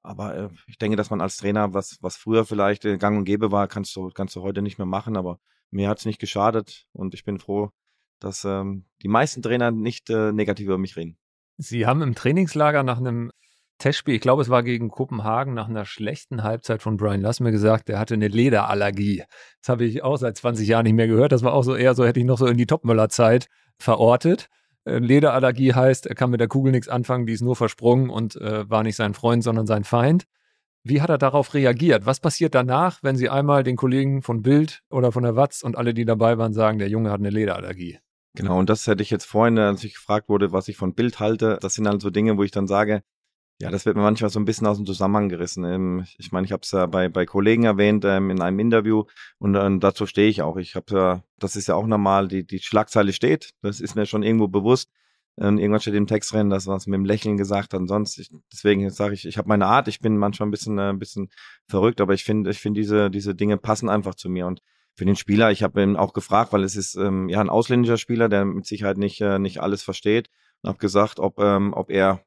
[0.02, 3.24] Aber äh, ich denke, dass man als Trainer, was, was früher vielleicht äh, gang und
[3.24, 5.16] gäbe war, kannst du, kannst du heute nicht mehr machen.
[5.16, 5.38] Aber
[5.70, 7.70] mir hat es nicht geschadet und ich bin froh,
[8.18, 11.18] dass ähm, die meisten Trainer nicht äh, negativ über mich reden.
[11.58, 13.30] Sie haben im Trainingslager nach einem
[13.80, 17.50] Testspiel, ich glaube, es war gegen Kopenhagen nach einer schlechten Halbzeit von Brian Lass mir
[17.50, 19.24] gesagt, er hatte eine Lederallergie.
[19.60, 21.32] Das habe ich auch seit 20 Jahren nicht mehr gehört.
[21.32, 23.48] Das war auch so eher so, hätte ich noch so in die Topmüller-Zeit
[23.78, 24.48] verortet.
[24.90, 28.36] Äh, Lederallergie heißt, er kann mit der Kugel nichts anfangen, die ist nur versprungen und
[28.36, 30.24] äh, war nicht sein Freund, sondern sein Feind.
[30.82, 32.06] Wie hat er darauf reagiert?
[32.06, 35.76] Was passiert danach, wenn Sie einmal den Kollegen von Bild oder von der Watz und
[35.76, 37.98] alle, die dabei waren, sagen, der Junge hat eine Lederallergie?
[38.34, 41.20] Genau, und das hätte ich jetzt vorhin, als ich gefragt wurde, was ich von Bild
[41.20, 41.58] halte.
[41.60, 43.02] Das sind also Dinge, wo ich dann sage,
[43.60, 45.64] Ja, das wird mir manchmal so ein bisschen aus dem Zusammenhang gerissen.
[45.64, 49.04] Ähm, ich meine, ich habe es ja bei, bei Kollegen erwähnt ähm, in einem Interview
[49.38, 50.56] und äh, dazu stehe ich auch.
[50.56, 54.06] Ich habe ja, das ist ja auch normal, die, die Schlagzeile steht, das ist mir
[54.06, 54.90] schon irgendwo bewusst.
[55.36, 58.18] Und irgendwann steht im Text drin, dass was mit dem Lächeln gesagt hat und sonst.
[58.18, 60.98] Ich, deswegen sage ich, ich habe meine Art, ich bin manchmal ein bisschen, äh, ein
[60.98, 61.30] bisschen
[61.66, 64.46] verrückt, aber ich finde, ich finde diese, diese Dinge passen einfach zu mir.
[64.46, 64.60] Und
[64.94, 67.98] für den Spieler, ich habe ihn auch gefragt, weil es ist ähm, ja ein ausländischer
[67.98, 70.28] Spieler, der mit Sicherheit nicht, äh, nicht alles versteht.
[70.62, 72.22] Und habe gesagt, ob, ähm, ob er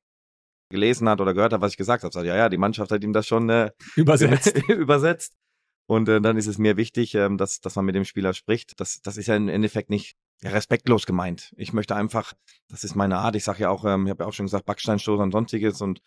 [0.73, 2.11] gelesen hat oder gehört hat, was ich gesagt habe.
[2.13, 4.57] Sagt, ja, ja, die Mannschaft hat ihm das schon äh, Übersetzt.
[4.67, 5.33] übersetzt.
[5.85, 8.79] Und äh, dann ist es mir wichtig, ähm, dass, dass man mit dem Spieler spricht.
[8.79, 11.53] Das, das ist ja im Endeffekt nicht ja, respektlos gemeint.
[11.57, 12.33] Ich möchte einfach,
[12.69, 13.35] das ist meine Art.
[13.35, 16.01] Ich sage ja auch, ähm, ich habe ja auch schon gesagt, Backsteinstoß und sonstiges und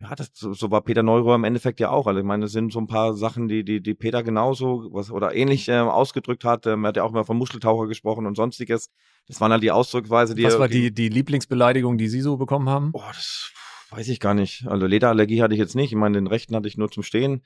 [0.00, 2.06] ja, das, so, war Peter Neurohr im Endeffekt ja auch.
[2.06, 5.10] Also ich meine, das sind so ein paar Sachen, die, die, die Peter genauso was,
[5.10, 6.66] oder ähnlich äh, ausgedrückt hat.
[6.66, 8.88] Ähm, er hat ja auch mal von Muscheltaucher gesprochen und sonstiges.
[9.26, 12.70] Das waren halt die Ausdrucksweise, die Was war die, die Lieblingsbeleidigung, die Sie so bekommen
[12.70, 12.90] haben?
[12.94, 13.52] Oh, das
[13.90, 14.66] weiß ich gar nicht.
[14.66, 15.92] Also Lederallergie hatte ich jetzt nicht.
[15.92, 17.42] Ich meine, den rechten hatte ich nur zum Stehen.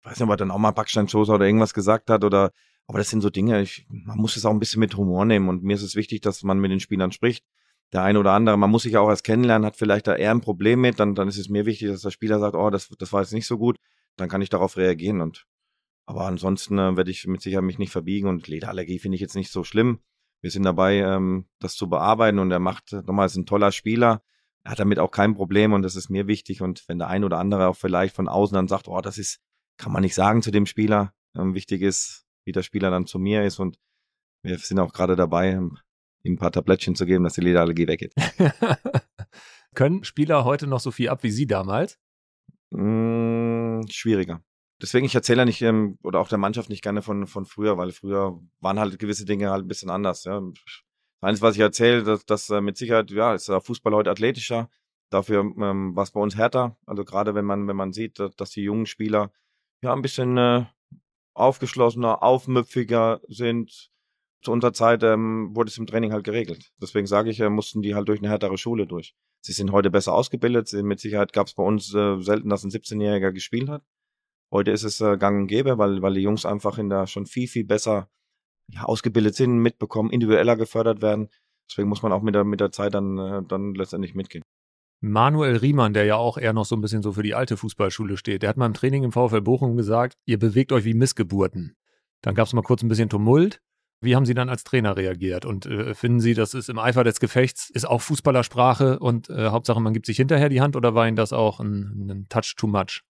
[0.00, 2.52] Ich weiß nicht, ob er dann auch mal Backsteinstoßer oder irgendwas gesagt hat oder,
[2.86, 5.48] aber das sind so Dinge, ich, man muss es auch ein bisschen mit Humor nehmen
[5.48, 7.44] und mir ist es wichtig, dass man mit den Spielern spricht.
[7.92, 10.32] Der eine oder andere, man muss sich ja auch erst kennenlernen, hat vielleicht da eher
[10.32, 12.88] ein Problem mit, dann, dann ist es mir wichtig, dass der Spieler sagt, oh, das,
[12.98, 13.78] das war jetzt nicht so gut,
[14.16, 15.46] dann kann ich darauf reagieren und,
[16.04, 19.36] aber ansonsten äh, werde ich mit Sicherheit mich nicht verbiegen und Lederallergie finde ich jetzt
[19.36, 20.00] nicht so schlimm.
[20.40, 24.22] Wir sind dabei, ähm, das zu bearbeiten und er macht, nochmal, ist ein toller Spieler,
[24.66, 26.60] er hat damit auch kein Problem und das ist mir wichtig.
[26.60, 29.38] Und wenn der ein oder andere auch vielleicht von außen dann sagt, oh, das ist,
[29.76, 31.14] kann man nicht sagen zu dem Spieler.
[31.36, 33.60] Ähm, wichtig ist, wie der Spieler dann zu mir ist.
[33.60, 33.78] Und
[34.42, 35.78] wir sind auch gerade dabei, ihm
[36.24, 38.12] ein paar Tablettchen zu geben, dass die Lederallergie weggeht.
[39.76, 42.00] Können Spieler heute noch so viel ab wie Sie damals?
[42.70, 44.42] Mm, schwieriger.
[44.82, 47.78] Deswegen, ich erzähle ja nicht, ähm, oder auch der Mannschaft nicht gerne von, von früher,
[47.78, 50.24] weil früher waren halt gewisse Dinge halt ein bisschen anders.
[50.24, 50.42] Ja.
[51.20, 54.68] Eines, was ich erzähle, dass, dass äh, mit Sicherheit, ja, ist der Fußball heute athletischer.
[55.10, 56.76] Dafür ähm, war es bei uns härter.
[56.86, 59.32] Also gerade wenn man, wenn man sieht, dass, dass die jungen Spieler
[59.82, 60.66] ja ein bisschen äh,
[61.34, 63.90] aufgeschlossener, aufmüpfiger sind.
[64.42, 66.72] Zu unserer Zeit ähm, wurde es im Training halt geregelt.
[66.80, 69.14] Deswegen sage ich, äh, mussten die halt durch eine härtere Schule durch.
[69.40, 70.72] Sie sind heute besser ausgebildet.
[70.72, 73.82] Mit Sicherheit gab es bei uns äh, selten, dass ein 17-Jähriger gespielt hat.
[74.52, 77.26] Heute ist es äh, gang und gäbe, weil, weil die Jungs einfach in der schon
[77.26, 78.08] viel, viel besser
[78.68, 81.28] ja, ausgebildet sind, mitbekommen, individueller gefördert werden.
[81.70, 84.42] Deswegen muss man auch mit der, mit der Zeit dann, äh, dann letztendlich mitgehen.
[85.00, 88.16] Manuel Riemann, der ja auch eher noch so ein bisschen so für die alte Fußballschule
[88.16, 91.76] steht, der hat mal im Training im VfL Bochum gesagt, ihr bewegt euch wie Missgeburten.
[92.22, 93.60] Dann gab es mal kurz ein bisschen Tumult.
[94.00, 95.44] Wie haben Sie dann als Trainer reagiert?
[95.44, 99.48] Und äh, finden Sie, das ist im Eifer des Gefechts, ist auch Fußballersprache und äh,
[99.48, 102.54] Hauptsache man gibt sich hinterher die Hand oder war Ihnen das auch ein, ein Touch
[102.56, 103.02] too much?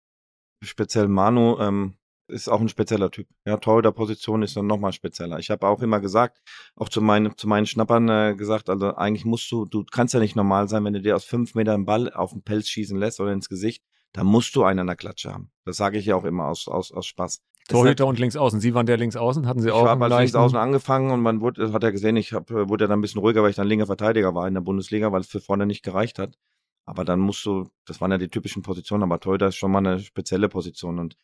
[0.63, 1.97] Speziell Manu, ähm,
[2.29, 3.29] ist auch ein spezieller Typ.
[3.45, 5.39] Ja, Torhüter-Position ist dann nochmal spezieller.
[5.39, 6.41] Ich habe auch immer gesagt,
[6.75, 10.21] auch zu meinen, zu meinen Schnappern äh, gesagt, also eigentlich musst du, du kannst ja
[10.21, 13.21] nicht normal sein, wenn du dir aus fünf Metern Ball auf den Pelz schießen lässt
[13.21, 15.51] oder ins Gesicht, dann musst du einen an der Klatsche haben.
[15.65, 17.43] Das sage ich ja auch immer aus, aus, aus Spaß.
[17.69, 18.61] Torhüter und links außen.
[18.61, 21.21] Sie waren der links außen, hatten Sie auch Ich habe als links außen angefangen und
[21.21, 23.57] man wurde, hat ja gesehen, ich hab, wurde ja dann ein bisschen ruhiger, weil ich
[23.57, 26.39] dann linker Verteidiger war in der Bundesliga, weil es für vorne nicht gereicht hat.
[26.85, 29.79] Aber dann musst du, das waren ja die typischen Positionen, aber Torhüter ist schon mal
[29.79, 31.17] eine spezielle Position und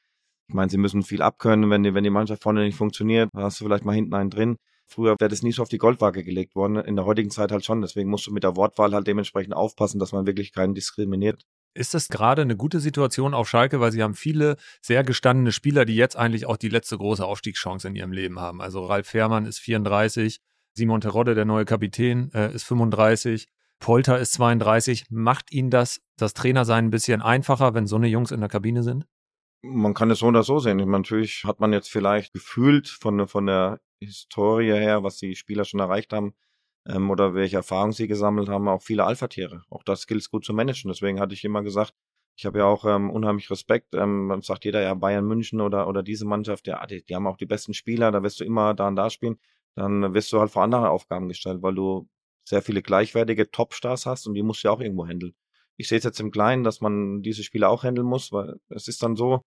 [0.53, 3.59] ich meine, sie müssen viel abkönnen, wenn die, wenn die Mannschaft vorne nicht funktioniert, hast
[3.59, 4.57] du vielleicht mal hinten einen drin.
[4.86, 7.64] Früher wäre das nie so auf die Goldwaage gelegt worden, in der heutigen Zeit halt
[7.64, 7.80] schon.
[7.80, 11.46] Deswegen musst du mit der Wortwahl halt dementsprechend aufpassen, dass man wirklich keinen diskriminiert.
[11.72, 15.86] Ist das gerade eine gute Situation auf Schalke, weil sie haben viele sehr gestandene Spieler,
[15.86, 18.61] die jetzt eigentlich auch die letzte große Aufstiegschance in ihrem Leben haben.
[18.61, 20.38] Also Ralf Fährmann ist 34,
[20.74, 23.48] Simon Terodde, der neue Kapitän, äh, ist 35,
[23.78, 25.07] Polter ist 32.
[25.09, 28.82] Macht Ihnen das, das Trainersein ein bisschen einfacher, wenn so eine Jungs in der Kabine
[28.82, 29.07] sind?
[29.64, 30.78] Man kann es so oder so sehen.
[30.90, 35.80] Natürlich hat man jetzt vielleicht gefühlt von, von der Historie her, was die Spieler schon
[35.80, 36.34] erreicht haben
[36.86, 39.62] ähm, oder welche Erfahrungen sie gesammelt haben, auch viele Alpha-Tiere.
[39.70, 40.90] Auch das gilt es gut zu managen.
[40.90, 41.94] Deswegen hatte ich immer gesagt,
[42.36, 43.94] ich habe ja auch ähm, unheimlich Respekt.
[43.94, 47.36] Ähm, sagt jeder ja Bayern München oder, oder diese Mannschaft, ja, die, die haben auch
[47.36, 49.38] die besten Spieler, da wirst du immer da und da spielen.
[49.76, 52.08] Dann wirst du halt vor andere Aufgaben gestellt, weil du
[52.44, 55.34] sehr viele gleichwertige Topstars hast und die musst du ja auch irgendwo handeln.
[55.76, 58.88] Ich sehe es jetzt im Kleinen, dass man diese Spiele auch handeln muss, weil es
[58.88, 59.42] ist dann so,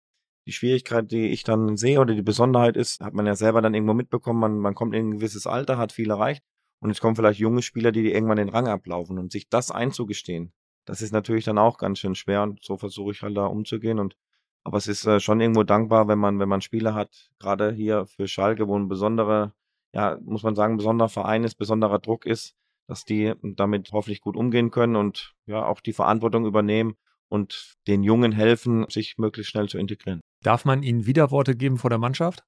[0.46, 3.74] die Schwierigkeit, die ich dann sehe oder die Besonderheit ist, hat man ja selber dann
[3.74, 6.42] irgendwo mitbekommen, man, man kommt in ein gewisses Alter, hat viel erreicht
[6.80, 9.70] und es kommen vielleicht junge Spieler, die, die irgendwann den Rang ablaufen und sich das
[9.70, 10.52] einzugestehen,
[10.84, 13.98] das ist natürlich dann auch ganz schön schwer und so versuche ich halt da umzugehen
[13.98, 14.16] und
[14.64, 18.06] aber es ist äh, schon irgendwo dankbar, wenn man, wenn man Spieler hat, gerade hier
[18.06, 19.54] für Schalke, wo ein besonderer,
[19.92, 22.54] ja, muss man sagen, besonderer Verein ist, besonderer Druck ist,
[22.86, 26.94] dass die damit hoffentlich gut umgehen können und ja auch die Verantwortung übernehmen
[27.28, 30.20] und den Jungen helfen, sich möglichst schnell zu integrieren.
[30.42, 32.44] Darf man ihnen Widerworte geben vor der Mannschaft?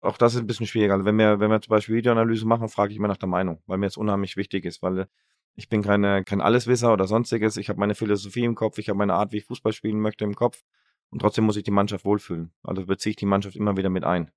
[0.00, 0.94] Auch das ist ein bisschen schwieriger.
[0.94, 3.62] Also wenn wir, wenn wir zum Beispiel Videoanalyse machen, frage ich immer nach der Meinung,
[3.66, 5.08] weil mir das unheimlich wichtig ist, weil
[5.56, 7.56] Ich bin keine, kein Alleswisser oder sonstiges.
[7.56, 10.24] Ich habe meine Philosophie im Kopf, ich habe meine Art, wie ich Fußball spielen möchte
[10.24, 10.62] im Kopf.
[11.10, 12.52] Und trotzdem muss ich die Mannschaft wohlfühlen.
[12.64, 14.30] Also beziehe ich die Mannschaft immer wieder mit ein.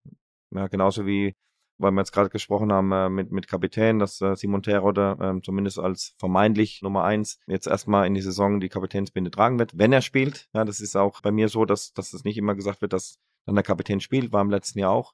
[0.52, 1.36] Ja, genauso wie,
[1.78, 5.42] weil wir jetzt gerade gesprochen haben äh, mit, mit Kapitän, dass äh, Simon Terodde äh,
[5.44, 9.94] zumindest als vermeintlich Nummer eins jetzt erstmal in die Saison die Kapitänsbinde tragen wird, wenn
[9.94, 10.48] er spielt.
[10.54, 13.20] Ja, das ist auch bei mir so, dass, dass es nicht immer gesagt wird, dass
[13.46, 15.14] dann der Kapitän spielt, war im letzten Jahr auch.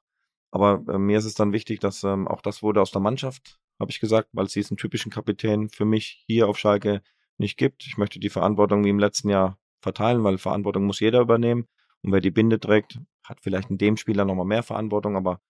[0.50, 3.58] Aber äh, mir ist es dann wichtig, dass ähm, auch das wurde aus der Mannschaft,
[3.80, 7.02] habe ich gesagt, weil es diesen typischen Kapitän für mich hier auf Schalke
[7.38, 7.84] nicht gibt.
[7.86, 11.66] Ich möchte die Verantwortung wie im letzten Jahr verteilen, weil Verantwortung muss jeder übernehmen.
[12.02, 15.40] Und wer die Binde trägt, hat vielleicht in dem Spieler nochmal mehr Verantwortung, aber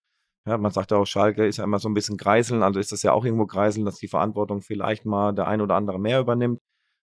[0.47, 2.92] ja, man sagt ja auch, Schalke ist ja immer so ein bisschen Greiseln, also ist
[2.92, 6.20] das ja auch irgendwo Greiseln, dass die Verantwortung vielleicht mal der ein oder andere mehr
[6.20, 6.61] übernimmt.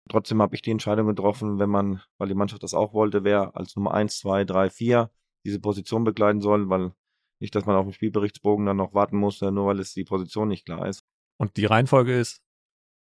[0.10, 3.56] Trotzdem habe ich die Entscheidung getroffen, wenn man, weil die Mannschaft das auch wollte, wer
[3.56, 5.12] als Nummer eins, zwei, drei, vier
[5.46, 6.94] diese Position begleiten soll, weil
[7.40, 10.48] nicht, dass man auf den Spielberichtsbogen dann noch warten muss, nur weil es die Position
[10.48, 11.04] nicht klar ist.
[11.40, 12.44] Und die Reihenfolge ist?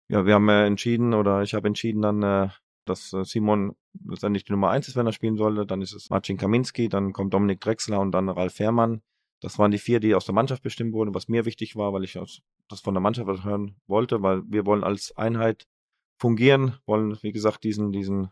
[0.09, 2.49] Ja, wir haben äh, entschieden oder ich habe entschieden dann, äh,
[2.86, 3.74] dass äh, Simon
[4.07, 5.66] letztendlich die Nummer eins ist, wenn er spielen sollte.
[5.66, 9.03] Dann ist es Marcin Kaminski, dann kommt Dominik Drexler und dann Ralf Fährmann.
[9.41, 12.05] Das waren die vier, die aus der Mannschaft bestimmt wurden, was mir wichtig war, weil
[12.05, 12.18] ich
[12.68, 15.66] das von der Mannschaft hören wollte, weil wir wollen als Einheit
[16.18, 18.30] fungieren, wollen, wie gesagt, diesen, diesen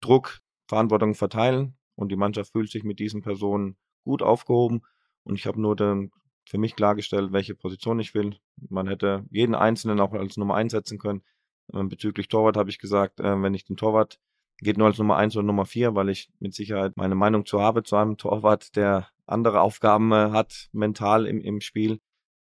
[0.00, 4.82] Druck, Verantwortung verteilen und die Mannschaft fühlt sich mit diesen Personen gut aufgehoben.
[5.24, 6.10] Und ich habe nur dann
[6.46, 8.36] für mich klargestellt, welche Position ich will.
[8.70, 11.22] Man hätte jeden Einzelnen auch als Nummer einsetzen können.
[11.74, 14.18] Ähm, bezüglich Torwart habe ich gesagt, äh, wenn ich den Torwart
[14.60, 17.60] geht nur als Nummer eins oder Nummer vier, weil ich mit Sicherheit meine Meinung zu
[17.60, 22.00] habe zu einem Torwart, der andere Aufgaben äh, hat, mental im, im Spiel.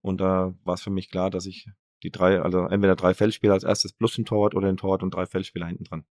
[0.01, 1.67] Und da war es für mich klar, dass ich
[2.03, 5.13] die drei, also entweder drei Feldspieler als erstes plus den Torwart oder den Torwart und
[5.13, 6.05] drei Feldspieler hinten dran.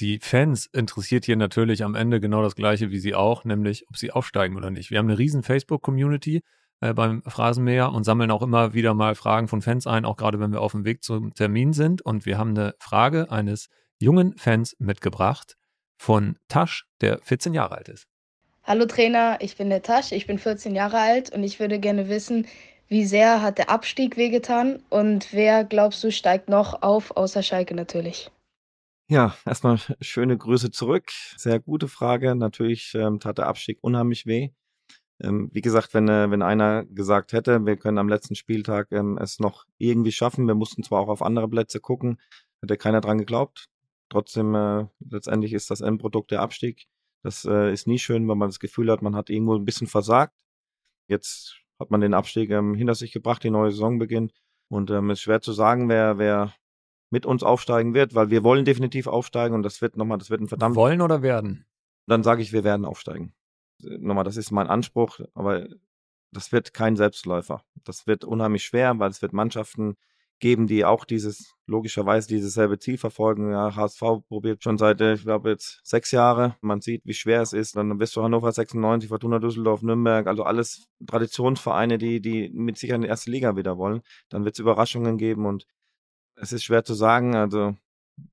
[0.00, 3.96] Die Fans interessiert hier natürlich am Ende genau das Gleiche wie sie auch, nämlich ob
[3.96, 4.90] sie aufsteigen oder nicht.
[4.90, 6.42] Wir haben eine riesen Facebook-Community
[6.80, 10.38] äh, beim Phrasenmäher und sammeln auch immer wieder mal Fragen von Fans ein, auch gerade
[10.38, 12.00] wenn wir auf dem Weg zum Termin sind.
[12.02, 13.68] Und wir haben eine Frage eines
[13.98, 15.56] jungen Fans mitgebracht
[15.96, 18.06] von Tasch, der 14 Jahre alt ist.
[18.68, 22.10] Hallo Trainer, ich bin der Tasch, ich bin 14 Jahre alt und ich würde gerne
[22.10, 22.46] wissen,
[22.86, 27.74] wie sehr hat der Abstieg wehgetan und wer glaubst du steigt noch auf, außer Schalke
[27.74, 28.30] natürlich?
[29.08, 31.10] Ja, erstmal schöne Grüße zurück.
[31.38, 32.34] Sehr gute Frage.
[32.34, 34.50] Natürlich ähm, tat der Abstieg unheimlich weh.
[35.18, 39.16] Ähm, wie gesagt, wenn, äh, wenn einer gesagt hätte, wir können am letzten Spieltag ähm,
[39.16, 42.20] es noch irgendwie schaffen, wir mussten zwar auch auf andere Plätze gucken,
[42.60, 43.70] hätte keiner dran geglaubt.
[44.10, 46.86] Trotzdem, äh, letztendlich ist das Endprodukt der Abstieg.
[47.22, 49.86] Das äh, ist nie schön, wenn man das Gefühl hat, man hat irgendwo ein bisschen
[49.86, 50.34] versagt.
[51.08, 54.32] Jetzt hat man den Abstieg ähm, hinter sich gebracht, die neue Saison beginnt.
[54.70, 56.52] Und ähm, ist schwer zu sagen, wer, wer
[57.10, 60.42] mit uns aufsteigen wird, weil wir wollen definitiv aufsteigen und das wird nochmal, das wird
[60.42, 60.76] ein verdammt.
[60.76, 61.64] Wollen oder werden?
[62.06, 63.32] Dann sage ich, wir werden aufsteigen.
[63.80, 65.68] Nochmal, das ist mein Anspruch, aber
[66.32, 67.64] das wird kein Selbstläufer.
[67.84, 69.96] Das wird unheimlich schwer, weil es wird Mannschaften
[70.40, 73.50] geben, die auch dieses, logischerweise dieses selbe Ziel verfolgen.
[73.50, 76.56] Ja, HSV probiert schon seit, ich glaube jetzt sechs Jahre.
[76.60, 77.76] Man sieht, wie schwer es ist.
[77.76, 82.98] Dann bist du Hannover 96, Fortuna Düsseldorf, Nürnberg, also alles Traditionsvereine, die, die mit Sicherheit
[82.98, 84.02] in die erste Liga wieder wollen.
[84.28, 85.66] Dann wird es Überraschungen geben und
[86.36, 87.34] es ist schwer zu sagen.
[87.34, 87.76] Also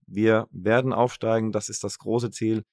[0.08, 2.64] wir werden aufsteigen, das ist das große Ziel.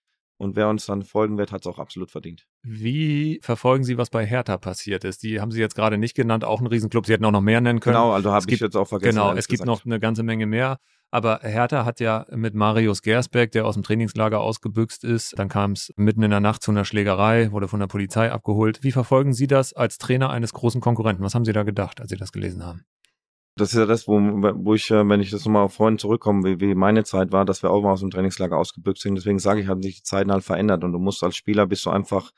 [0.43, 2.49] Und wer uns dann folgen wird, hat es auch absolut verdient.
[2.65, 5.23] Wie verfolgen Sie, was bei Hertha passiert ist?
[5.23, 7.07] Die haben Sie jetzt gerade nicht genannt, auch ein Riesenclub.
[7.07, 7.95] Sie hätten auch noch mehr nennen können.
[7.95, 9.15] Genau, also habe ich jetzt auch vergessen.
[9.15, 10.79] Genau, es gibt noch eine ganze Menge mehr.
[11.13, 15.73] Aber Hertha hat ja mit Marius Gersbeck, der aus dem Trainingslager ausgebüxt ist, dann kam
[15.73, 18.83] es mitten in der Nacht zu einer Schlägerei, wurde von der Polizei abgeholt.
[18.83, 21.23] Wie verfolgen Sie das als Trainer eines großen Konkurrenten?
[21.23, 22.85] Was haben Sie da gedacht, als Sie das gelesen haben?
[23.57, 26.45] Das ist ja das, wo, wo ich, äh, wenn ich das nochmal auf vorhin zurückkomme,
[26.45, 29.15] wie, wie meine Zeit war, dass wir auch mal aus dem Trainingslager ausgebüxt sind.
[29.15, 31.85] Deswegen sage ich, haben sich die Zeiten halt verändert und du musst als Spieler bist
[31.85, 32.31] du einfach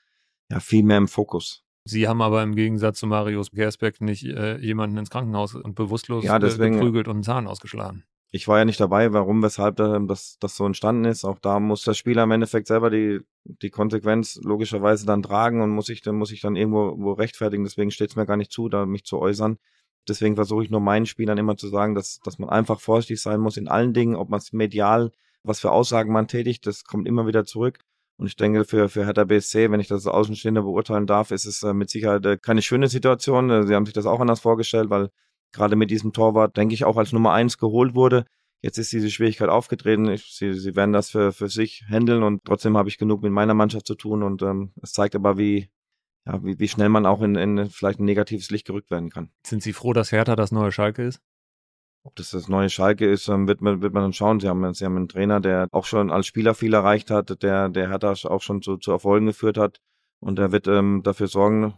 [0.51, 1.65] ja viel mehr im Fokus.
[1.85, 6.25] Sie haben aber im Gegensatz zu Marius Gersbeck nicht äh, jemanden ins Krankenhaus und bewusstlos
[6.25, 8.05] ja, deswegen, geprügelt und einen Zahn ausgeschlagen.
[8.31, 11.25] Ich war ja nicht dabei, warum, weshalb das, das so entstanden ist.
[11.25, 15.71] Auch da muss der Spieler im Endeffekt selber die, die Konsequenz logischerweise dann tragen und
[15.71, 17.63] muss ich dann, muss ich dann irgendwo wo rechtfertigen.
[17.63, 19.59] Deswegen steht es mir gar nicht zu, da mich zu äußern.
[20.09, 23.41] Deswegen versuche ich nur meinen Spielern immer zu sagen, dass, dass man einfach vorsichtig sein
[23.41, 27.07] muss in allen Dingen, ob man es medial, was für Aussagen man tätigt, das kommt
[27.07, 27.79] immer wieder zurück.
[28.17, 31.47] Und ich denke, für, für Hertha BSC, wenn ich das als Außenstehender beurteilen darf, ist
[31.47, 33.51] es äh, mit Sicherheit äh, keine schöne Situation.
[33.51, 35.11] Äh, sie haben sich das auch anders vorgestellt, weil
[35.53, 38.25] gerade mit diesem Torwart, denke ich, auch als Nummer eins geholt wurde.
[38.63, 40.09] Jetzt ist diese Schwierigkeit aufgetreten.
[40.09, 43.33] Ich, sie, sie werden das für, für sich handeln und trotzdem habe ich genug mit
[43.33, 44.23] meiner Mannschaft zu tun.
[44.23, 45.69] Und ähm, es zeigt aber, wie,
[46.27, 49.31] ja, wie, wie schnell man auch in, in vielleicht ein negatives Licht gerückt werden kann.
[49.47, 51.21] Sind Sie froh, dass Hertha das neue Schalke ist?
[52.03, 54.41] Ob das das neue Schalke ist, ähm, wird man, wird man dann schauen.
[54.41, 57.69] Sie haben, Sie haben einen Trainer, der auch schon als Spieler viel erreicht hat, der,
[57.71, 59.81] der Hertha auch schon zu, zu Erfolgen geführt hat.
[60.21, 61.75] Und er wird ähm, dafür sorgen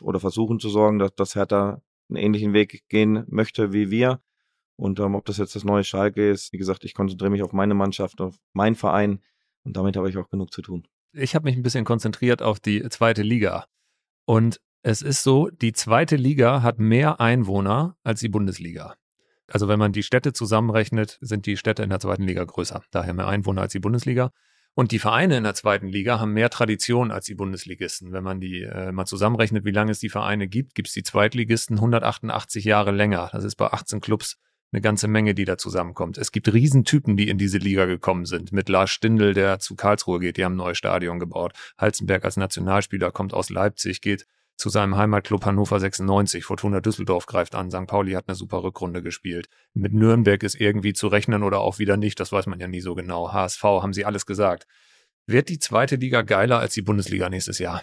[0.00, 4.20] oder versuchen zu sorgen, dass, dass Hertha einen ähnlichen Weg gehen möchte wie wir.
[4.76, 7.52] Und ähm, ob das jetzt das neue Schalke ist, wie gesagt, ich konzentriere mich auf
[7.52, 9.22] meine Mannschaft, auf meinen Verein
[9.64, 10.86] und damit habe ich auch genug zu tun.
[11.12, 13.66] Ich habe mich ein bisschen konzentriert auf die zweite Liga.
[14.28, 18.94] Und es ist so, die zweite Liga hat mehr Einwohner als die Bundesliga.
[19.50, 22.82] Also wenn man die Städte zusammenrechnet, sind die Städte in der zweiten Liga größer.
[22.90, 24.30] Daher mehr Einwohner als die Bundesliga.
[24.74, 28.12] Und die Vereine in der zweiten Liga haben mehr Tradition als die Bundesligisten.
[28.12, 31.02] Wenn man die äh, mal zusammenrechnet, wie lange es die Vereine gibt, gibt es die
[31.02, 33.30] Zweitligisten 188 Jahre länger.
[33.32, 34.36] Das ist bei 18 Clubs
[34.72, 36.18] eine ganze Menge, die da zusammenkommt.
[36.18, 38.52] Es gibt Riesentypen, die in diese Liga gekommen sind.
[38.52, 41.52] Mit Lars Stindl, der zu Karlsruhe geht, die haben ein neues Stadion gebaut.
[41.78, 46.44] Halzenberg als Nationalspieler kommt aus Leipzig, geht zu seinem Heimatclub Hannover 96.
[46.44, 47.70] Fortuna Düsseldorf greift an.
[47.70, 47.86] St.
[47.86, 49.48] Pauli hat eine super Rückrunde gespielt.
[49.72, 52.18] Mit Nürnberg ist irgendwie zu rechnen oder auch wieder nicht.
[52.20, 53.32] Das weiß man ja nie so genau.
[53.32, 54.66] HSV haben sie alles gesagt.
[55.26, 57.82] Wird die zweite Liga geiler als die Bundesliga nächstes Jahr?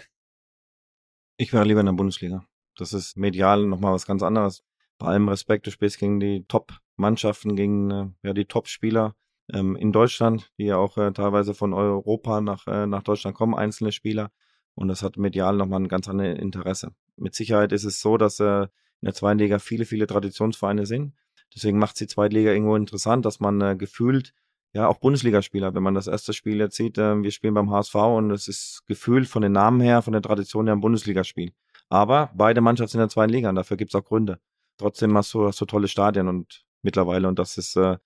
[1.38, 2.44] Ich wäre lieber in der Bundesliga.
[2.76, 4.65] Das ist medial nochmal was ganz anderes
[4.98, 9.14] bei allem Respekt, du spielst gegen die Top-Mannschaften, gegen äh, ja, die Top-Spieler
[9.52, 13.54] ähm, in Deutschland, die ja auch äh, teilweise von Europa nach, äh, nach Deutschland kommen,
[13.54, 14.30] einzelne Spieler.
[14.74, 16.92] Und das hat medial nochmal ein ganz anderes Interesse.
[17.16, 21.14] Mit Sicherheit ist es so, dass äh, in der zweiten Liga viele, viele Traditionsvereine sind.
[21.54, 24.34] Deswegen macht die zweite Liga irgendwo interessant, dass man äh, gefühlt,
[24.74, 27.94] ja, auch Bundesligaspieler, wenn man das erste Spiel jetzt sieht, äh, wir spielen beim HSV
[27.94, 31.52] und es ist gefühlt von den Namen her, von der Tradition her ein Bundesligaspiel.
[31.88, 34.40] Aber beide Mannschaften sind in der zweiten Liga und dafür gibt es auch Gründe
[34.78, 37.96] trotzdem hast du, hast du tolle Stadien und mittlerweile und das ist äh,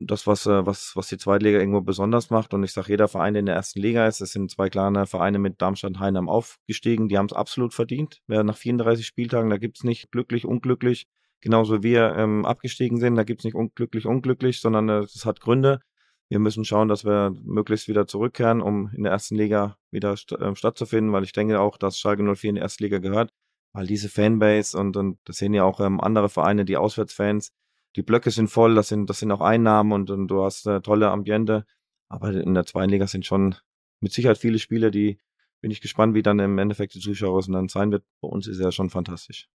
[0.00, 2.54] das, was, äh, was, was die Zweitliga irgendwo besonders macht.
[2.54, 5.06] Und ich sage, jeder Verein, der in der ersten Liga ist, es sind zwei kleine
[5.06, 8.20] Vereine mit Darmstadt und Heinheim aufgestiegen, die haben es absolut verdient.
[8.26, 11.06] Wer nach 34 Spieltagen, da gibt's nicht glücklich, unglücklich,
[11.40, 15.40] genauso wie wir ähm, abgestiegen sind, da gibt's nicht unglücklich, unglücklich, sondern es äh, hat
[15.40, 15.80] Gründe.
[16.28, 20.32] Wir müssen schauen, dass wir möglichst wieder zurückkehren, um in der ersten Liga wieder st
[20.32, 23.32] äh, stattzufinden, weil ich denke auch, dass Schalke 04 in die erste Liga gehört
[23.72, 27.52] weil diese Fanbase und, und das sehen ja auch ähm, andere Vereine, die Auswärtsfans,
[27.96, 30.80] die Blöcke sind voll, das sind, das sind auch Einnahmen und, und du hast äh,
[30.80, 31.64] tolle Ambiente.
[32.08, 33.54] Aber in der zweiten Liga sind schon
[34.00, 35.18] mit Sicherheit viele Spiele, die
[35.60, 38.04] bin ich gespannt, wie dann im Endeffekt die Zuschauer dann sein wird.
[38.20, 39.48] Bei uns ist ja schon fantastisch.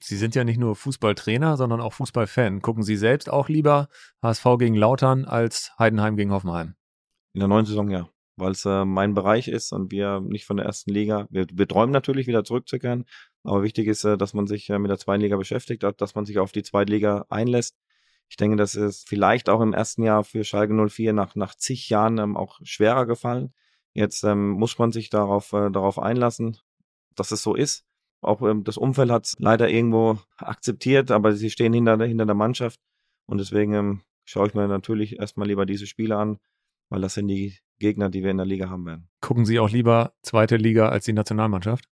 [0.00, 2.60] Sie sind ja nicht nur Fußballtrainer, sondern auch Fußballfan.
[2.60, 3.88] Gucken Sie selbst auch lieber
[4.22, 6.74] HSV gegen Lautern als Heidenheim gegen Hoffenheim?
[7.32, 10.58] In der neuen Saison ja, weil es äh, mein Bereich ist und wir nicht von
[10.58, 13.04] der ersten Liga, wir, wir träumen natürlich wieder zurückzukehren,
[13.42, 16.26] aber wichtig ist, äh, dass man sich äh, mit der zweiten Liga beschäftigt, dass man
[16.26, 17.76] sich auf die zweite Liga einlässt.
[18.28, 21.88] Ich denke, das ist vielleicht auch im ersten Jahr für Schalke 04 nach, nach zig
[21.88, 23.54] Jahren ähm, auch schwerer gefallen.
[23.94, 26.58] Jetzt ähm, muss man sich darauf, äh, darauf einlassen,
[27.14, 27.84] dass es so ist.
[28.20, 32.34] Auch ähm, das Umfeld hat es leider irgendwo akzeptiert, aber sie stehen hinter, hinter der
[32.34, 32.80] Mannschaft.
[33.26, 36.38] Und deswegen ähm, schaue ich mir natürlich erstmal lieber diese Spiele an,
[36.88, 39.08] weil das sind die Gegner, die wir in der Liga haben werden.
[39.20, 41.88] Gucken Sie auch lieber zweite Liga als die Nationalmannschaft?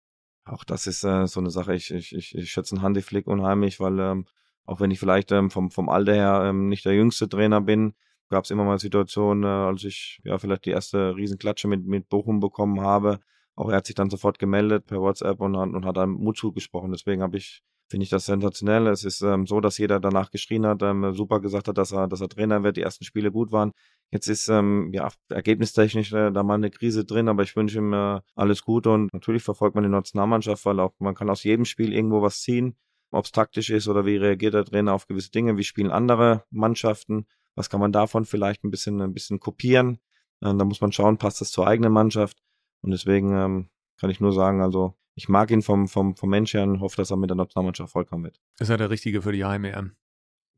[0.51, 1.75] auch das ist äh, so eine Sache.
[1.75, 4.27] Ich, ich, ich, ich schätze einen Hansi Flick unheimlich, weil ähm,
[4.65, 7.95] auch wenn ich vielleicht ähm, vom, vom Alter her ähm, nicht der jüngste Trainer bin,
[8.29, 12.09] gab es immer mal Situationen, äh, als ich ja vielleicht die erste Riesenklatsche mit, mit
[12.09, 13.21] Bochum bekommen habe.
[13.57, 16.93] Auch er hat sich dann sofort gemeldet per WhatsApp und, und hat einem Mut zugesprochen.
[16.93, 18.87] Deswegen habe ich, finde ich das sensationell.
[18.87, 22.07] Es ist ähm, so, dass jeder danach geschrien hat, ähm, super gesagt hat, dass er,
[22.07, 23.73] dass er Trainer wird, die ersten Spiele gut waren.
[24.13, 27.93] Jetzt ist ähm, ja ergebnistechnisch äh, da mal eine Krise drin, aber ich wünsche ihm
[27.93, 31.65] äh, alles Gute und natürlich verfolgt man die Nationalmannschaft, weil auch man kann aus jedem
[31.65, 32.77] Spiel irgendwo was ziehen,
[33.11, 36.45] ob es taktisch ist oder wie reagiert der Trainer auf gewisse Dinge, wie spielen andere
[36.51, 37.27] Mannschaften,
[37.57, 39.99] was kann man davon vielleicht ein bisschen ein bisschen kopieren.
[40.41, 42.39] Äh, da muss man schauen, passt das zur eigenen Mannschaft
[42.83, 43.69] und deswegen ähm,
[43.99, 46.97] kann ich nur sagen, also ich mag ihn vom, vom, vom Mensch her und hoffe,
[46.97, 48.41] dass er mit der Nationalmannschaft vollkommen wird.
[48.59, 49.93] Ist er der Richtige für die Heim-EM?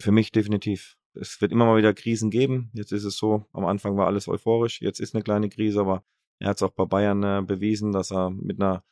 [0.01, 2.71] Für mich definitiv es wird immer mal wieder Krisen geben.
[2.73, 6.05] Jetzt ist es so, am Anfang war alles euphorisch, jetzt ist eine kleine Krise, aber
[6.39, 8.83] er hat es auch bei Bayern äh, bewiesen, dass er mit einer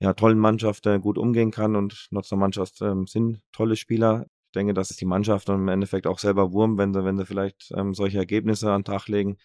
[0.00, 4.26] ja, tollen Mannschaft äh, gut umgehen kann und Nationalmannschaft ähm, sind tolle Spieler.
[4.46, 7.16] Ich denke, das ist die Mannschaft und im Endeffekt auch selber Wurm, wenn sie, wenn
[7.16, 9.36] sie vielleicht ähm, solche Ergebnisse an den Tag legen.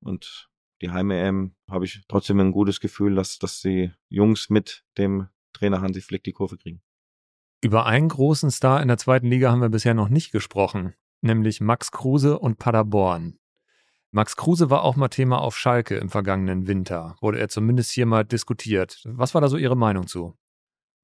[0.00, 0.49] Und
[0.82, 5.80] die Heim-EM habe ich trotzdem ein gutes Gefühl, dass, dass die Jungs mit dem Trainer
[5.80, 6.80] Hansi Flick die Kurve kriegen.
[7.62, 11.60] Über einen großen Star in der zweiten Liga haben wir bisher noch nicht gesprochen nämlich
[11.60, 13.38] Max Kruse und Paderborn.
[14.12, 17.16] Max Kruse war auch mal Thema auf Schalke im vergangenen Winter.
[17.20, 19.02] Wurde er zumindest hier mal diskutiert.
[19.04, 20.36] Was war da so Ihre Meinung zu?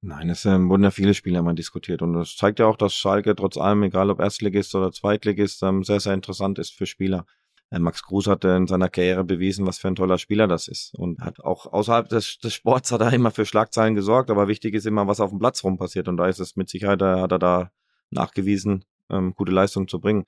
[0.03, 2.95] Nein, es ähm, wurden ja viele Spieler mal diskutiert und das zeigt ja auch, dass
[2.95, 7.27] Schalke trotz allem, egal ob Erstligist oder Zweitligist, ähm, sehr, sehr interessant ist für Spieler.
[7.70, 10.94] Äh, Max Kruse hat in seiner Karriere bewiesen, was für ein toller Spieler das ist
[10.94, 14.74] und hat auch außerhalb des, des Sports hat er immer für Schlagzeilen gesorgt, aber wichtig
[14.74, 17.20] ist immer, was auf dem Platz rum passiert und da ist es mit Sicherheit, da
[17.20, 17.70] hat er da
[18.10, 20.24] nachgewiesen, ähm, gute Leistung zu bringen.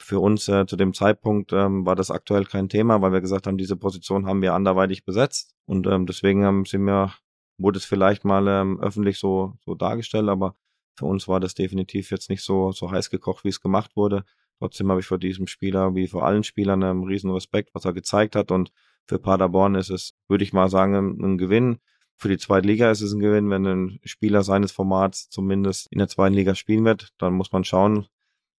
[0.00, 3.46] Für uns äh, zu dem Zeitpunkt ähm, war das aktuell kein Thema, weil wir gesagt
[3.46, 7.12] haben, diese Position haben wir anderweitig besetzt und ähm, deswegen ähm, sind wir,
[7.58, 10.54] wurde es vielleicht mal ähm, öffentlich so, so dargestellt, aber
[10.98, 14.24] Für uns war das definitiv jetzt nicht so, so heiß gekocht, wie es gemacht wurde.
[14.58, 17.92] Trotzdem habe ich vor diesem Spieler, wie vor allen Spielern, einen riesen Respekt, was er
[17.92, 18.50] gezeigt hat.
[18.50, 18.72] Und
[19.06, 21.78] für Paderborn ist es, würde ich mal sagen, ein Gewinn.
[22.16, 25.98] Für die zweite Liga ist es ein Gewinn, wenn ein Spieler seines Formats zumindest in
[25.98, 27.10] der zweiten Liga spielen wird.
[27.18, 28.06] Dann muss man schauen,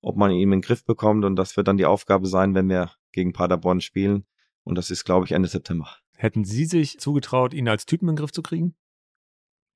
[0.01, 1.25] ob man ihn in den Griff bekommt.
[1.25, 4.25] Und das wird dann die Aufgabe sein, wenn wir gegen Paderborn spielen.
[4.63, 5.89] Und das ist, glaube ich, Ende September.
[6.15, 8.75] Hätten Sie sich zugetraut, ihn als Typen in den Griff zu kriegen?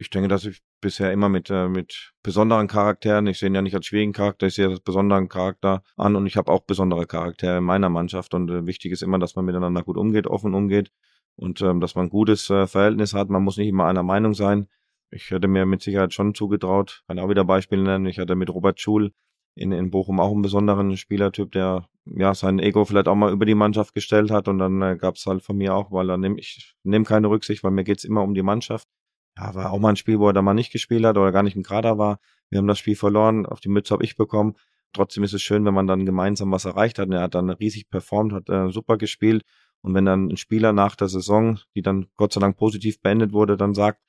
[0.04, 3.62] Ich denke, dass ich bisher immer mit, äh, mit besonderen Charakteren, ich sehe ihn ja
[3.62, 7.08] nicht als schwierigen Charakter, ich sehe das besonderen Charakter an und ich habe auch besondere
[7.08, 10.54] Charaktere in meiner Mannschaft und äh, wichtig ist immer, dass man miteinander gut umgeht, offen
[10.54, 10.92] umgeht
[11.38, 13.30] und ähm, dass man ein gutes äh, Verhältnis hat.
[13.30, 14.68] Man muss nicht immer einer Meinung sein.
[15.10, 18.06] Ich hätte mir mit Sicherheit schon zugetraut, kann auch wieder Beispiele nennen.
[18.06, 19.14] Ich hatte mit Robert Schul
[19.56, 23.46] in, in Bochum auch einen besonderen Spielertyp, der ja sein Ego vielleicht auch mal über
[23.46, 26.18] die Mannschaft gestellt hat und dann äh, gab es halt von mir auch, weil er
[26.18, 28.90] nehm, ich nehme keine Rücksicht, weil mir geht's immer um die Mannschaft.
[29.38, 31.44] Ja, war auch mal ein Spiel, wo er da mal nicht gespielt hat oder gar
[31.44, 32.20] nicht im Kader war.
[32.50, 34.56] Wir haben das Spiel verloren, auf die Mütze habe ich bekommen.
[34.94, 37.08] Trotzdem ist es schön, wenn man dann gemeinsam was erreicht hat.
[37.08, 39.44] Und er hat dann riesig performt, hat äh, super gespielt.
[39.82, 43.34] Und wenn dann ein Spieler nach der Saison, die dann Gott sei Dank positiv beendet
[43.34, 44.00] wurde, dann sagt,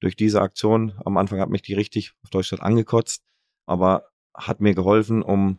[0.00, 3.22] durch diese Aktion, am Anfang hat mich die richtig auf Deutschland angekotzt,
[3.66, 5.58] aber hat mir geholfen, um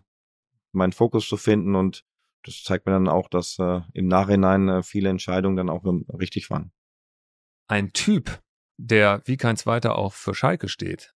[0.71, 2.05] meinen Fokus zu finden und
[2.43, 6.05] das zeigt mir dann auch, dass äh, im Nachhinein äh, viele Entscheidungen dann auch ähm,
[6.09, 6.71] richtig waren.
[7.67, 8.41] Ein Typ,
[8.87, 11.13] der wie kein zweiter auch für Schalke steht,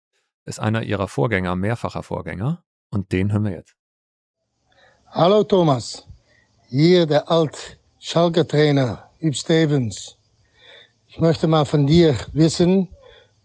[0.44, 3.76] ist einer ihrer Vorgänger, mehrfacher Vorgänger und den hören wir jetzt.
[5.06, 6.06] Hallo Thomas,
[6.68, 10.18] hier der alt Schalke Trainer Üb Stevens.
[11.06, 12.88] Ich möchte mal von dir wissen,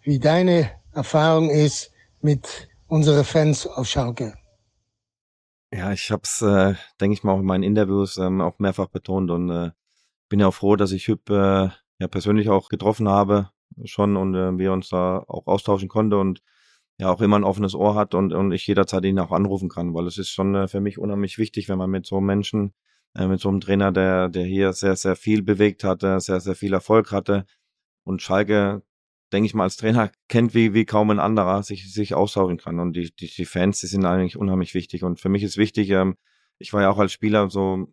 [0.02, 1.92] wie deine Erfahrung ist
[2.22, 4.34] mit unseren Fans auf Schalke.
[5.72, 8.88] Ja, ich habe es, äh, denke ich mal, auch in meinen Interviews ähm, auch mehrfach
[8.88, 9.72] betont und äh,
[10.30, 13.52] bin ja auch froh, dass ich Hüb äh, ja persönlich auch getroffen habe
[13.86, 16.42] schon und äh, wir uns da auch austauschen konnten und
[17.00, 19.94] ja auch immer ein offenes Ohr hat und, und ich jederzeit ihn auch anrufen kann,
[19.94, 22.74] weil es ist schon äh, für mich unheimlich wichtig, wenn man mit so einem Menschen,
[23.16, 26.56] äh, mit so einem Trainer, der, der hier sehr, sehr viel bewegt hatte, sehr, sehr
[26.56, 27.46] viel Erfolg hatte
[28.04, 28.84] und Schalke
[29.32, 32.80] denke ich mal, als Trainer kennt wie, wie kaum ein anderer, sich, sich austauschen kann.
[32.80, 35.04] Und die, die, die Fans, die sind eigentlich unheimlich wichtig.
[35.04, 36.16] Und für mich ist wichtig, ähm,
[36.60, 37.88] ich war ja auch als Spieler so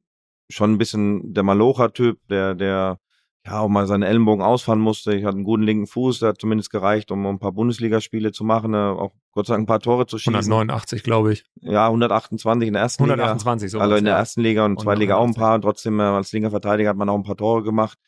[0.49, 2.99] schon ein bisschen der Malocher-Typ, der, der
[3.47, 5.15] ja auch mal seine Ellenbogen ausfahren musste.
[5.15, 8.43] Ich hatte einen guten linken Fuß, der hat zumindest gereicht, um ein paar Bundesligaspiele zu
[8.43, 10.35] machen, äh, auch Gott sei Dank ein paar Tore zu schießen.
[10.35, 11.45] 189, glaube ich.
[11.61, 13.83] Ja, 128 in der ersten 128, Liga.
[13.83, 15.57] Also in der ersten Liga und, und zweiten Liga auch ein paar.
[15.57, 17.99] Und trotzdem äh, als linker Verteidiger hat man auch ein paar Tore gemacht.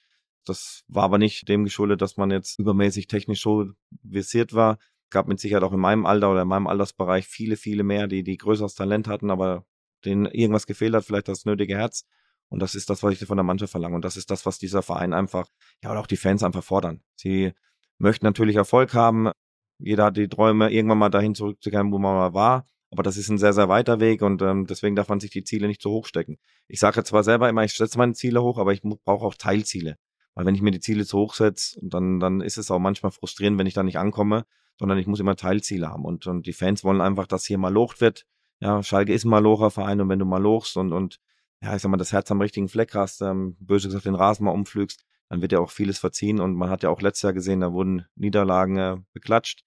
[0.47, 3.67] Das war aber nicht dem geschuldet, dass man jetzt übermäßig technisch so
[4.03, 4.79] visiert war.
[5.11, 8.23] Gab mit Sicherheit auch in meinem Alter oder in meinem Altersbereich viele, viele mehr, die,
[8.23, 9.65] die größeres Talent hatten, aber
[10.05, 12.07] denen irgendwas gefehlt hat, vielleicht das nötige Herz.
[12.49, 13.97] Und das ist das, was ich von der Mannschaft verlange.
[13.97, 15.49] Und das ist das, was dieser Verein einfach,
[15.83, 17.03] ja, oder auch die Fans einfach fordern.
[17.17, 17.53] Sie
[17.99, 19.31] möchten natürlich Erfolg haben.
[19.79, 22.67] Jeder hat die Träume, irgendwann mal dahin zurückzukehren, wo man mal war.
[22.91, 25.43] Aber das ist ein sehr, sehr weiter Weg und ähm, deswegen darf man sich die
[25.43, 26.39] Ziele nicht zu hoch stecken.
[26.69, 29.97] Ich sage zwar selber immer, ich setze meine Ziele hoch, aber ich brauche auch Teilziele.
[30.35, 33.11] Weil wenn ich mir die Ziele zu hoch setze, dann, dann ist es auch manchmal
[33.11, 34.45] frustrierend, wenn ich da nicht ankomme,
[34.79, 36.05] sondern ich muss immer Teilziele haben.
[36.05, 38.25] Und, und die Fans wollen einfach, dass hier mal locht wird.
[38.61, 41.19] Ja, Schalke ist ein Malocher Verein und wenn du mal lochst und, und
[41.63, 44.45] ja, ich sag mal, das Herz am richtigen Fleck hast, ähm, böse gesagt, den Rasen
[44.45, 46.41] mal umflügst, dann wird ja auch vieles verziehen.
[46.41, 49.65] Und man hat ja auch letztes Jahr gesehen, da wurden Niederlagen äh, beklatscht.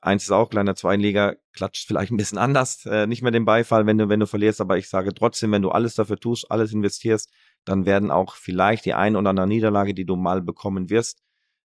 [0.00, 3.86] Eins ist auch kleiner Zweiliga, klatscht vielleicht ein bisschen anders, äh, nicht mehr den Beifall,
[3.86, 6.72] wenn du, wenn du verlierst, aber ich sage trotzdem, wenn du alles dafür tust, alles
[6.72, 7.32] investierst,
[7.64, 11.20] dann werden auch vielleicht die ein oder andere Niederlage, die du mal bekommen wirst,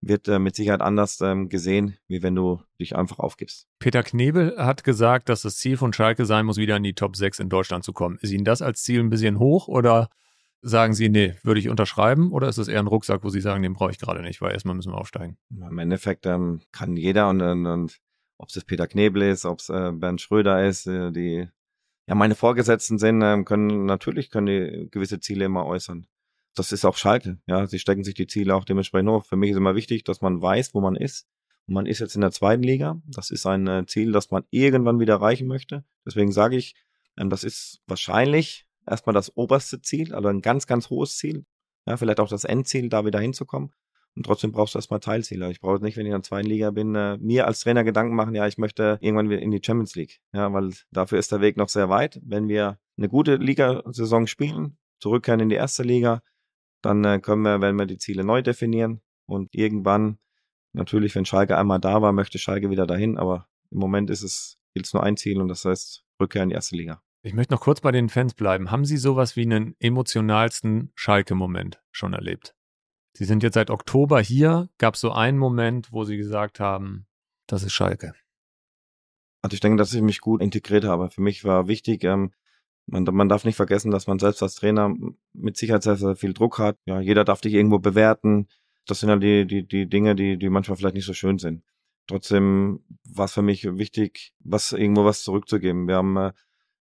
[0.00, 3.66] wird äh, mit Sicherheit anders ähm, gesehen, wie wenn du dich einfach aufgibst.
[3.78, 7.16] Peter Knebel hat gesagt, dass das Ziel von Schalke sein muss, wieder in die Top
[7.16, 8.18] 6 in Deutschland zu kommen.
[8.20, 10.08] Ist Ihnen das als Ziel ein bisschen hoch oder
[10.62, 13.62] sagen Sie, nee, würde ich unterschreiben oder ist es eher ein Rucksack, wo Sie sagen,
[13.62, 15.38] den brauche ich gerade nicht, weil erstmal müssen wir aufsteigen?
[15.50, 17.98] Im Endeffekt ähm, kann jeder und, und, und
[18.38, 21.48] ob es Peter Knebel ist, ob es äh, Bernd Schröder ist, äh, die
[22.08, 26.06] ja, meine Vorgesetzten sind, ähm, können natürlich können die gewisse Ziele immer äußern.
[26.56, 27.38] Das ist auch Schalke.
[27.46, 29.24] Ja, sie stecken sich die Ziele auch dementsprechend hoch.
[29.24, 31.28] Für mich ist immer wichtig, dass man weiß, wo man ist.
[31.66, 33.00] Und man ist jetzt in der zweiten Liga.
[33.06, 35.84] Das ist ein äh, Ziel, das man irgendwann wieder erreichen möchte.
[36.06, 36.74] Deswegen sage ich,
[37.18, 41.44] ähm, das ist wahrscheinlich erstmal das oberste Ziel, also ein ganz, ganz hohes Ziel.
[41.86, 43.72] Ja, vielleicht auch das Endziel, da wieder hinzukommen.
[44.16, 45.50] Und trotzdem brauchst du erstmal Teilziele.
[45.50, 48.14] Ich brauche nicht, wenn ich in der zweiten Liga bin, äh, mir als Trainer Gedanken
[48.14, 50.20] machen, ja, ich möchte irgendwann wieder in die Champions League.
[50.32, 52.18] Ja, weil dafür ist der Weg noch sehr weit.
[52.24, 56.22] Wenn wir eine gute Ligasaison spielen, zurückkehren in die erste Liga,
[56.82, 59.00] dann äh, können wir, werden wir die Ziele neu definieren.
[59.26, 60.18] Und irgendwann,
[60.72, 63.18] natürlich, wenn Schalke einmal da war, möchte Schalke wieder dahin.
[63.18, 66.50] Aber im Moment ist es, gilt es nur ein Ziel und das heißt Rückkehr in
[66.50, 67.02] die erste Liga.
[67.22, 68.70] Ich möchte noch kurz bei den Fans bleiben.
[68.70, 72.54] Haben Sie sowas wie einen emotionalsten Schalke-Moment schon erlebt?
[73.14, 74.68] Sie sind jetzt seit Oktober hier.
[74.78, 77.06] Gab es so einen Moment, wo Sie gesagt haben,
[77.48, 78.14] das ist Schalke?
[79.42, 81.10] Also ich denke, dass ich mich gut integriert habe.
[81.10, 82.32] Für mich war wichtig, ähm,
[82.86, 84.94] man, man darf nicht vergessen, dass man selbst als Trainer
[85.32, 86.78] mit Sicherheit sehr, sehr viel Druck hat.
[86.86, 88.48] Ja, jeder darf dich irgendwo bewerten.
[88.86, 91.64] Das sind ja die, die, die Dinge, die, die manchmal vielleicht nicht so schön sind.
[92.06, 95.88] Trotzdem war es für mich wichtig, was irgendwo was zurückzugeben.
[95.88, 96.32] Wir haben, äh,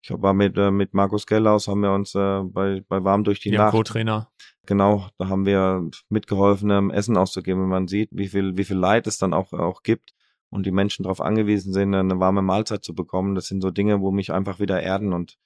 [0.02, 3.40] ich war mit, äh, mit Markus Gellaus, haben wir uns äh, bei, bei Warm durch
[3.40, 3.72] die Ihr Nacht.
[3.72, 4.30] Co-Trainer.
[4.66, 7.62] Genau, da haben wir mitgeholfen, ähm, Essen auszugeben.
[7.62, 10.14] Wenn man sieht, wie viel, wie viel Leid es dann auch, auch gibt
[10.50, 13.36] und die Menschen darauf angewiesen sind, eine warme Mahlzeit zu bekommen.
[13.36, 15.38] Das sind so Dinge, wo mich einfach wieder erden und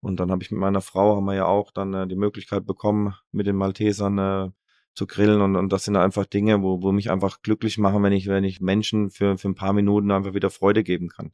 [0.00, 2.66] und dann habe ich mit meiner Frau, haben wir ja auch dann äh, die Möglichkeit
[2.66, 4.50] bekommen, mit den Maltesern äh,
[4.94, 5.42] zu grillen.
[5.42, 8.44] Und, und das sind einfach Dinge, wo, wo mich einfach glücklich machen, wenn ich, wenn
[8.44, 11.32] ich Menschen für, für ein paar Minuten einfach wieder Freude geben kann.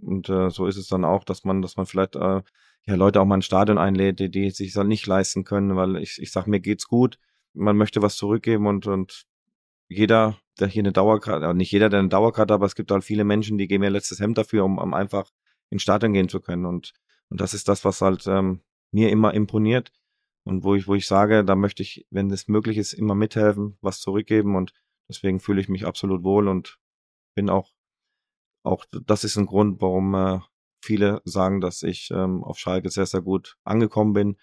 [0.00, 2.42] Und äh, so ist es dann auch, dass man, dass man vielleicht äh,
[2.86, 5.96] ja Leute auch mal ein Stadion einlädt, die, die sich dann nicht leisten können, weil
[5.96, 7.18] ich, ich sag, mir geht's gut,
[7.52, 9.26] man möchte was zurückgeben und, und
[9.88, 13.04] jeder, der hier eine Dauerkarte, äh, nicht jeder, der eine Dauerkarte, aber es gibt halt
[13.04, 15.30] viele Menschen, die geben ihr letztes Hemd dafür, um, um einfach
[15.70, 16.64] ins Stadion gehen zu können.
[16.64, 16.94] Und,
[17.30, 18.60] und das ist das, was halt ähm,
[18.92, 19.92] mir immer imponiert
[20.44, 23.76] und wo ich, wo ich sage, da möchte ich, wenn es möglich ist, immer mithelfen,
[23.80, 24.72] was zurückgeben und
[25.08, 26.78] deswegen fühle ich mich absolut wohl und
[27.34, 27.72] bin auch,
[28.62, 30.40] auch das ist ein Grund, warum äh,
[30.82, 34.36] viele sagen, dass ich ähm, auf Schalke sehr, sehr gut angekommen bin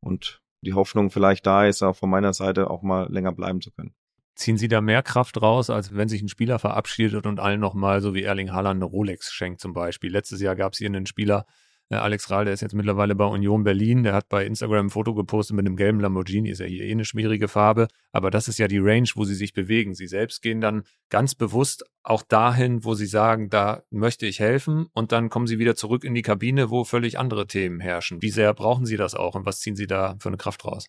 [0.00, 3.70] und die Hoffnung vielleicht da ist, auch von meiner Seite auch mal länger bleiben zu
[3.70, 3.94] können.
[4.34, 8.00] Ziehen Sie da mehr Kraft raus, als wenn sich ein Spieler verabschiedet und allen nochmal,
[8.00, 10.12] so wie Erling Haaland, eine Rolex schenkt zum Beispiel?
[10.12, 11.44] Letztes Jahr gab es hier einen Spieler,
[11.90, 14.02] Alex Rahl, der ist jetzt mittlerweile bei Union Berlin.
[14.02, 16.50] Der hat bei Instagram ein Foto gepostet mit einem gelben Lamborghini.
[16.50, 17.88] Ist ja hier eh eine schwierige Farbe.
[18.12, 19.94] Aber das ist ja die Range, wo sie sich bewegen.
[19.94, 24.86] Sie selbst gehen dann ganz bewusst auch dahin, wo sie sagen, da möchte ich helfen.
[24.92, 28.20] Und dann kommen sie wieder zurück in die Kabine, wo völlig andere Themen herrschen.
[28.20, 30.86] Wie sehr brauchen sie das auch und was ziehen sie da für eine Kraft raus?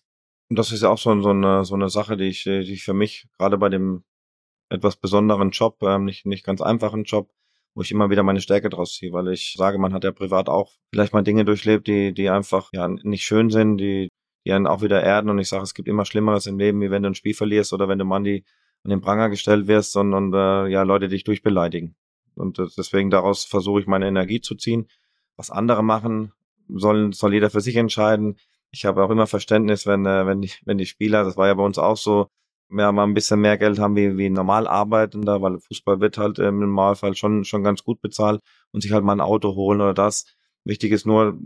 [0.50, 2.94] Das ist ja auch so, so, eine, so eine Sache, die ich, die ich für
[2.94, 4.04] mich gerade bei dem
[4.68, 7.30] etwas besonderen Job, ähm, nicht, nicht ganz einfachen Job,
[7.74, 10.48] wo ich immer wieder meine Stärke draus ziehe, weil ich sage, man hat ja privat
[10.48, 14.08] auch vielleicht mal Dinge durchlebt, die, die einfach ja nicht schön sind, die,
[14.44, 16.90] die einen auch wieder erden und ich sage, es gibt immer Schlimmeres im Leben, wie
[16.90, 20.14] wenn du ein Spiel verlierst oder wenn du mal an, den Pranger gestellt wirst und,
[20.14, 21.94] und äh, ja, Leute dich durchbeleidigen.
[22.34, 24.88] Und äh, deswegen daraus versuche ich meine Energie zu ziehen.
[25.36, 26.32] Was andere machen,
[26.68, 28.36] sollen, soll jeder für sich entscheiden.
[28.70, 31.54] Ich habe auch immer Verständnis, wenn, äh, wenn, die, wenn die Spieler, das war ja
[31.54, 32.28] bei uns auch so,
[32.70, 36.38] ja, mal ein bisschen mehr Geld haben wie, wie normal arbeitender, weil Fußball wird halt
[36.38, 38.40] im Normalfall schon, schon ganz gut bezahlt
[38.72, 40.26] und sich halt mal ein Auto holen oder das.
[40.64, 41.38] Wichtig ist nur,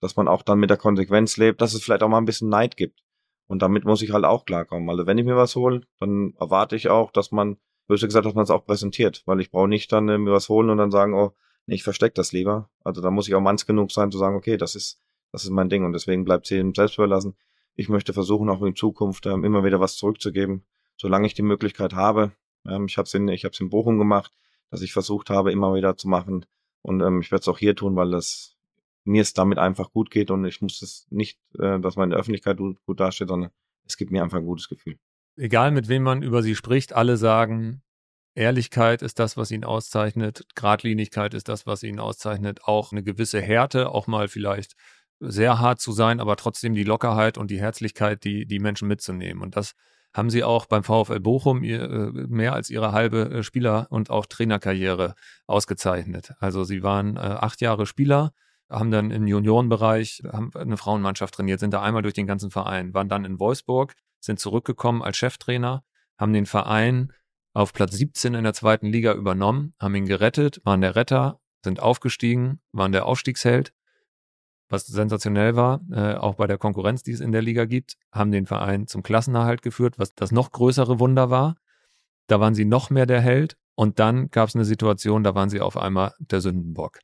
[0.00, 2.48] dass man auch dann mit der Konsequenz lebt, dass es vielleicht auch mal ein bisschen
[2.48, 3.00] Neid gibt.
[3.46, 4.88] Und damit muss ich halt auch klarkommen.
[4.88, 7.56] Also wenn ich mir was hole, dann erwarte ich auch, dass man,
[7.88, 10.48] böse gesagt, dass man es auch präsentiert, weil ich brauche nicht dann äh, mir was
[10.48, 11.34] holen und dann sagen, oh,
[11.66, 12.70] nee, ich verstecke das lieber.
[12.84, 15.00] Also da muss ich auch manns genug sein zu sagen, okay, das ist,
[15.32, 17.36] das ist mein Ding und deswegen bleibt es jedem selbst überlassen
[17.80, 20.64] ich möchte versuchen, auch in Zukunft ähm, immer wieder was zurückzugeben,
[20.98, 22.32] solange ich die Möglichkeit habe.
[22.68, 24.32] Ähm, ich habe es in, in Bochum gemacht,
[24.70, 26.44] dass ich versucht habe, immer wieder zu machen.
[26.82, 28.54] Und ähm, ich werde es auch hier tun, weil das
[29.04, 32.58] mir es damit einfach gut geht und ich muss es nicht, äh, dass meine Öffentlichkeit
[32.58, 33.50] gut, gut dasteht, sondern
[33.86, 34.98] es gibt mir einfach ein gutes Gefühl.
[35.36, 37.80] Egal mit wem man über sie spricht, alle sagen,
[38.34, 43.40] Ehrlichkeit ist das, was ihn auszeichnet, Gradlinigkeit ist das, was ihn auszeichnet, auch eine gewisse
[43.40, 44.76] Härte, auch mal vielleicht
[45.20, 49.42] sehr hart zu sein, aber trotzdem die Lockerheit und die Herzlichkeit, die, die Menschen mitzunehmen.
[49.42, 49.74] Und das
[50.12, 51.76] haben sie auch beim VfL Bochum äh,
[52.10, 55.14] mehr als ihre halbe äh, Spieler- und auch Trainerkarriere
[55.46, 56.32] ausgezeichnet.
[56.40, 58.32] Also sie waren äh, acht Jahre Spieler,
[58.68, 62.94] haben dann im Juniorenbereich haben eine Frauenmannschaft trainiert, sind da einmal durch den ganzen Verein,
[62.94, 65.84] waren dann in Wolfsburg, sind zurückgekommen als Cheftrainer,
[66.18, 67.12] haben den Verein
[67.52, 71.80] auf Platz 17 in der zweiten Liga übernommen, haben ihn gerettet, waren der Retter, sind
[71.80, 73.72] aufgestiegen, waren der Aufstiegsheld
[74.70, 78.30] was sensationell war, äh, auch bei der Konkurrenz, die es in der Liga gibt, haben
[78.30, 81.56] den Verein zum Klassenerhalt geführt, was das noch größere Wunder war.
[82.28, 85.50] Da waren sie noch mehr der Held und dann gab es eine Situation, da waren
[85.50, 87.00] sie auf einmal der Sündenbock,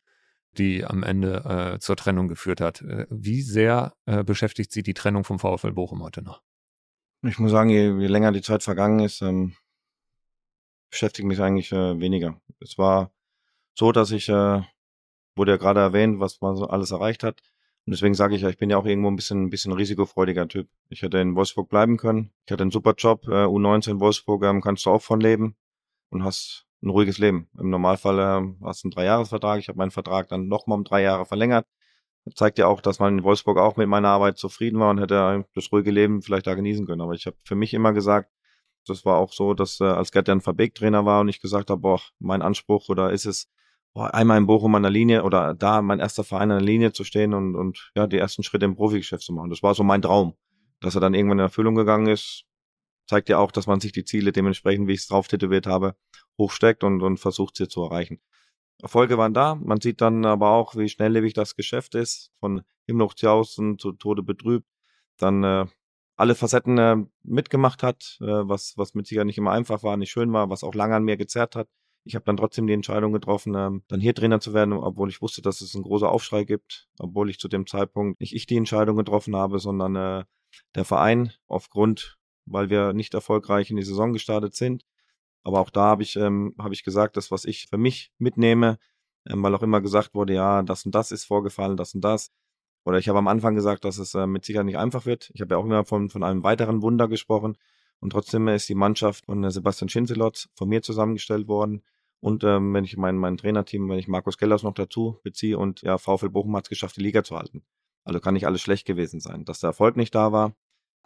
[0.57, 2.83] die am Ende äh, zur Trennung geführt hat.
[2.83, 6.43] Äh, wie sehr äh, beschäftigt Sie die Trennung vom VfL Bochum heute noch?
[7.23, 9.57] Ich muss sagen, je, je länger die Zeit vergangen ist, ähm,
[10.91, 12.41] beschäftigt mich eigentlich äh, weniger.
[12.61, 13.11] Es war
[13.75, 14.63] so, dass ich, äh,
[15.35, 17.43] wurde ja gerade erwähnt, was man so alles erreicht hat.
[17.87, 20.49] Und deswegen sage ich ja, ich bin ja auch irgendwo ein bisschen, ein bisschen risikofreudiger
[20.49, 20.69] Typ.
[20.89, 22.33] Ich hätte in Wolfsburg bleiben können.
[22.45, 23.29] Ich hatte einen super Job.
[23.29, 25.55] Äh, U19 in Wolfsburg ähm, kannst du auch von leben
[26.11, 27.49] und hast ein ruhiges Leben.
[27.57, 29.61] Im Normalfall äh, hast du einen Dreijahresvertrag.
[29.61, 31.65] Ich habe meinen Vertrag dann nochmal um drei Jahre verlängert.
[32.25, 34.99] Das zeigt ja auch, dass man in Wolfsburg auch mit meiner Arbeit zufrieden war und
[34.99, 37.03] hätte das ruhige Leben vielleicht da genießen können.
[37.03, 38.33] Aber ich habe für mich immer gesagt,
[38.85, 41.71] das war auch so, dass äh, als Gerd dann Verbeek Trainer war und ich gesagt
[41.71, 43.49] habe, boah, mein Anspruch oder ist es,
[43.97, 47.05] einmal in Bochum an der Linie oder da mein erster Verein an der Linie zu
[47.05, 49.51] stehen und, und ja, die ersten Schritte im Profigeschäft zu machen.
[49.51, 50.35] Das war so mein Traum.
[50.81, 52.45] Dass er dann irgendwann in Erfüllung gegangen ist,
[53.07, 55.97] zeigt ja auch, dass man sich die Ziele dementsprechend, wie ich es drauf tätowiert habe,
[56.39, 58.21] hochsteckt und, und versucht sie zu erreichen.
[58.83, 59.55] Erfolge waren da.
[59.55, 62.31] Man sieht dann aber auch, wie schnelllebig das Geschäft ist.
[62.41, 64.69] Von Himmelhochjausen zu Tode betrübt.
[65.17, 65.67] Dann äh,
[66.17, 70.11] alle Facetten äh, mitgemacht hat, äh, was, was mit Sicherheit nicht immer einfach war, nicht
[70.11, 71.69] schön war, was auch lange an mir gezerrt hat.
[72.07, 75.21] Ich habe dann trotzdem die Entscheidung getroffen, ähm, dann hier Trainer zu werden, obwohl ich
[75.21, 78.57] wusste, dass es einen großen Aufschrei gibt, obwohl ich zu dem Zeitpunkt nicht ich die
[78.57, 80.25] Entscheidung getroffen habe, sondern äh,
[80.75, 84.85] der Verein aufgrund, weil wir nicht erfolgreich in die Saison gestartet sind.
[85.43, 88.79] Aber auch da habe ich, ähm, hab ich gesagt, das, was ich für mich mitnehme,
[89.29, 92.31] ähm, weil auch immer gesagt wurde, ja, das und das ist vorgefallen, das und das.
[92.85, 95.31] Oder ich habe am Anfang gesagt, dass es äh, mit Sicherheit nicht einfach wird.
[95.35, 97.57] Ich habe ja auch immer von, von einem weiteren Wunder gesprochen.
[97.99, 101.83] Und trotzdem ist die Mannschaft von äh, Sebastian Schinzelot von mir zusammengestellt worden.
[102.21, 105.83] Und ähm, wenn ich mein, mein Trainerteam, wenn ich Markus Kellers noch dazu beziehe und
[105.83, 107.63] ja, VfL Bochum hat es geschafft, die Liga zu halten.
[108.05, 109.45] Also kann nicht alles schlecht gewesen sein.
[109.45, 110.55] Dass der Erfolg nicht da war,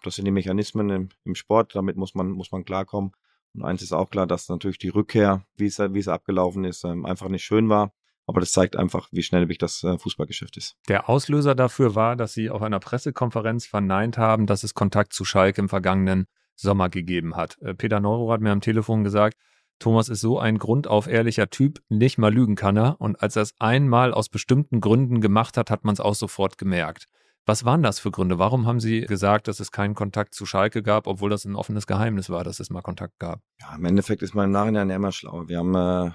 [0.03, 3.13] das sind die Mechanismen im, im Sport, damit muss man, muss man klarkommen.
[3.55, 6.85] Und eins ist auch klar, dass natürlich die Rückkehr, wie es, wie es abgelaufen ist,
[6.85, 7.93] ähm, einfach nicht schön war.
[8.27, 10.77] Aber das zeigt einfach, wie schnelllebig das äh, Fußballgeschäft ist.
[10.89, 15.25] Der Auslöser dafür war, dass Sie auf einer Pressekonferenz verneint haben, dass es Kontakt zu
[15.25, 17.59] Schalke im vergangenen Sommer gegeben hat.
[17.61, 19.37] Äh, Peter Neuro hat mir am Telefon gesagt,
[19.81, 23.01] Thomas ist so ein grundauf ehrlicher Typ, nicht mal lügen kann er.
[23.01, 26.59] Und als er es einmal aus bestimmten Gründen gemacht hat, hat man es auch sofort
[26.59, 27.07] gemerkt.
[27.47, 28.39] Was waren das für Gründe?
[28.39, 31.87] Warum haben Sie gesagt, dass es keinen Kontakt zu Schalke gab, obwohl das ein offenes
[31.87, 33.41] Geheimnis war, dass es mal Kontakt gab?
[33.61, 35.49] Ja, im Endeffekt ist man im Nachhinein immer schlau.
[35.49, 36.13] Wir haben äh,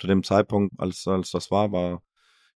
[0.00, 2.02] zu dem Zeitpunkt, als, als das war, war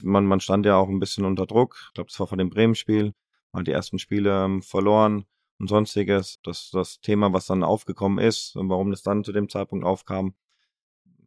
[0.01, 1.75] man, man stand ja auch ein bisschen unter Druck.
[1.89, 3.13] Ich glaube, das war vor dem Bremen-Spiel.
[3.51, 5.25] Man hat die ersten Spiele ähm, verloren
[5.59, 6.39] und sonstiges.
[6.43, 10.33] Das, das Thema, was dann aufgekommen ist und warum das dann zu dem Zeitpunkt aufkam,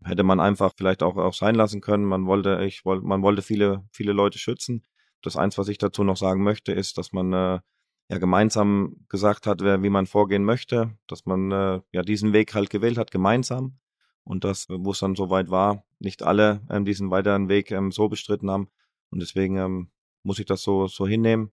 [0.04, 2.04] hätte man einfach vielleicht auch, auch sein lassen können.
[2.04, 4.84] Man wollte, ich wollte, man wollte viele, viele Leute schützen.
[5.22, 7.60] Das eins, was ich dazu noch sagen möchte, ist, dass man äh,
[8.08, 12.54] ja gemeinsam gesagt hat, wer, wie man vorgehen möchte, dass man äh, ja diesen Weg
[12.54, 13.78] halt gewählt hat, gemeinsam
[14.24, 18.08] und das, wo es dann soweit war, nicht alle ähm, diesen weiteren Weg ähm, so
[18.08, 18.68] bestritten haben.
[19.10, 19.90] Und deswegen ähm,
[20.22, 21.52] muss ich das so, so hinnehmen.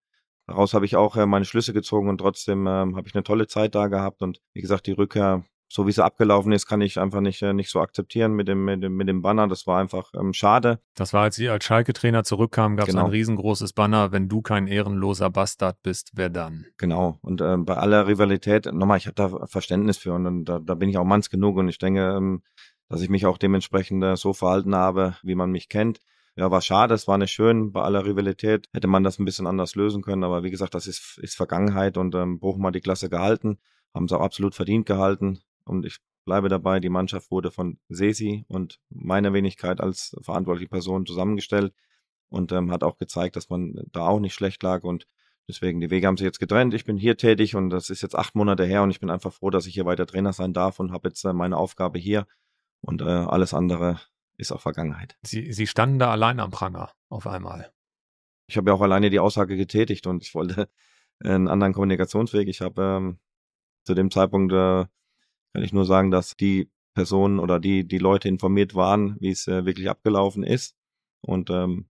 [0.50, 3.46] Daraus habe ich auch äh, meine Schlüsse gezogen und trotzdem ähm, habe ich eine tolle
[3.46, 4.24] Zeit da gehabt.
[4.24, 7.54] Und wie gesagt, die Rückkehr, so wie sie abgelaufen ist, kann ich einfach nicht, äh,
[7.54, 9.48] nicht so akzeptieren mit dem, mit dem, mit dem Banner.
[9.48, 10.80] Das war einfach ähm, schade.
[10.96, 13.06] Das war, als Sie als Schalke-Trainer zurückkamen, gab es genau.
[13.06, 14.12] ein riesengroßes Banner.
[14.12, 16.66] Wenn du kein ehrenloser Bastard bist, wer dann?
[16.78, 17.20] Genau.
[17.22, 20.74] Und äh, bei aller Rivalität, nochmal, ich habe da Verständnis für und, und da, da
[20.74, 22.42] bin ich auch manns genug und ich denke, ähm,
[22.88, 26.00] dass ich mich auch dementsprechend äh, so verhalten habe, wie man mich kennt.
[26.40, 27.74] Ja, war schade, es war nicht schön.
[27.74, 30.24] Bei aller Rivalität hätte man das ein bisschen anders lösen können.
[30.24, 33.60] Aber wie gesagt, das ist, ist Vergangenheit und ähm, Bochum hat die Klasse gehalten,
[33.94, 35.42] haben es auch absolut verdient gehalten.
[35.66, 41.06] Und ich bleibe dabei, die Mannschaft wurde von Sesi und meiner Wenigkeit als verantwortliche Person
[41.06, 41.74] zusammengestellt
[42.30, 44.84] und ähm, hat auch gezeigt, dass man da auch nicht schlecht lag.
[44.86, 45.08] Und
[45.50, 46.74] deswegen, die Wege haben sich jetzt getrennt.
[46.74, 49.34] Ich bin hier tätig und das ist jetzt acht Monate her und ich bin einfach
[49.34, 52.28] froh, dass ich hier weiter Trainer sein darf und habe jetzt äh, meine Aufgabe hier
[52.80, 54.00] und äh, alles andere
[54.40, 55.18] ist auch Vergangenheit.
[55.22, 57.72] Sie, Sie standen da allein am Pranger auf einmal.
[58.48, 60.70] Ich habe ja auch alleine die Aussage getätigt und ich wollte
[61.24, 62.48] einen anderen Kommunikationsweg.
[62.48, 63.20] Ich habe ähm,
[63.84, 64.86] zu dem Zeitpunkt, äh,
[65.54, 69.48] kann ich nur sagen, dass die Personen oder die, die Leute informiert waren, wie es
[69.48, 70.76] äh, wirklich abgelaufen ist.
[71.22, 71.90] Und ähm,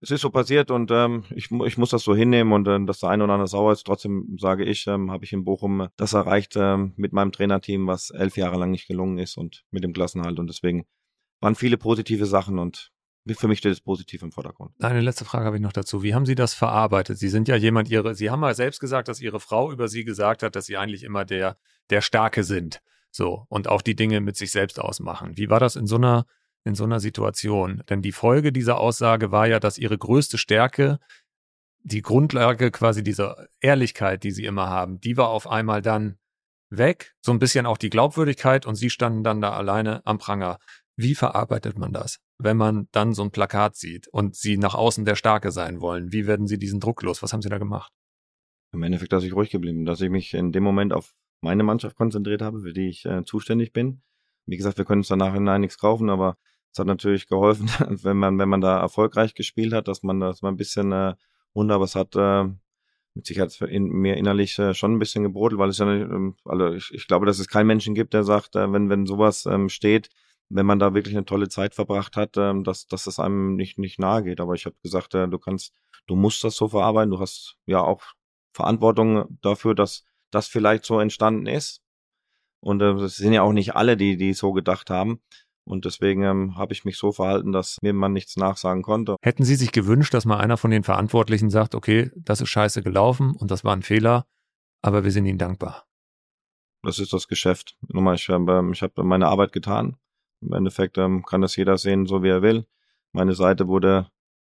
[0.00, 3.00] es ist so passiert und ähm, ich, ich muss das so hinnehmen und äh, dass
[3.00, 3.84] der eine oder andere sauer ist.
[3.84, 8.10] Trotzdem sage ich, ähm, habe ich in Bochum das erreicht ähm, mit meinem Trainerteam, was
[8.10, 10.38] elf Jahre lang nicht gelungen ist und mit dem Klassenhalt.
[10.38, 10.86] Und deswegen
[11.42, 12.90] waren viele positive Sachen und
[13.36, 14.72] für mich steht es positiv im Vordergrund.
[14.80, 16.02] Eine letzte Frage habe ich noch dazu.
[16.02, 17.18] Wie haben Sie das verarbeitet?
[17.18, 20.04] Sie sind ja jemand, Ihre, Sie haben mal selbst gesagt, dass Ihre Frau über Sie
[20.04, 21.56] gesagt hat, dass Sie eigentlich immer der,
[21.90, 22.80] der Starke sind.
[23.12, 23.44] So.
[23.48, 25.36] Und auch die Dinge mit sich selbst ausmachen.
[25.36, 26.26] Wie war das in so einer
[26.64, 27.82] in so einer Situation?
[27.88, 30.98] Denn die Folge dieser Aussage war ja, dass ihre größte Stärke,
[31.82, 36.18] die Grundlage quasi dieser Ehrlichkeit, die sie immer haben, die war auf einmal dann
[36.70, 37.14] weg.
[37.20, 40.58] So ein bisschen auch die Glaubwürdigkeit und sie standen dann da alleine am Pranger.
[40.96, 45.04] Wie verarbeitet man das, wenn man dann so ein Plakat sieht und sie nach außen
[45.04, 46.12] der Starke sein wollen?
[46.12, 47.22] Wie werden sie diesen Druck los?
[47.22, 47.92] Was haben sie da gemacht?
[48.72, 51.96] Im Endeffekt, dass ich ruhig geblieben, dass ich mich in dem Moment auf meine Mannschaft
[51.96, 54.02] konzentriert habe, für die ich äh, zuständig bin.
[54.46, 56.36] Wie gesagt, wir können uns danach hinein nichts kaufen, aber
[56.72, 57.68] es hat natürlich geholfen,
[58.02, 61.14] wenn man, wenn man da erfolgreich gespielt hat, dass man das mal ein bisschen äh,
[61.54, 62.44] wunderbar, es hat äh,
[63.14, 66.36] mit Sicherheit in, mir innerlich äh, schon ein bisschen gebrodelt, weil es ja nicht, ähm,
[66.44, 69.46] also ich, ich glaube, dass es keinen Menschen gibt, der sagt, äh, wenn, wenn sowas
[69.46, 70.08] ähm, steht,
[70.52, 73.78] wenn man da wirklich eine tolle Zeit verbracht hat, ähm, dass, dass das einem nicht,
[73.78, 74.40] nicht nahe geht.
[74.40, 75.74] Aber ich habe gesagt, äh, du kannst,
[76.06, 78.02] du musst das so verarbeiten, du hast ja auch
[78.54, 81.80] Verantwortung dafür, dass das vielleicht so entstanden ist.
[82.60, 85.20] Und äh, es sind ja auch nicht alle, die, die so gedacht haben.
[85.64, 89.16] Und deswegen ähm, habe ich mich so verhalten, dass mir man nichts nachsagen konnte.
[89.22, 92.82] Hätten Sie sich gewünscht, dass mal einer von den Verantwortlichen sagt, okay, das ist scheiße
[92.82, 94.26] gelaufen und das war ein Fehler,
[94.82, 95.86] aber wir sind Ihnen dankbar?
[96.82, 97.76] Das ist das Geschäft.
[97.88, 99.96] Nochmal, ich habe ähm, ich hab meine Arbeit getan.
[100.42, 102.66] Im Endeffekt ähm, kann das jeder sehen, so wie er will.
[103.12, 104.08] Meine Seite wurde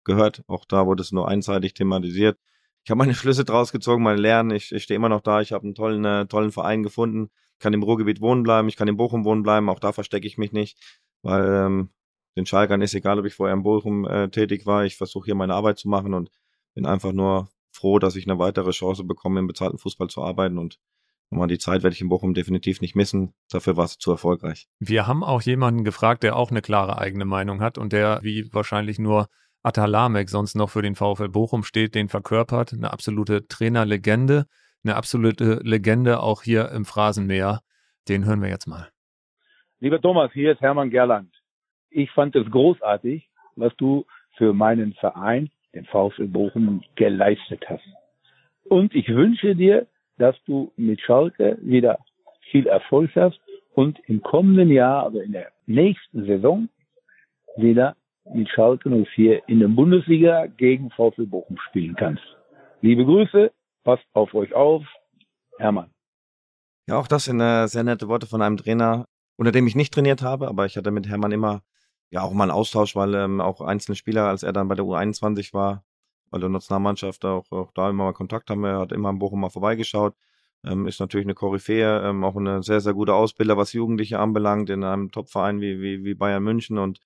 [0.04, 0.44] gehört.
[0.48, 2.38] Auch da wurde es nur einseitig thematisiert.
[2.84, 4.52] Ich habe meine Schlüsse draus gezogen, meine Lernen.
[4.52, 5.42] Ich, ich stehe immer noch da.
[5.42, 7.30] Ich habe einen tollen, äh, tollen Verein gefunden.
[7.54, 8.68] Ich kann im Ruhrgebiet wohnen bleiben.
[8.70, 9.70] Ich kann in Bochum wohnen bleiben.
[9.70, 10.80] Auch da verstecke ich mich nicht,
[11.22, 11.90] weil ähm,
[12.36, 14.86] den Schalkern ist egal, ob ich vorher in Bochum äh, tätig war.
[14.86, 16.30] Ich versuche hier meine Arbeit zu machen und
[16.76, 20.58] bin einfach nur froh, dass ich eine weitere Chance bekomme, im bezahlten Fußball zu arbeiten
[20.58, 20.80] und
[21.30, 23.34] Nochmal die Zeit werde ich in Bochum definitiv nicht missen.
[23.52, 24.68] Dafür war es zu erfolgreich.
[24.80, 28.48] Wir haben auch jemanden gefragt, der auch eine klare eigene Meinung hat und der, wie
[28.54, 29.28] wahrscheinlich nur
[29.62, 32.72] Atalamek sonst noch für den VfL Bochum steht, den verkörpert.
[32.74, 34.46] Eine absolute Trainerlegende,
[34.86, 37.60] eine absolute Legende auch hier im Phrasenmeer.
[38.08, 38.90] Den hören wir jetzt mal.
[39.80, 41.34] Lieber Thomas, hier ist Hermann Gerland.
[41.90, 44.06] Ich fand es großartig, was du
[44.38, 47.86] für meinen Verein, den VfL Bochum, geleistet hast.
[48.64, 49.88] Und ich wünsche dir,
[50.18, 52.00] dass du mit Schalke wieder
[52.52, 53.40] viel Erfolg hast
[53.74, 56.70] und im kommenden Jahr, also in der nächsten Saison,
[57.56, 57.96] wieder
[58.34, 62.24] mit Schalke 04 in der Bundesliga gegen VfL Bochum spielen kannst.
[62.82, 63.52] Liebe Grüße,
[63.84, 64.84] passt auf euch auf,
[65.58, 65.92] Hermann.
[66.88, 69.06] Ja, auch das sind äh, sehr nette Worte von einem Trainer,
[69.38, 71.62] unter dem ich nicht trainiert habe, aber ich hatte mit Hermann immer
[72.12, 74.86] ja auch mal einen Austausch, weil ähm, auch einzelne Spieler, als er dann bei der
[74.86, 75.84] U21 war,
[76.30, 78.64] weil der Nationalmannschaft auch, auch da immer mal Kontakt haben.
[78.64, 80.16] Er hat immer in Bochum mal vorbeigeschaut.
[80.64, 84.70] Ähm, ist natürlich eine Koryphäe, ähm, auch eine sehr, sehr gute Ausbilder, was Jugendliche anbelangt,
[84.70, 86.78] in einem Topverein wie, wie, wie Bayern München.
[86.78, 87.00] Und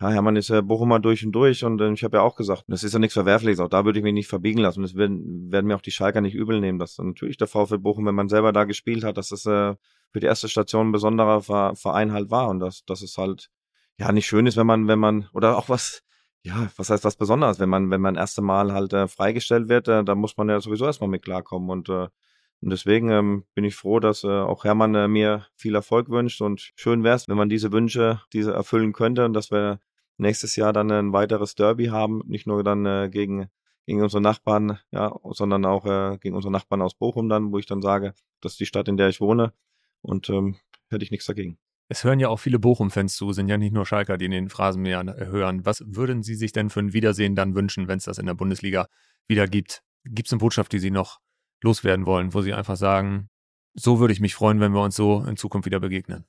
[0.00, 1.64] ja, Hermann ist ja Bochumer durch und durch.
[1.64, 3.60] Und äh, ich habe ja auch gesagt, das ist ja nichts Verwerfliches.
[3.60, 4.82] Auch da würde ich mich nicht verbiegen lassen.
[4.82, 6.78] Das werden, werden mir auch die Schalker nicht übel nehmen.
[6.78, 9.74] Dass natürlich der VfL Bochum, wenn man selber da gespielt hat, dass das äh,
[10.10, 11.42] für die erste Station ein besonderer
[11.76, 12.48] Verein halt war.
[12.48, 13.50] Und dass, dass es halt
[13.98, 16.04] ja nicht schön ist, wenn man, wenn man, oder auch was,
[16.44, 19.88] ja, was heißt was Besonderes, wenn man, wenn man erste Mal halt äh, freigestellt wird,
[19.88, 21.70] äh, da muss man ja sowieso erstmal mit klarkommen.
[21.70, 22.08] Und, äh,
[22.60, 26.40] und deswegen ähm, bin ich froh, dass äh, auch Hermann äh, mir viel Erfolg wünscht.
[26.40, 29.80] Und schön wäre es, wenn man diese Wünsche, diese erfüllen könnte und dass wir
[30.16, 33.48] nächstes Jahr dann ein weiteres Derby haben, nicht nur dann äh, gegen,
[33.86, 37.66] gegen unsere Nachbarn, ja, sondern auch äh, gegen unsere Nachbarn aus Bochum dann, wo ich
[37.66, 39.52] dann sage, das ist die Stadt, in der ich wohne.
[40.02, 40.56] Und ähm,
[40.90, 41.58] hätte ich nichts dagegen.
[41.90, 44.50] Es hören ja auch viele Bochum-Fans zu, sind ja nicht nur Schalker, die in den
[44.50, 45.64] Phrasenmähern hören.
[45.64, 48.34] Was würden Sie sich denn für ein Wiedersehen dann wünschen, wenn es das in der
[48.34, 48.88] Bundesliga
[49.26, 49.82] wieder gibt?
[50.04, 51.18] Gibt es eine Botschaft, die Sie noch
[51.62, 53.30] loswerden wollen, wo Sie einfach sagen,
[53.74, 56.26] so würde ich mich freuen, wenn wir uns so in Zukunft wieder begegnen?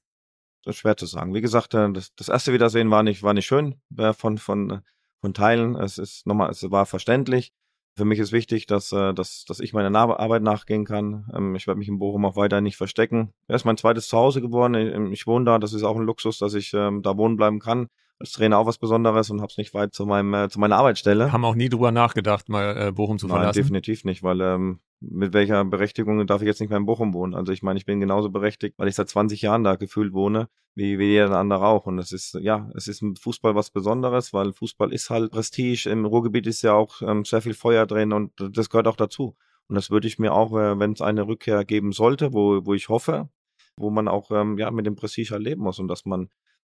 [0.64, 1.34] Das ist schwer zu sagen.
[1.34, 4.82] Wie gesagt, äh, das, das erste Wiedersehen war nicht, war nicht schön äh, von, von,
[5.20, 5.76] von Teilen.
[5.76, 7.54] Es ist nochmal, es war verständlich.
[7.96, 11.30] Für mich ist wichtig, dass, äh, dass, dass ich meiner Arbeit nachgehen kann.
[11.34, 13.34] Ähm, ich werde mich in Bochum auch weiter nicht verstecken.
[13.48, 15.12] Er ist mein zweites Zuhause geworden.
[15.12, 15.60] Ich wohne da.
[15.60, 18.66] Das ist auch ein Luxus, dass ich ähm, da wohnen bleiben kann als Trainer auch
[18.66, 21.32] was Besonderes und habe es nicht weit zu meinem äh, zu meiner Arbeitsstelle.
[21.32, 23.62] Haben auch nie drüber nachgedacht, mal äh, Bochum zu Nein, verlassen.
[23.62, 27.34] definitiv nicht, weil ähm, mit welcher Berechtigung darf ich jetzt nicht mehr in Bochum wohnen?
[27.34, 30.50] Also ich meine, ich bin genauso berechtigt, weil ich seit 20 Jahren da gefühlt wohne,
[30.76, 31.86] wie, wie jeder andere auch.
[31.86, 35.90] Und es ist, ja, es ist im Fußball was Besonderes, weil Fußball ist halt Prestige.
[35.90, 39.36] Im Ruhrgebiet ist ja auch ähm, sehr viel Feuer drin und das gehört auch dazu.
[39.70, 42.74] Und das würde ich mir auch, äh, wenn es eine Rückkehr geben sollte, wo, wo
[42.74, 43.30] ich hoffe,
[43.78, 46.30] wo man auch ähm, ja mit dem Prestige halt leben muss und dass man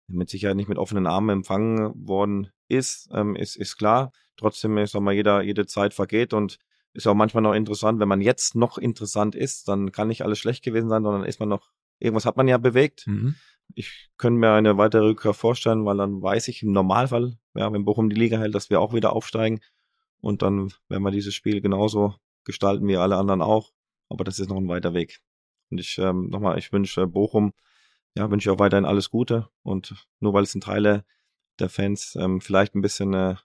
[0.09, 4.11] mit Sicherheit nicht mit offenen Armen empfangen worden ist, ähm, ist, ist klar.
[4.37, 6.57] Trotzdem, ich sag mal, jeder, jede Zeit vergeht und
[6.93, 10.39] ist auch manchmal noch interessant, wenn man jetzt noch interessant ist, dann kann nicht alles
[10.39, 13.05] schlecht gewesen sein, sondern ist man noch, irgendwas hat man ja bewegt.
[13.07, 13.35] Mhm.
[13.75, 17.85] Ich könnte mir eine weitere Rückkehr vorstellen, weil dann weiß ich im Normalfall, ja, wenn
[17.85, 19.59] Bochum die Liga hält, dass wir auch wieder aufsteigen.
[20.21, 23.71] Und dann werden wir dieses Spiel genauso gestalten wie alle anderen auch.
[24.09, 25.19] Aber das ist noch ein weiter Weg.
[25.69, 27.53] Und ich, ähm, nochmal, ich wünsche Bochum
[28.19, 29.47] ja, wünsche ich auch weiterhin alles Gute.
[29.63, 31.05] Und nur weil es in Teile
[31.57, 33.35] der Fans ähm, vielleicht ein bisschen äh,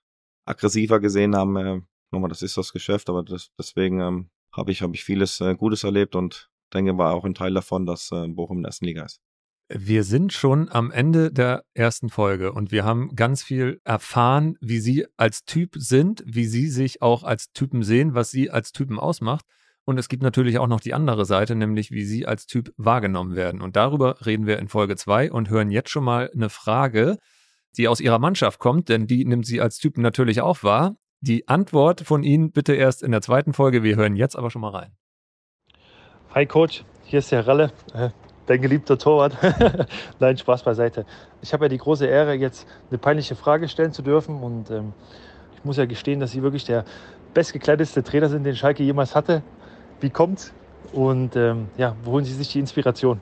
[0.44, 1.80] aggressiver gesehen haben, äh,
[2.10, 5.54] nochmal, das ist das Geschäft, aber das, deswegen ähm, habe ich, hab ich vieles äh,
[5.54, 8.86] Gutes erlebt und denke, war auch ein Teil davon, dass äh, Bochum in der ersten
[8.86, 9.20] Liga ist.
[9.68, 14.78] Wir sind schon am Ende der ersten Folge und wir haben ganz viel erfahren, wie
[14.78, 18.98] Sie als Typ sind, wie Sie sich auch als Typen sehen, was Sie als Typen
[18.98, 19.46] ausmacht.
[19.86, 23.36] Und es gibt natürlich auch noch die andere Seite, nämlich wie Sie als Typ wahrgenommen
[23.36, 23.60] werden.
[23.60, 27.18] Und darüber reden wir in Folge 2 und hören jetzt schon mal eine Frage,
[27.76, 30.96] die aus Ihrer Mannschaft kommt, denn die nimmt Sie als Typen natürlich auch wahr.
[31.20, 33.82] Die Antwort von Ihnen bitte erst in der zweiten Folge.
[33.82, 34.96] Wir hören jetzt aber schon mal rein.
[36.34, 38.08] Hi Coach, hier ist der Ralle, äh,
[38.46, 39.36] dein geliebter Torwart.
[40.18, 41.04] Nein, Spaß beiseite.
[41.42, 44.42] Ich habe ja die große Ehre, jetzt eine peinliche Frage stellen zu dürfen.
[44.42, 44.94] Und ähm,
[45.56, 46.86] ich muss ja gestehen, dass Sie wirklich der
[47.34, 49.42] bestgekleidetste Trainer sind, den Schalke jemals hatte
[50.04, 50.52] wie kommt's
[50.92, 53.20] und ähm, ja, wo holen Sie sich die Inspiration?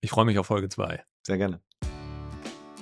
[0.00, 1.02] Ich freue mich auf Folge 2.
[1.22, 1.60] Sehr gerne.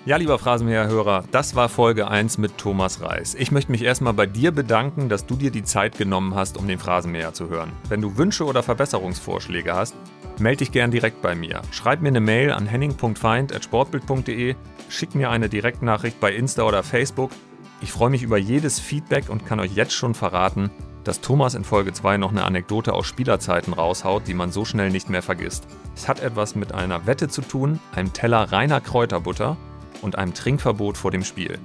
[0.06, 3.34] Ja, lieber Phrasenmäher-Hörer, das war Folge 1 mit Thomas Reis.
[3.34, 6.68] Ich möchte mich erstmal bei dir bedanken, dass du dir die Zeit genommen hast, um
[6.68, 7.72] den Phrasenmäher zu hören.
[7.88, 9.96] Wenn du Wünsche oder Verbesserungsvorschläge hast,
[10.38, 11.60] melde dich gern direkt bei mir.
[11.72, 14.54] Schreib mir eine Mail an henning.feind.sportbild.de,
[14.88, 17.32] schick mir eine Direktnachricht bei Insta oder Facebook.
[17.80, 20.70] Ich freue mich über jedes Feedback und kann euch jetzt schon verraten,
[21.06, 24.90] dass Thomas in Folge 2 noch eine Anekdote aus Spielerzeiten raushaut, die man so schnell
[24.90, 25.66] nicht mehr vergisst.
[25.94, 29.56] Es hat etwas mit einer Wette zu tun, einem Teller reiner Kräuterbutter
[30.02, 31.58] und einem Trinkverbot vor dem Spiel.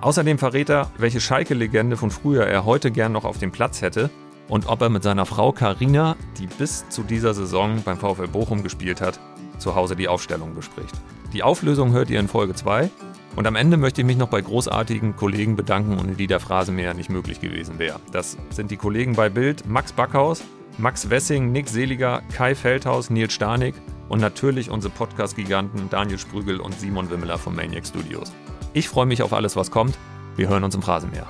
[0.00, 4.10] Außerdem verrät er, welche Schalke-Legende von früher er heute gern noch auf dem Platz hätte
[4.48, 8.62] und ob er mit seiner Frau Karina, die bis zu dieser Saison beim VfL Bochum
[8.62, 9.18] gespielt hat,
[9.58, 10.94] zu Hause die Aufstellung bespricht.
[11.32, 12.90] Die Auflösung hört ihr in Folge 2
[13.38, 16.92] und am Ende möchte ich mich noch bei großartigen Kollegen bedanken, ohne die der Phrasenmäher
[16.92, 18.00] nicht möglich gewesen wäre.
[18.10, 20.42] Das sind die Kollegen bei Bild, Max Backhaus,
[20.76, 23.76] Max Wessing, Nick Seliger, Kai Feldhaus, Nils Starnig
[24.08, 28.32] und natürlich unsere Podcast-Giganten Daniel Sprügel und Simon Wimmeler von Maniac Studios.
[28.72, 29.96] Ich freue mich auf alles, was kommt.
[30.34, 31.28] Wir hören uns im Phrasenmäher.